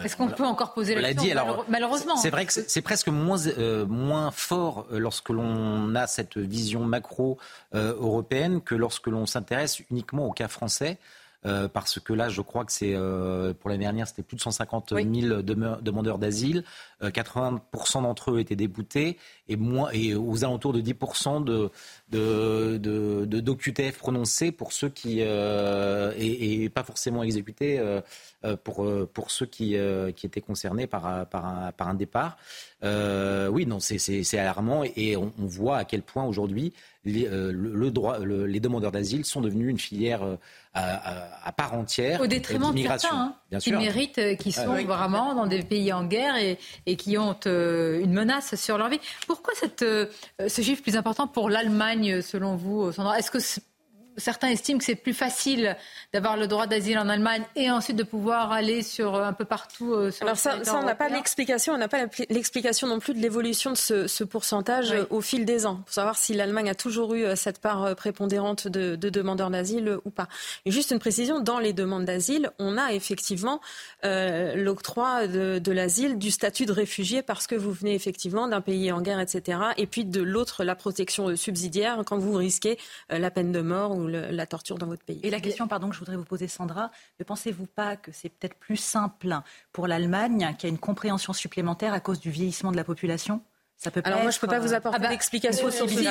[0.03, 2.17] Est-ce qu'on peut encore poser la question Malheureusement.
[2.17, 6.81] C'est vrai que c'est presque moins, euh, moins fort euh, lorsque l'on a cette vision
[6.81, 7.37] macro
[7.73, 10.97] euh, européenne que lorsque l'on s'intéresse uniquement au cas français.
[11.45, 14.41] Euh, parce que là, je crois que c'est euh, pour l'année dernière, c'était plus de
[14.41, 16.63] 150 000 demandeurs d'asile.
[17.01, 17.59] 80%
[17.97, 19.17] euh, d'entre eux étaient déboutés
[19.47, 21.69] et, moins, et aux alentours de 10% de,
[22.09, 27.79] de, de, de d'OQTF prononcés pour ceux qui et, pas forcément exécutés
[28.63, 29.75] pour, pour ceux qui,
[30.15, 32.37] qui étaient concernés par, par, un, par un départ.
[32.83, 36.73] oui, non, c'est, alarmant et on, on, voit à quel point aujourd'hui
[37.03, 40.37] les, le, droit, les demandeurs d'asile sont devenus une filière
[40.75, 42.21] à, part entière.
[42.21, 46.05] Au détriment de certains, hein, qui méritent, euh, qui sont vraiment dans des pays en
[46.05, 48.99] guerre et, et qui ont euh, une menace sur leur vie.
[49.27, 50.07] Pourquoi cette, euh,
[50.47, 53.17] ce chiffre plus important pour l'Allemagne, selon vous, Sandra?
[53.17, 53.39] Est-ce que
[54.17, 55.75] certains estiment que c'est plus facile
[56.13, 59.45] d'avoir le droit d'asile en Allemagne et ensuite de pouvoir aller sur euh, un peu
[59.45, 59.93] partout.
[59.93, 63.13] Euh, sur Alors ça, ça on n'a pas l'explication, on n'a pas l'explication non plus
[63.13, 66.75] de l'évolution de ce, pourcentage euh, au fil des ans, pour savoir si l'Allemagne a
[66.75, 70.27] toujours eu cette part prépondérante de, demandeurs d'asile ou pas.
[70.65, 73.61] Et juste une précision, dans les demandes d'asile, on a effectivement
[74.03, 78.91] l'octroi de, de l'asile, du statut de réfugié parce que vous venez effectivement d'un pays
[78.91, 79.59] en guerre, etc.
[79.77, 82.77] Et puis de l'autre, la protection subsidiaire quand vous risquez
[83.09, 85.19] la peine de mort ou la torture dans votre pays.
[85.23, 88.29] Et la question, pardon, que je voudrais vous poser, Sandra, ne pensez-vous pas que c'est
[88.29, 89.39] peut-être plus simple
[89.71, 93.41] pour l'Allemagne, qui a une compréhension supplémentaire à cause du vieillissement de la population?
[93.77, 95.89] Ça peut Alors moi, je ne peux pas vous euh, apporter ah bah, d'explication sur
[95.89, 96.09] ce sujet.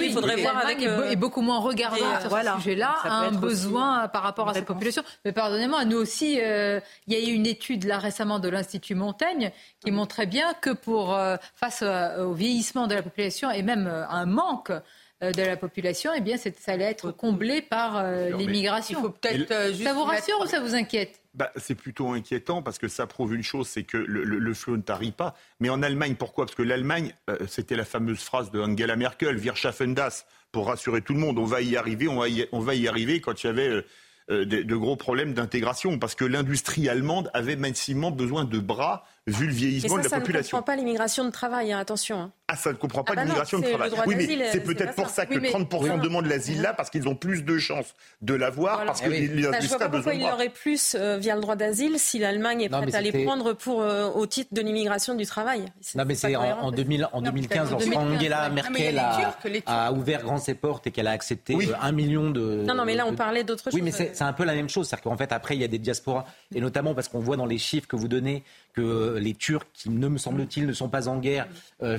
[0.00, 0.82] il faudrait voir avec...
[0.82, 5.02] Et beaucoup moins regarder sur ce sujet-là, un besoin par rapport à cette population.
[5.24, 8.94] Mais pardonnez-moi, nous aussi, euh, il y a eu une étude là récemment de l'Institut
[8.94, 13.86] Montaigne qui montrait bien que pour euh, face au vieillissement de la population et même
[13.86, 14.80] un manque euh,
[15.20, 19.14] de la population, eh bien, ça allait être comblé par euh, l'immigration.
[19.26, 21.20] Euh, ça vous rassure ou ça vous inquiète?
[21.34, 24.82] Bah, c'est plutôt inquiétant parce que ça prouve une chose, c'est que le, flot ne
[24.82, 25.34] tarit pas.
[25.60, 26.46] Mais en Allemagne, pourquoi?
[26.46, 27.12] Parce que l'Allemagne,
[27.48, 30.24] c'était la fameuse phrase de Angela Merkel, Wir schaffen das.
[30.52, 31.38] pour rassurer tout le monde.
[31.38, 33.84] On va y arriver, on va y, on va y arriver quand il y avait
[34.28, 39.46] de, de, gros problèmes d'intégration, parce que l'industrie allemande avait massivement besoin de bras vu
[39.46, 40.50] le vieillissement ça, de la ça population.
[40.50, 42.20] Ça ne comprend pas l'immigration de travail, hein, attention.
[42.20, 42.32] Hein.
[42.50, 43.90] Ah, ça ne comprend pas ah bah l'immigration de travail.
[44.06, 47.14] Oui, mais c'est peut-être pour ça, que oui, 30% demandent l'asile là, parce qu'ils ont
[47.14, 48.86] plus de chances de l'avoir, voilà.
[48.92, 49.42] parce que eh oui.
[49.42, 52.68] l'industrie a besoin de Il aurait plus euh, via le droit d'asile si l'Allemagne est
[52.70, 55.66] prête à les prendre pour, euh, au titre de l'immigration du travail.
[55.94, 59.34] Non, mais c'est en, en, 2000, en 2015, lorsqu'Angela Merkel a,
[59.66, 62.62] a, ouvert grand ses portes et qu'elle a accepté euh, un million de.
[62.64, 63.74] Non, non, mais là, on parlait d'autre chose.
[63.74, 64.88] Oui, mais c'est un peu la même chose.
[64.88, 67.44] C'est-à-dire qu'en fait, après, il y a des diasporas, et notamment parce qu'on voit dans
[67.44, 68.42] les chiffres que vous donnez
[68.72, 71.48] que les Turcs, qui ne me semble-t-il ne sont pas en guerre,
[71.82, 71.98] euh,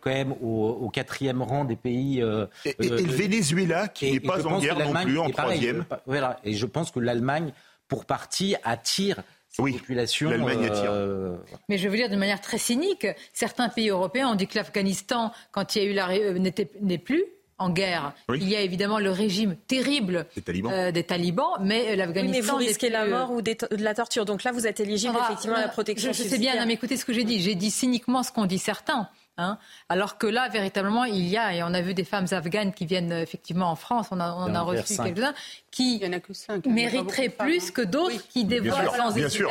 [0.00, 2.22] quand même au, au, quatrième rang des pays.
[2.22, 5.84] Euh, et, et, euh, le Venezuela, qui n'est pas en guerre non plus, en troisième.
[6.06, 6.38] Voilà.
[6.44, 7.52] Et je pense que l'Allemagne,
[7.88, 9.22] pour partie, attire
[9.58, 10.30] oui, populations.
[10.30, 11.36] Euh,
[11.68, 15.32] Mais je veux dire de manière très cynique, certains pays européens ont dit que l'Afghanistan,
[15.50, 16.38] quand il y a eu la, euh,
[16.80, 17.24] n'est plus
[17.58, 18.12] en guerre.
[18.28, 18.38] Oui.
[18.40, 22.30] Il y a évidemment le régime terrible des talibans, euh, des talibans mais l'Afghanistan.
[22.30, 24.24] Oui, mais vous risquez la mort ou des, de la torture.
[24.24, 26.12] Donc là, vous êtes éligible ah, effectivement à la protection.
[26.12, 27.40] Je, je sais bien, non, mais écoutez ce que j'ai dit.
[27.40, 29.08] J'ai dit cyniquement ce qu'ont dit certains.
[29.40, 29.56] Hein,
[29.88, 32.86] alors que là, véritablement, il y a, et on a vu des femmes afghanes qui
[32.86, 35.32] viennent effectivement en France, on, a, on en a reçu quelques-uns,
[35.70, 36.02] qui
[36.66, 38.20] mériteraient plus que d'autres oui.
[38.30, 39.48] qui dévoilent sans bien sûr,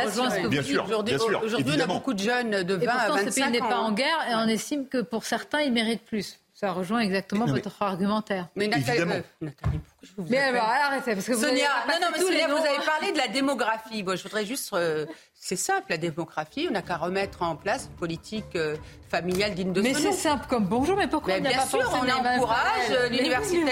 [0.50, 3.36] bien sûr, Aujourd'hui, on a beaucoup de jeunes de 20 et pourtant, à 25 ce
[3.40, 3.86] pays n'est pas ans.
[3.86, 6.38] en guerre et on estime que pour certains, ils méritent plus.
[6.60, 8.48] Ça rejoint exactement mais, votre argumentaire.
[8.56, 9.14] Mais Nathalie, Évidemment.
[9.14, 12.08] euh, Nathalie pourquoi je vous Mais alors, arrêtez, parce que vous Sonia, avez non, non,
[12.12, 14.02] mais Sonia, vous avez parlé de la démographie.
[14.02, 14.74] Moi, je voudrais juste.
[14.74, 15.06] euh,
[15.36, 16.66] c'est simple, la démographie.
[16.68, 18.76] On n'a qu'à remettre en place une politique euh,
[19.12, 20.14] familiale digne de Mais ce c'est nom.
[20.14, 22.12] simple comme bonjour, mais pourquoi Mais on n'y a bien pas sûr, pensé on mais
[22.38, 23.64] encourage mais l'université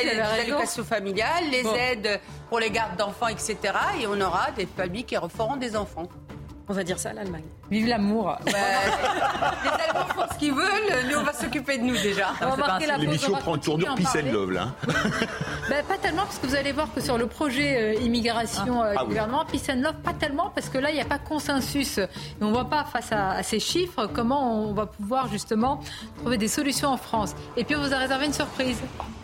[0.44, 1.74] d'éducation familiale, les Bon.
[1.74, 3.58] aides pour les gardes d'enfants, etc.
[4.00, 6.08] Et on aura des familles qui referont des enfants.
[6.68, 7.44] On va dire ça à l'Allemagne.
[7.70, 8.38] Vive l'amour.
[8.46, 8.52] Ouais.
[9.64, 12.34] les Allemands font ce qu'ils veulent, nous on va s'occuper de nous déjà.
[12.98, 14.68] L'émission prend une tournure peace and love, là.
[15.70, 18.94] Ben, pas tellement, parce que vous allez voir que sur le projet euh, immigration euh,
[18.94, 19.08] Ah du oui.
[19.10, 22.00] gouvernement, Peace and Love, pas tellement, parce que là, il n'y a pas consensus.
[22.00, 22.08] Et
[22.42, 25.82] on ne voit pas, face à, à ces chiffres, comment on va pouvoir justement
[26.20, 27.36] trouver des solutions en France.
[27.58, 28.78] Et puis, on vous a réservé une surprise.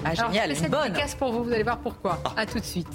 [0.05, 0.93] Ah, Alors, génial, je fais une cette bonne.
[1.17, 2.19] pour vous, vous allez voir pourquoi.
[2.25, 2.33] Ah.
[2.37, 2.87] À tout de suite.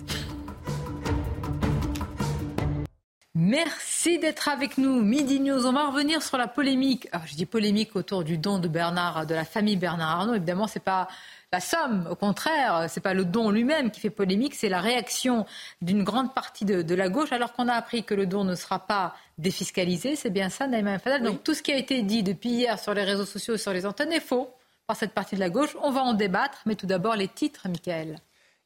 [3.39, 5.03] Merci d'être avec nous.
[5.03, 7.07] Midi News, on va revenir sur la polémique.
[7.13, 10.37] Alors, je dis polémique autour du don de Bernard, de la famille Bernard Arnault.
[10.37, 11.07] Évidemment, c'est pas
[11.53, 12.09] la somme.
[12.11, 15.45] Au contraire, c'est pas le don lui-même qui fait polémique, c'est la réaction
[15.83, 18.55] d'une grande partie de, de la gauche, alors qu'on a appris que le don ne
[18.55, 20.17] sera pas défiscalisé.
[20.17, 21.23] C'est bien ça, Naïma Fadal.
[21.23, 23.85] Donc, tout ce qui a été dit depuis hier sur les réseaux sociaux, sur les
[23.85, 24.49] antennes est faux
[24.87, 25.77] par cette partie de la gauche.
[25.83, 28.19] On va en débattre, mais tout d'abord les titres, Michael.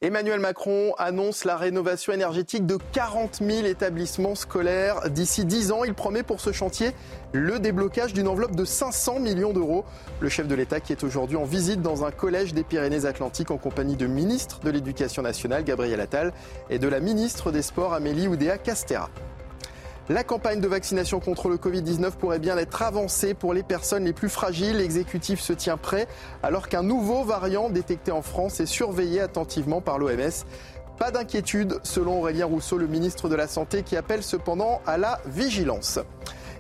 [0.03, 5.85] Emmanuel Macron annonce la rénovation énergétique de 40 000 établissements scolaires d'ici 10 ans.
[5.85, 6.93] Il promet pour ce chantier
[7.33, 9.85] le déblocage d'une enveloppe de 500 millions d'euros.
[10.21, 13.59] Le chef de l'État qui est aujourd'hui en visite dans un collège des Pyrénées-Atlantiques en
[13.59, 16.33] compagnie de ministre de l'Éducation nationale Gabriel Attal
[16.71, 19.11] et de la ministre des Sports Amélie Oudéa Castera.
[20.11, 24.13] La campagne de vaccination contre le Covid-19 pourrait bien être avancée pour les personnes les
[24.13, 24.79] plus fragiles.
[24.79, 26.09] L'exécutif se tient prêt
[26.43, 30.45] alors qu'un nouveau variant détecté en France est surveillé attentivement par l'OMS.
[30.99, 35.21] Pas d'inquiétude selon Aurélien Rousseau, le ministre de la Santé, qui appelle cependant à la
[35.27, 36.01] vigilance.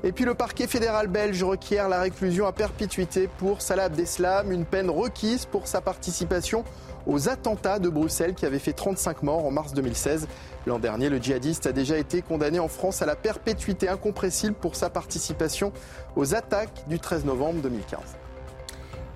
[0.02, 4.64] Et puis le parquet fédéral belge requiert la réclusion à perpétuité pour Salah Abdeslam, une
[4.64, 6.64] peine requise pour sa participation
[7.06, 10.26] aux attentats de Bruxelles qui avaient fait 35 morts en mars 2016.
[10.66, 14.74] L'an dernier, le djihadiste a déjà été condamné en France à la perpétuité incompressible pour
[14.74, 15.70] sa participation
[16.16, 18.00] aux attaques du 13 novembre 2015.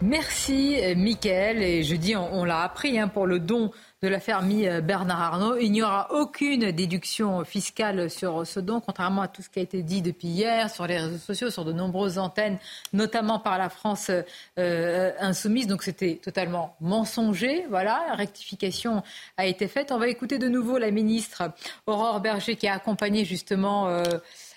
[0.02, 1.62] Merci, euh, Mickaël.
[1.62, 3.70] Et je dis, on, l'a appris, hein, pour le don
[4.04, 8.80] de la famille euh, Bernard Arnault, il n'y aura aucune déduction fiscale sur ce don,
[8.80, 11.64] contrairement à tout ce qui a été dit depuis hier sur les réseaux sociaux, sur
[11.64, 12.58] de nombreuses antennes,
[12.92, 14.10] notamment par la France
[14.58, 15.68] euh, insoumise.
[15.68, 17.64] Donc c'était totalement mensonger.
[17.70, 19.02] Voilà, la rectification
[19.38, 19.90] a été faite.
[19.90, 21.50] On va écouter de nouveau la ministre
[21.86, 24.02] Aurore Berger qui a accompagné justement euh,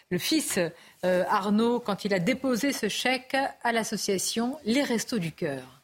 [0.10, 0.60] le fils
[1.06, 5.77] euh, Arnaud quand il a déposé ce chèque à l'association Les Restos du Cœur.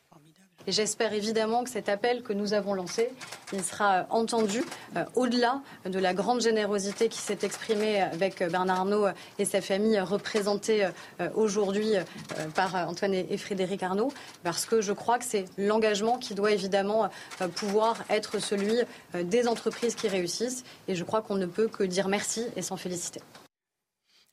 [0.67, 3.09] J'espère évidemment que cet appel que nous avons lancé,
[3.63, 4.63] sera entendu
[4.97, 9.05] euh, au-delà de la grande générosité qui s'est exprimée avec Bernard Arnault
[9.37, 10.85] et sa famille représentée
[11.21, 14.11] euh, aujourd'hui euh, par Antoine et, Frédéric Arnault,
[14.43, 17.09] parce que je crois que c'est l'engagement qui doit évidemment
[17.41, 18.79] euh, pouvoir être celui
[19.15, 20.63] euh, des entreprises qui réussissent.
[20.87, 23.21] Et je crois qu'on ne peut que dire merci et s'en féliciter.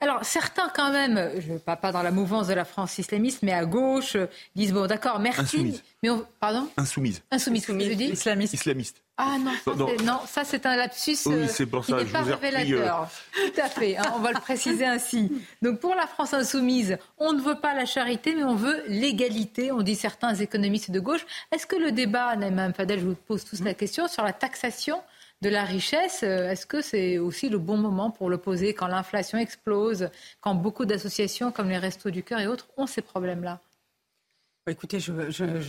[0.02, 3.42] Alors certains quand même, je ne pas, pas dans la mouvance de la France islamiste,
[3.42, 5.40] mais à gauche, euh, disent bon d'accord, merci.
[5.40, 5.82] Insoumise.
[6.02, 6.68] Mais on, pardon?
[6.78, 7.22] Insoumise.
[7.30, 8.54] Insoumise, que je dis Islamiste.
[8.54, 9.02] Islamiste.
[9.18, 10.20] Ah non, ça, non.
[10.26, 13.10] ça c'est un lapsus oui, c'est pour ça, qui n'est pas révélateur.
[13.34, 15.30] Tout à fait, hein, on va le préciser ainsi.
[15.60, 19.70] Donc pour la France insoumise, on ne veut pas la charité, mais on veut l'égalité,
[19.70, 21.26] on dit certains économistes de gauche.
[21.52, 25.02] Est-ce que le débat, Naïm Fadel, je vous pose tous la question, sur la taxation
[25.42, 28.88] de la richesse, euh, est-ce que c'est aussi le bon moment pour le poser quand
[28.88, 30.10] l'inflation explose,
[30.40, 33.60] quand beaucoup d'associations comme les Restos du Cœur et autres ont ces problèmes-là?
[34.66, 35.12] Écoutez, je,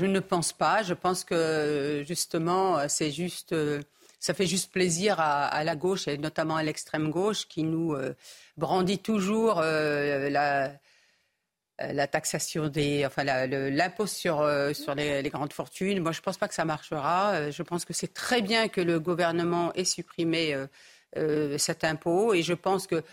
[0.06, 0.84] ne pense pas.
[0.84, 3.82] Je pense que justement, c'est juste, euh,
[4.20, 8.14] ça fait juste plaisir à, la gauche et notamment à l'extrême gauche qui nous euh,
[8.58, 10.74] brandit toujours la,
[11.94, 16.00] la taxation des, enfin l'impôt sur, euh, sur les, grandes fortunes.
[16.02, 17.34] Moi, je pense pas que ça marchera.
[17.34, 20.56] Euh, je pense que c'est très bien que le gouvernement ait supprimé
[21.18, 23.04] euh, cet impôt et je pense que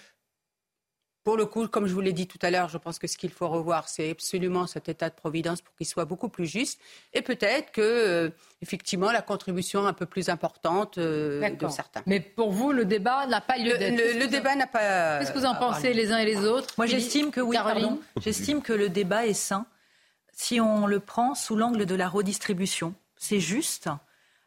[1.29, 3.19] pour le coup, comme je vous l'ai dit tout à l'heure, je pense que ce
[3.19, 6.81] qu'il faut revoir, c'est absolument cet état de providence pour qu'il soit beaucoup plus juste.
[7.13, 8.31] Et peut-être que, euh,
[8.63, 12.01] effectivement, la contribution un peu plus importante euh, de certains.
[12.07, 14.19] Mais pour vous, le débat n'a pas lieu d'être.
[14.19, 15.19] Le, débat n'a pas.
[15.19, 18.01] Qu'est-ce que vous en pensez les uns et les autres Moi, j'estime que oui, pardon.
[18.23, 19.67] J'estime que le débat est sain
[20.33, 22.95] si on le prend sous l'angle de la redistribution.
[23.19, 23.91] C'est juste.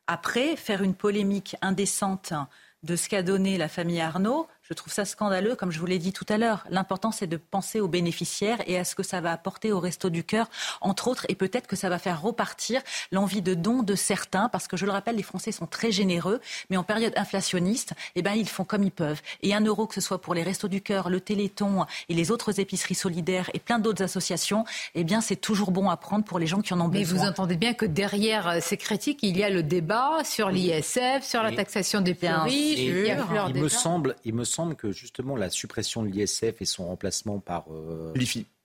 [0.07, 2.33] Après, faire une polémique indécente
[2.81, 5.99] de ce qu'a donné la famille Arnaud, je trouve ça scandaleux, comme je vous l'ai
[5.99, 6.65] dit tout à l'heure.
[6.69, 10.09] L'important, c'est de penser aux bénéficiaires et à ce que ça va apporter au Resto
[10.09, 10.49] du Cœur,
[10.81, 12.81] entre autres, et peut-être que ça va faire repartir
[13.11, 16.39] l'envie de don de certains, parce que je le rappelle, les Français sont très généreux,
[16.69, 19.21] mais en période inflationniste, eh ben, ils font comme ils peuvent.
[19.41, 22.31] Et un euro, que ce soit pour les Restos du Cœur, le Téléthon et les
[22.31, 24.63] autres épiceries solidaires et plein d'autres associations,
[24.95, 27.17] eh bien, c'est toujours bon à prendre pour les gens qui en ont besoin.
[27.17, 30.49] Mais vous entendez bien que derrière euh, ces critiques, il y a le débat sur
[30.49, 32.79] l'ISF, sur la taxation des plus riches.
[32.79, 37.39] Il, me semble, il me semble que justement la suppression de l'ISF et son remplacement
[37.39, 38.13] par euh,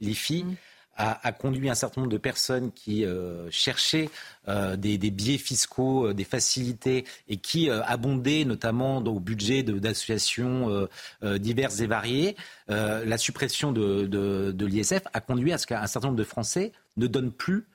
[0.01, 0.55] l'IFI, mm.
[0.97, 4.11] a, conduit un certain nombre de personnes qui euh, cherchaient
[4.49, 10.89] euh, des, biais fiscaux, des facilités et qui abondaient notamment au budget d'associations
[11.23, 12.37] diverses et variées.
[12.69, 17.33] la suppression de, l'ISF a conduit à ce qu'un certain nombre de Français ne donnent
[17.33, 17.67] plus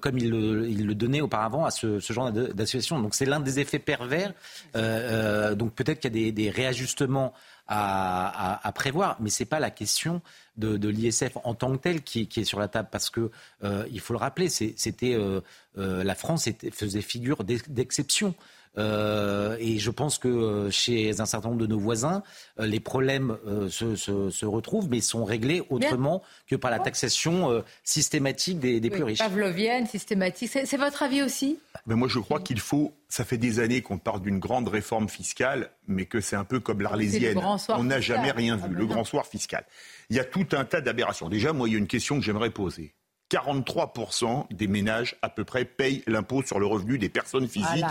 [0.00, 3.00] comme il le, donnait auparavant à ce, genre d'association.
[3.00, 4.32] Donc c'est l'un des effets pervers.
[4.74, 7.34] donc peut-être qu'il y a des réajustements
[7.66, 9.16] à, prévoir.
[9.20, 10.22] Mais ce n'est pas la question
[10.56, 13.30] de, l'ISF en tant que tel qui, est sur la table, parce que
[13.62, 15.40] euh, il faut le rappeler, c'était euh,
[15.78, 18.34] euh, la France faisait figure d'exception.
[18.76, 22.22] Euh, et je pense que euh, chez un certain nombre de nos voisins,
[22.58, 23.36] euh, les problèmes
[23.68, 29.02] se, se, retrouvent, mais sont réglés autrement que par la taxation systématique des, des plus
[29.02, 29.18] riches.
[29.18, 30.50] Pavlovienne, systématique.
[30.50, 31.58] C'est votre avis aussi?
[31.86, 32.94] Mais Moi, je crois qu'il faut.
[33.08, 36.58] Ça fait des années qu'on parle d'une grande réforme fiscale, mais que c'est un peu
[36.58, 37.40] comme l'Arlésienne.
[37.68, 38.64] On n'a jamais rien vu.
[38.66, 39.64] Ah, le grand soir fiscal.
[40.10, 41.28] Il y a tout un tas d'aberrations.
[41.28, 42.94] Déjà, moi, il y a une question que j'aimerais poser.
[43.34, 47.84] 43% des ménages à peu près payent l'impôt sur le revenu des personnes physiques.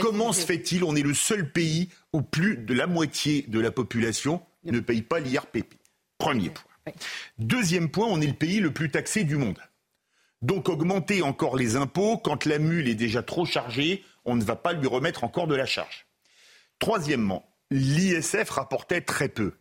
[0.00, 3.72] Comment se fait-il On est le seul pays où plus de la moitié de la
[3.72, 5.74] population ne paye pas l'IRPP.
[6.18, 6.92] Premier point.
[7.38, 9.58] Deuxième point, on est le pays le plus taxé du monde.
[10.42, 14.56] Donc augmenter encore les impôts, quand la mule est déjà trop chargée, on ne va
[14.56, 16.06] pas lui remettre encore de la charge.
[16.78, 19.54] Troisièmement, l'ISF rapportait très peu.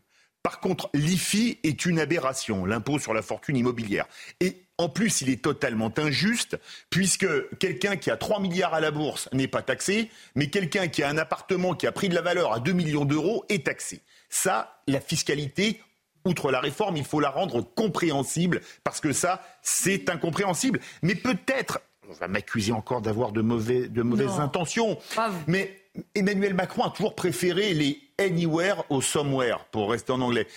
[0.43, 4.05] Par contre, l'IFI est une aberration, l'impôt sur la fortune immobilière.
[4.41, 6.57] Et en plus, il est totalement injuste,
[6.89, 7.27] puisque
[7.59, 11.09] quelqu'un qui a 3 milliards à la bourse n'est pas taxé, mais quelqu'un qui a
[11.09, 14.01] un appartement qui a pris de la valeur à 2 millions d'euros est taxé.
[14.29, 15.79] Ça, la fiscalité,
[16.25, 20.79] outre la réforme, il faut la rendre compréhensible, parce que ça, c'est incompréhensible.
[21.03, 21.79] Mais peut-être,
[22.09, 24.97] on va m'accuser encore d'avoir de, mauvais, de mauvaises intentions,
[25.45, 25.79] mais
[26.15, 30.47] Emmanuel Macron a toujours préféré les anywhere au somewhere, pour rester en anglais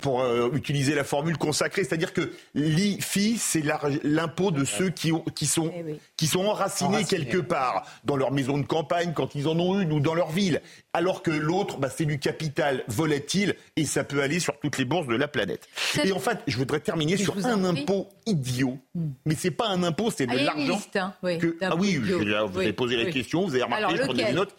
[0.00, 3.62] pour euh, utiliser la formule consacrée, c'est-à-dire que l'IFI, c'est
[4.04, 8.58] l'impôt de ceux qui, qui, sont, eh qui sont enracinés, quelque part, dans leur maison
[8.58, 10.62] de campagne, quand ils en ont une, ou dans leur ville.
[10.92, 14.84] Alors que l'autre, bah, c'est du capital volatile, et ça peut aller sur toutes les
[14.84, 15.68] bourses de la planète.
[16.04, 19.10] Et en fait, je voudrais terminer sur un impôt idiot, hmm.
[19.26, 20.80] mais c'est pas un impôt, c'est de ah, l'argent.
[20.94, 21.14] Hein,
[21.60, 24.54] ah oui, vous avez posé la question, vous avez remarqué, je prenais des notes.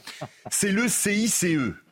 [0.52, 1.46] C'est le CICE.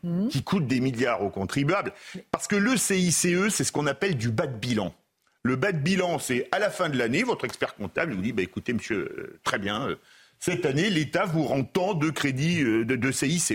[0.04, 0.30] Hmm.
[0.30, 1.94] qui coûte des milliards aux contribuables,
[2.32, 4.96] parce que le CICE, c'est ce qu'on appelle du bas de bilan.
[5.44, 8.34] Le bas de bilan, c'est à la fin de l'année, votre expert comptable vous dit,
[8.34, 9.96] bah, écoutez, monsieur, euh, très bien, euh,
[10.40, 13.54] cette année, l'État vous rend tant de crédits euh, de, CICE.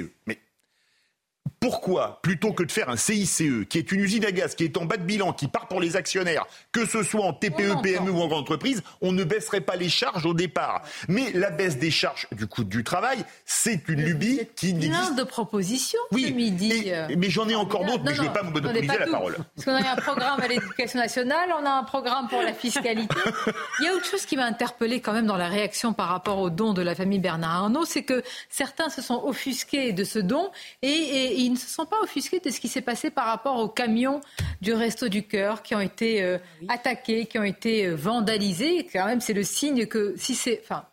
[1.61, 4.77] Pourquoi, plutôt que de faire un CICE, qui est une usine à gaz, qui est
[4.77, 8.11] en bas de bilan, qui part pour les actionnaires, que ce soit en TPE, PME
[8.11, 11.79] ou en grande entreprise, on ne baisserait pas les charges au départ Mais la baisse
[11.79, 16.33] des charges du coût du travail, c'est une lubie qui n'existe plein de propositions oui,
[16.33, 16.91] midi.
[17.17, 19.37] mais j'en ai encore d'autres, mais je ne vais pas me monopoliser la parole.
[19.55, 23.15] Parce qu'on a un programme à l'éducation nationale, on a un programme pour la fiscalité.
[23.81, 26.39] Il y a autre chose qui m'a interpellé quand même dans la réaction par rapport
[26.39, 30.19] au don de la famille Bernard Arnault, c'est que certains se sont offusqués de ce
[30.19, 30.51] don
[30.83, 33.59] et, et, ils ne se sont pas offusqués de ce qui s'est passé par rapport
[33.59, 34.21] aux camions
[34.61, 36.39] du Resto du Cœur qui ont été euh,
[36.69, 38.87] attaqués, qui ont été euh, vandalisés.
[38.93, 40.87] Quand même, c'est le signe que si c'est, enfin,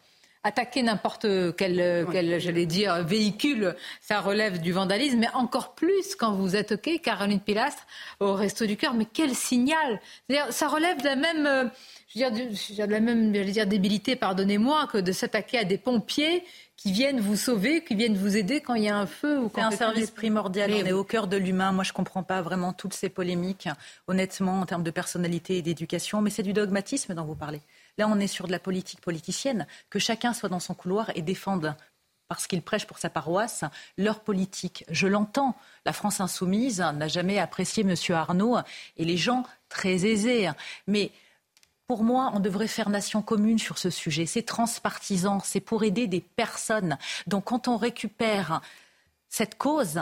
[0.44, 1.26] attaquer n'importe
[1.56, 7.02] quel, quel j'allais dire, véhicule, ça relève du vandalisme, mais encore plus quand vous OK,
[7.02, 7.86] Caroline Pilastre,
[8.20, 8.94] au Resto du Cœur.
[8.94, 10.02] Mais quel signal
[10.50, 11.66] Ça relève de la même, euh,
[12.14, 16.44] je veux dire, de la même dire, débilité, pardonnez-moi, que de s'attaquer à des pompiers
[16.76, 19.50] qui viennent vous sauver, qui viennent vous aider quand il y a un feu ou
[19.50, 20.72] quand C'est un service primordial.
[20.74, 21.72] On est au cœur de l'humain.
[21.72, 23.70] Moi, je ne comprends pas vraiment toutes ces polémiques,
[24.08, 26.22] honnêtement, en termes de personnalité et d'éducation.
[26.22, 27.62] Mais c'est du dogmatisme dont vous parlez.
[27.98, 29.68] Là, on est sur de la politique politicienne.
[29.90, 31.76] Que chacun soit dans son couloir et défende
[32.28, 33.64] parce qu'il prêche pour sa paroisse,
[33.98, 34.86] leur politique.
[34.90, 35.56] Je l'entends.
[35.86, 37.94] La France insoumise n'a jamais apprécié M.
[38.16, 38.58] Arnaud
[38.98, 40.50] et les gens très aisés.
[40.88, 41.12] Mais
[41.94, 44.26] pour moi, on devrait faire nation commune sur ce sujet.
[44.26, 46.98] C'est transpartisan, c'est pour aider des personnes.
[47.28, 48.62] Donc quand on récupère
[49.30, 50.02] cette cause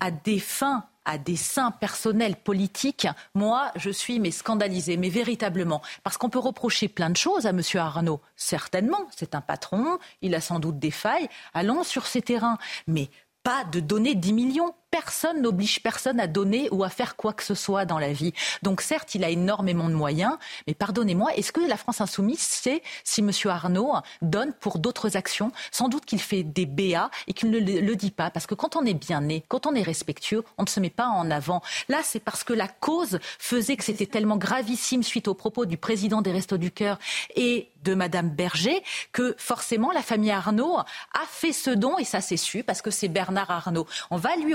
[0.00, 5.82] à des fins à des fins personnels politiques, moi, je suis mais scandalisée, mais véritablement.
[6.04, 7.60] Parce qu'on peut reprocher plein de choses à M.
[7.74, 8.22] Arnaud.
[8.34, 11.28] Certainement, c'est un patron, il a sans doute des failles.
[11.52, 12.56] Allons sur ces terrains.
[12.86, 13.10] Mais
[13.42, 17.42] pas de donner 10 millions personne n'oblige personne à donner ou à faire quoi que
[17.42, 18.32] ce soit dans la vie.
[18.62, 20.36] Donc certes, il a énormément de moyens,
[20.66, 23.30] mais pardonnez-moi, est-ce que la France insoumise sait si M.
[23.46, 25.52] Arnaud donne pour d'autres actions?
[25.70, 28.76] Sans doute qu'il fait des BA et qu'il ne le, dit pas, parce que quand
[28.76, 31.62] on est bien né, quand on est respectueux, on ne se met pas en avant.
[31.88, 35.76] Là, c'est parce que la cause faisait que c'était tellement gravissime suite aux propos du
[35.76, 36.98] président des Restos du Cœur
[37.34, 40.86] et de Madame Berger que forcément la famille Arnaud a
[41.28, 43.86] fait ce don et ça s'est su parce que c'est Bernard Arnaud.
[44.10, 44.54] On va lui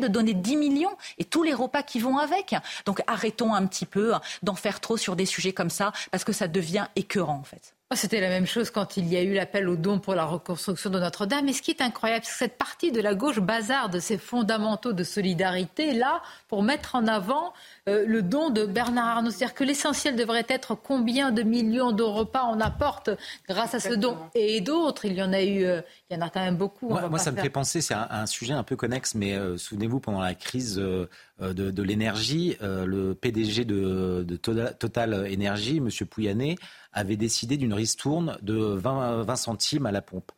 [0.00, 2.54] de donner 10 millions et tous les repas qui vont avec.
[2.84, 4.12] Donc arrêtons un petit peu
[4.42, 7.74] d'en faire trop sur des sujets comme ça parce que ça devient écœurant en fait.
[7.92, 10.24] Oh, c'était la même chose quand il y a eu l'appel au don pour la
[10.24, 11.46] reconstruction de Notre-Dame.
[11.48, 14.94] Et ce qui est incroyable, c'est que cette partie de la gauche bazarde ces fondamentaux
[14.94, 17.52] de solidarité, là, pour mettre en avant
[17.90, 19.30] euh, le don de Bernard Arnault.
[19.30, 23.10] C'est-à-dire que l'essentiel devrait être combien de millions de repas on apporte
[23.46, 24.16] grâce à ce don.
[24.34, 26.88] Et d'autres, il y en a eu, euh, il y en a quand même beaucoup.
[26.88, 30.22] Moi, ça me fait penser, c'est un, sujet un peu connexe, mais euh, souvenez-vous, pendant
[30.22, 30.82] la crise
[31.42, 35.88] de, l'énergie, le PDG de, Total Énergie, M.
[36.08, 36.56] Pouyanné,
[36.92, 40.32] avait décidé d'une ristourne de 20, 20 centimes à la pompe.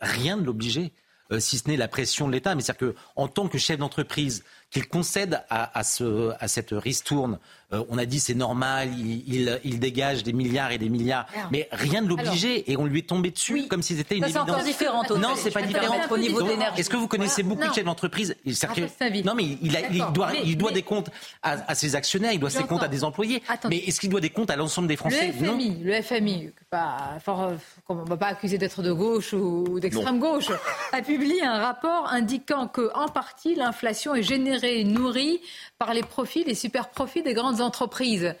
[0.00, 0.92] Rien ne l'obligeait.
[1.32, 2.54] Euh, si ce n'est la pression de l'État.
[2.54, 7.38] Mais c'est-à-dire qu'en tant que chef d'entreprise, qu'il concède à cette ristourne.
[7.72, 11.68] Euh, on a dit c'est normal, il, il, dégage des milliards et des milliards, mais
[11.70, 14.48] rien ne l'obligeait et on lui est tombé dessus comme si c'était une évidence.
[14.58, 15.02] C'est différent.
[15.16, 15.96] Non, c'est pas différent.
[16.10, 16.80] au niveau d'énergie.
[16.80, 18.34] Est-ce que vous connaissez beaucoup de chefs d'entreprise?
[19.24, 21.10] Non, mais il, il doit, il doit des comptes
[21.42, 23.42] à, ses actionnaires, il doit ses comptes à des employés.
[23.68, 25.32] Mais est-ce qu'il doit des comptes à l'ensemble des Français?
[25.40, 27.18] Le FMI, le FMI, pas,
[27.88, 30.50] on ne va pas accuser d'être de gauche ou d'extrême gauche,
[30.92, 35.40] a publié un rapport indiquant que, en partie, l'inflation est générée et nourri
[35.78, 38.34] par les profits, les super profits des grandes entreprises.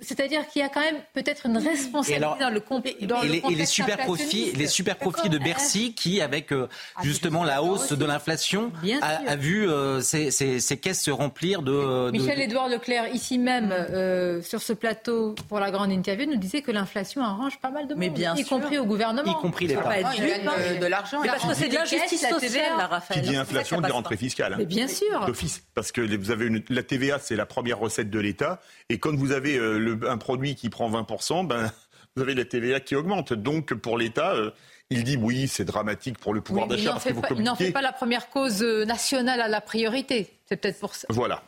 [0.00, 2.60] C'est-à-dire qu'il y a quand même peut-être une responsabilité dans le,
[3.06, 6.68] dans et, les, et les super profits, les super profits de Bercy qui, avec euh,
[6.96, 12.10] ah, justement la hausse de l'inflation, a, vu euh, ses, caisses se remplir de.
[12.10, 16.72] Michel-Édouard Leclerc, ici même euh, sur ce plateau pour la grande interview, nous disait que
[16.72, 19.38] l'inflation arrange pas mal de monde, bien y compris au gouvernement.
[19.38, 19.90] Y compris les parents.
[19.90, 20.80] Hein.
[20.80, 21.22] de l'argent.
[21.24, 23.22] Parce que c'est de l'injustice sociale, la Raphaël.
[23.22, 24.56] Qui dit inflation dit rentrée fiscale.
[24.58, 25.24] Mais bien sûr.
[25.26, 29.14] D'office, parce que vous avez la TVA, c'est la première recette de l'État, et quand
[29.14, 29.58] vous avez
[30.06, 31.72] un produit qui prend 20%, ben,
[32.16, 33.32] vous avez la TVA qui augmente.
[33.32, 34.50] Donc, pour l'État, euh,
[34.90, 36.98] il dit oui, c'est dramatique pour le pouvoir d'achat.
[37.36, 40.38] Il n'en fait pas la première cause euh, nationale à la priorité.
[40.46, 41.06] C'est peut-être pour ça.
[41.10, 41.42] Voilà.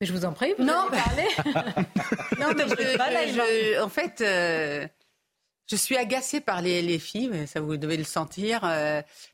[0.00, 1.26] Mais je vous en prie, vous non, parler.
[2.38, 4.86] non, mais je, en fait, euh,
[5.68, 8.60] je suis agacée par les, filles, mais ça vous devez le sentir,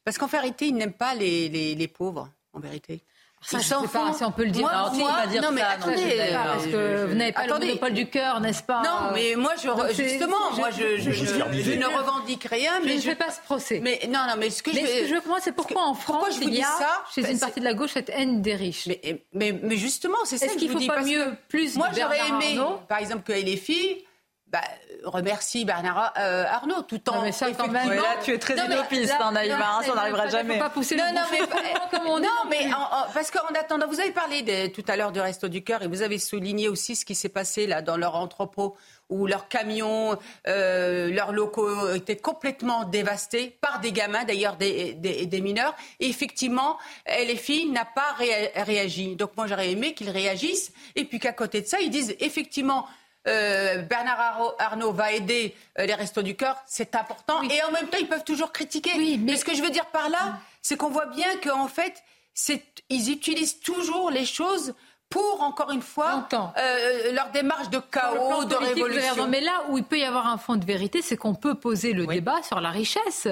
[0.04, 3.02] parce qu'en vérité, ils n'aiment pas les, les pauvres, en vérité.
[3.44, 4.62] Ça, je sais pas si on peut le dire.
[4.62, 7.66] Moi, moi, dire non, mais attendez, parce que vous n'avez pas attendez.
[7.66, 11.72] le monopole du cœur, n'est-ce pas Non, mais moi, je, justement, moi, je, je, je,
[11.74, 12.80] ne revendique rien.
[12.82, 13.80] Mais, je ne fais pas ce procès.
[13.82, 15.82] Mais non, non, mais ce que mais je, ce que je veux comprendre, c'est pourquoi
[15.82, 18.54] en France, il y a, ça, chez une partie de la gauche, cette haine des
[18.54, 18.86] riches.
[18.86, 22.26] Mais, mais, mais justement, c'est ça Est-ce qu'il ne faut pas mieux, plus Moi, j'aurais
[22.28, 22.58] aimé,
[22.88, 24.04] par exemple, que les filles
[24.54, 24.60] bah,
[25.02, 27.16] remercie Bernard euh, Arnaud tout en.
[27.16, 27.90] Non, mais ça, quand même.
[27.90, 30.60] là, tu es très utopiste, hein, Naïma, ça n'arrivera jamais.
[30.60, 31.40] Pas pousser non, non, mais,
[31.90, 32.68] comme on non, mais
[33.12, 35.88] parce qu'en attendant, vous avez parlé de, tout à l'heure du Resto du Cœur et
[35.88, 38.76] vous avez souligné aussi ce qui s'est passé là dans leur entrepôt
[39.10, 40.16] où leurs camions,
[40.46, 45.74] euh, leurs locaux étaient complètement dévastés par des gamins, d'ailleurs des, des, des, mineurs.
[45.98, 48.14] Et effectivement, LFI n'a pas
[48.62, 49.16] réagi.
[49.16, 52.86] Donc moi, j'aurais aimé qu'ils réagissent et puis qu'à côté de ça, ils disent effectivement
[53.26, 57.42] euh, Bernard Arnault va aider euh, les Restos du Cœur, c'est important.
[57.42, 58.92] Et en même temps, ils peuvent toujours critiquer.
[58.96, 59.36] Oui, mais...
[59.36, 62.02] ce que je veux dire par là, c'est qu'on voit bien qu'en fait,
[62.90, 64.74] ils utilisent toujours les choses
[65.08, 69.28] pour, encore une fois, euh, leur démarche de chaos, de révolution.
[69.28, 71.92] Mais là où il peut y avoir un fond de vérité, c'est qu'on peut poser
[71.92, 73.28] le débat sur la richesse.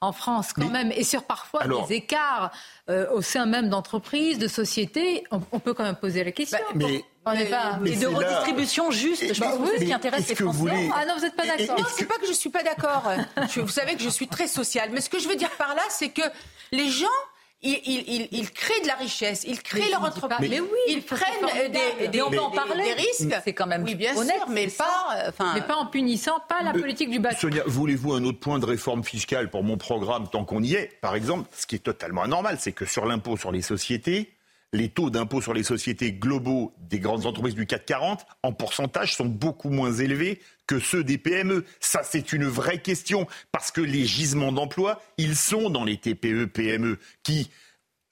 [0.00, 2.52] En France quand même, et sur parfois des écarts
[2.88, 6.58] au sein même d'entreprises, de sociétés, on, peut quand même poser la question.
[6.74, 7.78] Bah, mais on n'est pas.
[7.84, 10.90] et de redistribution juste, je pense que ce qui intéresse les Français.
[10.94, 11.78] Ah non, vous n'êtes pas d'accord.
[11.78, 13.10] Non, c'est pas que je suis pas d'accord.
[13.56, 14.90] vous savez que je suis très sociale.
[14.92, 16.22] Mais ce que je veux dire par là, c'est que
[16.70, 17.06] les gens
[17.62, 20.50] ils, créent de la richesse, ils créent leur entreprise.
[20.50, 22.84] Mais, oui, ils prennent des, des, on peut en parler.
[22.84, 23.34] des risques.
[23.44, 26.62] C'est quand même oui, bien honnête, sûr, mais pas, enfin, mais pas en punissant pas
[26.62, 27.36] la politique du bateau.
[27.40, 30.98] Sonia, voulez-vous un autre point de réforme fiscale pour mon programme tant qu'on y est?
[31.00, 34.36] Par exemple, ce qui est totalement anormal, c'est que sur l'impôt sur les sociétés,
[34.72, 39.14] les taux d'impôt sur les sociétés globaux des grandes entreprises du CAC 40 en pourcentage
[39.14, 41.64] sont beaucoup moins élevés que ceux des PME.
[41.80, 46.46] Ça, c'est une vraie question parce que les gisements d'emploi, ils sont dans les TPE,
[46.46, 47.50] PME qui...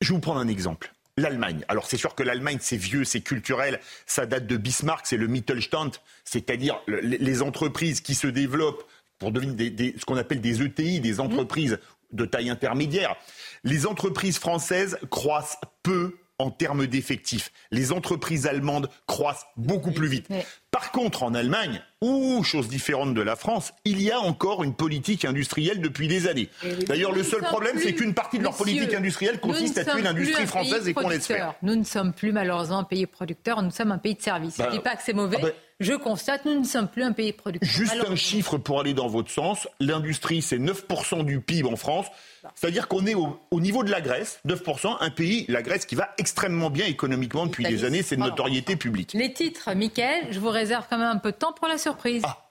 [0.01, 0.93] Je vais vous prendre un exemple.
[1.17, 1.65] L'Allemagne.
[1.69, 5.29] Alors c'est sûr que l'Allemagne, c'est vieux, c'est culturel, ça date de Bismarck, c'est le
[5.29, 5.93] Mittelstand,
[6.25, 8.85] c'est-à-dire les entreprises qui se développent
[9.19, 9.55] pour devenir
[9.97, 11.79] ce qu'on appelle des ETI, des entreprises
[12.13, 13.15] de taille intermédiaire.
[13.63, 17.53] Les entreprises françaises croissent peu en termes d'effectifs.
[17.71, 20.29] Les entreprises allemandes croissent beaucoup plus vite.
[20.71, 24.75] Par contre, en Allemagne, ou chose différente de la France, il y a encore une
[24.75, 26.49] politique industrielle depuis des années.
[26.89, 30.47] D'ailleurs, le seul problème, c'est qu'une partie de leur politique industrielle consiste à tuer l'industrie
[30.47, 31.55] française et qu'on laisse faire.
[31.63, 34.57] Nous ne sommes plus malheureusement un pays producteur, nous sommes un pays de service.
[34.57, 35.37] je ne bah, dis pas que c'est mauvais.
[35.41, 37.69] Ah bah, je constate, nous ne sommes plus un pays producteur.
[37.69, 39.69] Juste un chiffre pour aller dans votre sens.
[39.81, 42.07] L'industrie, c'est 9% du PIB en France.
[42.55, 46.11] C'est-à-dire qu'on est au, niveau de la Grèce, 9%, un pays, la Grèce, qui va
[46.19, 49.13] extrêmement bien économiquement depuis des années, c'est une notoriété publique.
[49.15, 52.23] Les titres, Mickaël, je vous réserve quand même un peu de temps pour la surprise.
[52.25, 52.45] Ah.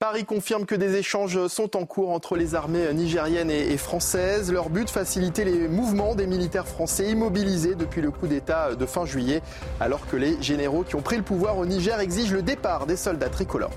[0.00, 4.50] Paris confirme que des échanges sont en cours entre les armées nigériennes et françaises.
[4.50, 9.04] Leur but, faciliter les mouvements des militaires français immobilisés depuis le coup d'État de fin
[9.04, 9.42] juillet,
[9.78, 12.96] alors que les généraux qui ont pris le pouvoir au Niger exigent le départ des
[12.96, 13.76] soldats tricolores.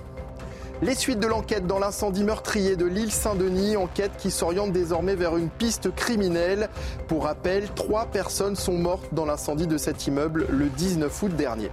[0.84, 5.38] Les suites de l'enquête dans l'incendie meurtrier de l'île Saint-Denis, enquête qui s'oriente désormais vers
[5.38, 6.68] une piste criminelle.
[7.08, 11.72] Pour rappel, trois personnes sont mortes dans l'incendie de cet immeuble le 19 août dernier.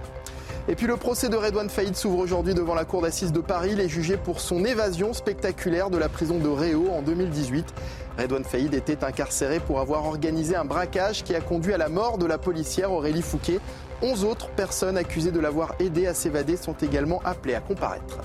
[0.69, 3.71] Et puis le procès de Redouane Faïd s'ouvre aujourd'hui devant la cour d'assises de Paris.
[3.73, 7.65] Il est jugé pour son évasion spectaculaire de la prison de Réau en 2018.
[8.17, 12.17] Redouane Faïd était incarcéré pour avoir organisé un braquage qui a conduit à la mort
[12.17, 13.59] de la policière Aurélie Fouquet.
[14.01, 18.19] Onze autres personnes accusées de l'avoir aidé à s'évader sont également appelées à comparaître.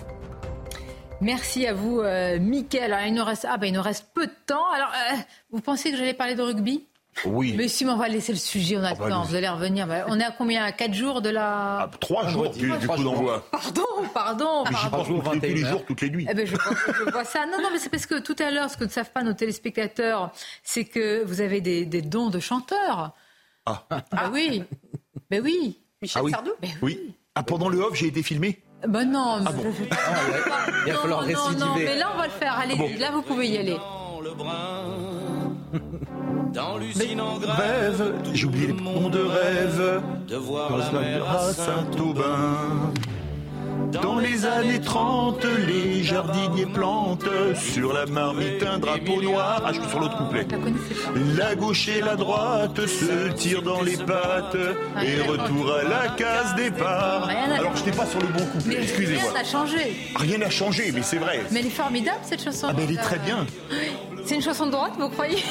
[1.21, 2.93] Merci à vous, euh, Mickaël.
[2.93, 4.71] Alors, il nous reste, ah, ben, il nous reste peu de temps.
[4.75, 5.17] Alors, euh,
[5.51, 6.85] vous pensez que j'allais parler de rugby?
[7.25, 7.55] Oui.
[7.57, 9.89] Mais si, on va laisser le sujet, on a le ah, temps, vous allez revenir.
[10.09, 10.63] On est à combien?
[10.63, 11.79] À 4 jours de la.
[11.81, 13.43] Ah, 3 jours du, coup d'envoi.
[13.51, 13.83] Pardon,
[14.13, 15.05] pardon, pardon.
[15.05, 16.27] jours, tous les jours, toutes les nuits.
[16.29, 17.47] Eh ben, je, je, vois ça.
[17.47, 19.33] Non, non, mais c'est parce que tout à l'heure, ce que ne savent pas nos
[19.33, 20.31] téléspectateurs,
[20.63, 23.13] c'est que vous avez des, des dons de chanteurs.
[23.65, 23.87] Ah.
[23.91, 24.65] Ah oui.
[25.31, 25.81] Ben oui.
[26.03, 26.53] Michel ah Sardou?
[26.61, 27.15] Ben oui.
[27.35, 29.63] Ah, pendant le off, j'ai été filmé ben non, ah bon.
[30.87, 31.61] il va falloir récidiver.
[31.61, 32.59] Non, non, mais là on va le faire.
[32.59, 33.77] Allez, ah là vous pouvez y aller.
[36.53, 41.53] Dans l'usine en grève, j'ai oublié les monts de rêve, de voir la mer à
[41.53, 42.93] Saint-Aubin.
[44.03, 49.63] Dans les années 30, les jardiniers plantent sur la marmite un drapeau noir.
[49.65, 50.47] Ah, je suis sur l'autre couplet.
[51.37, 54.57] La gauche et la droite se tirent dans les pattes
[55.03, 57.29] et retour à la case départ.
[57.29, 59.23] Alors, je n'étais pas sur le bon couplet, excusez-moi.
[59.23, 59.97] Rien n'a changé.
[60.17, 61.43] Rien n'a changé, mais c'est vrai.
[61.51, 62.69] Mais elle est formidable cette chanson.
[62.71, 63.47] Ah, mais elle est très bien.
[64.27, 65.43] C'est une chanson de droite, vous croyez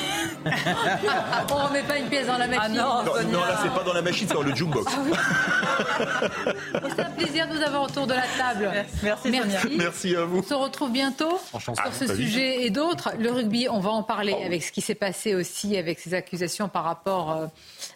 [0.46, 2.78] On remet pas une pièce dans la machine.
[2.78, 4.92] Ah non, non, là c'est pas dans la machine, c'est dans le jukebox.
[4.92, 8.70] Ah c'est un plaisir de vous avoir autour de la table.
[9.02, 9.30] Merci.
[9.32, 9.68] Merci.
[9.78, 10.40] Merci à vous.
[10.40, 13.12] On se retrouve bientôt sur ce sujet et d'autres.
[13.18, 16.68] Le rugby, on va en parler avec ce qui s'est passé aussi avec ces accusations
[16.68, 17.48] par rapport euh,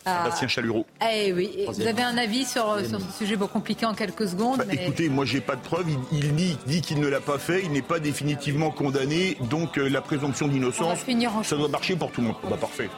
[0.06, 0.86] à Bastien Chalureau.
[1.12, 1.66] Eh oui.
[1.68, 4.60] Vous avez un avis sur, sur ce sujet compliqué en quelques secondes.
[4.60, 5.88] Bah, écoutez, moi j'ai pas de preuves.
[6.12, 6.36] Il,
[6.66, 7.64] dit, qu'il ne l'a pas fait.
[7.66, 9.38] Il n'est pas définitivement condamné.
[9.42, 12.38] Donc euh, la présomption d'innocence ça doit marcher pour tout le monde.
[12.50, 12.90] Bah, parfait.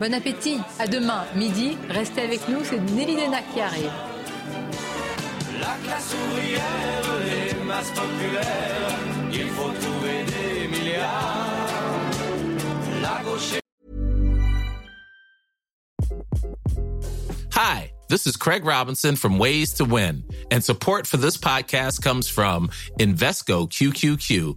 [0.00, 0.58] Bon appétit.
[0.78, 1.76] À demain, midi.
[1.88, 2.58] Restez avec nous.
[2.64, 3.90] C'est Nelly Dena qui arrive.
[5.60, 7.04] La classe ouvrière
[7.64, 8.98] masse populaire,
[9.32, 12.10] il faut trouver des milliards.
[13.02, 13.58] La gauche.
[17.52, 22.28] Hi, this is Craig Robinson from Ways to Win, and support for this podcast comes
[22.28, 22.68] from
[22.98, 24.56] Invesco QQQ,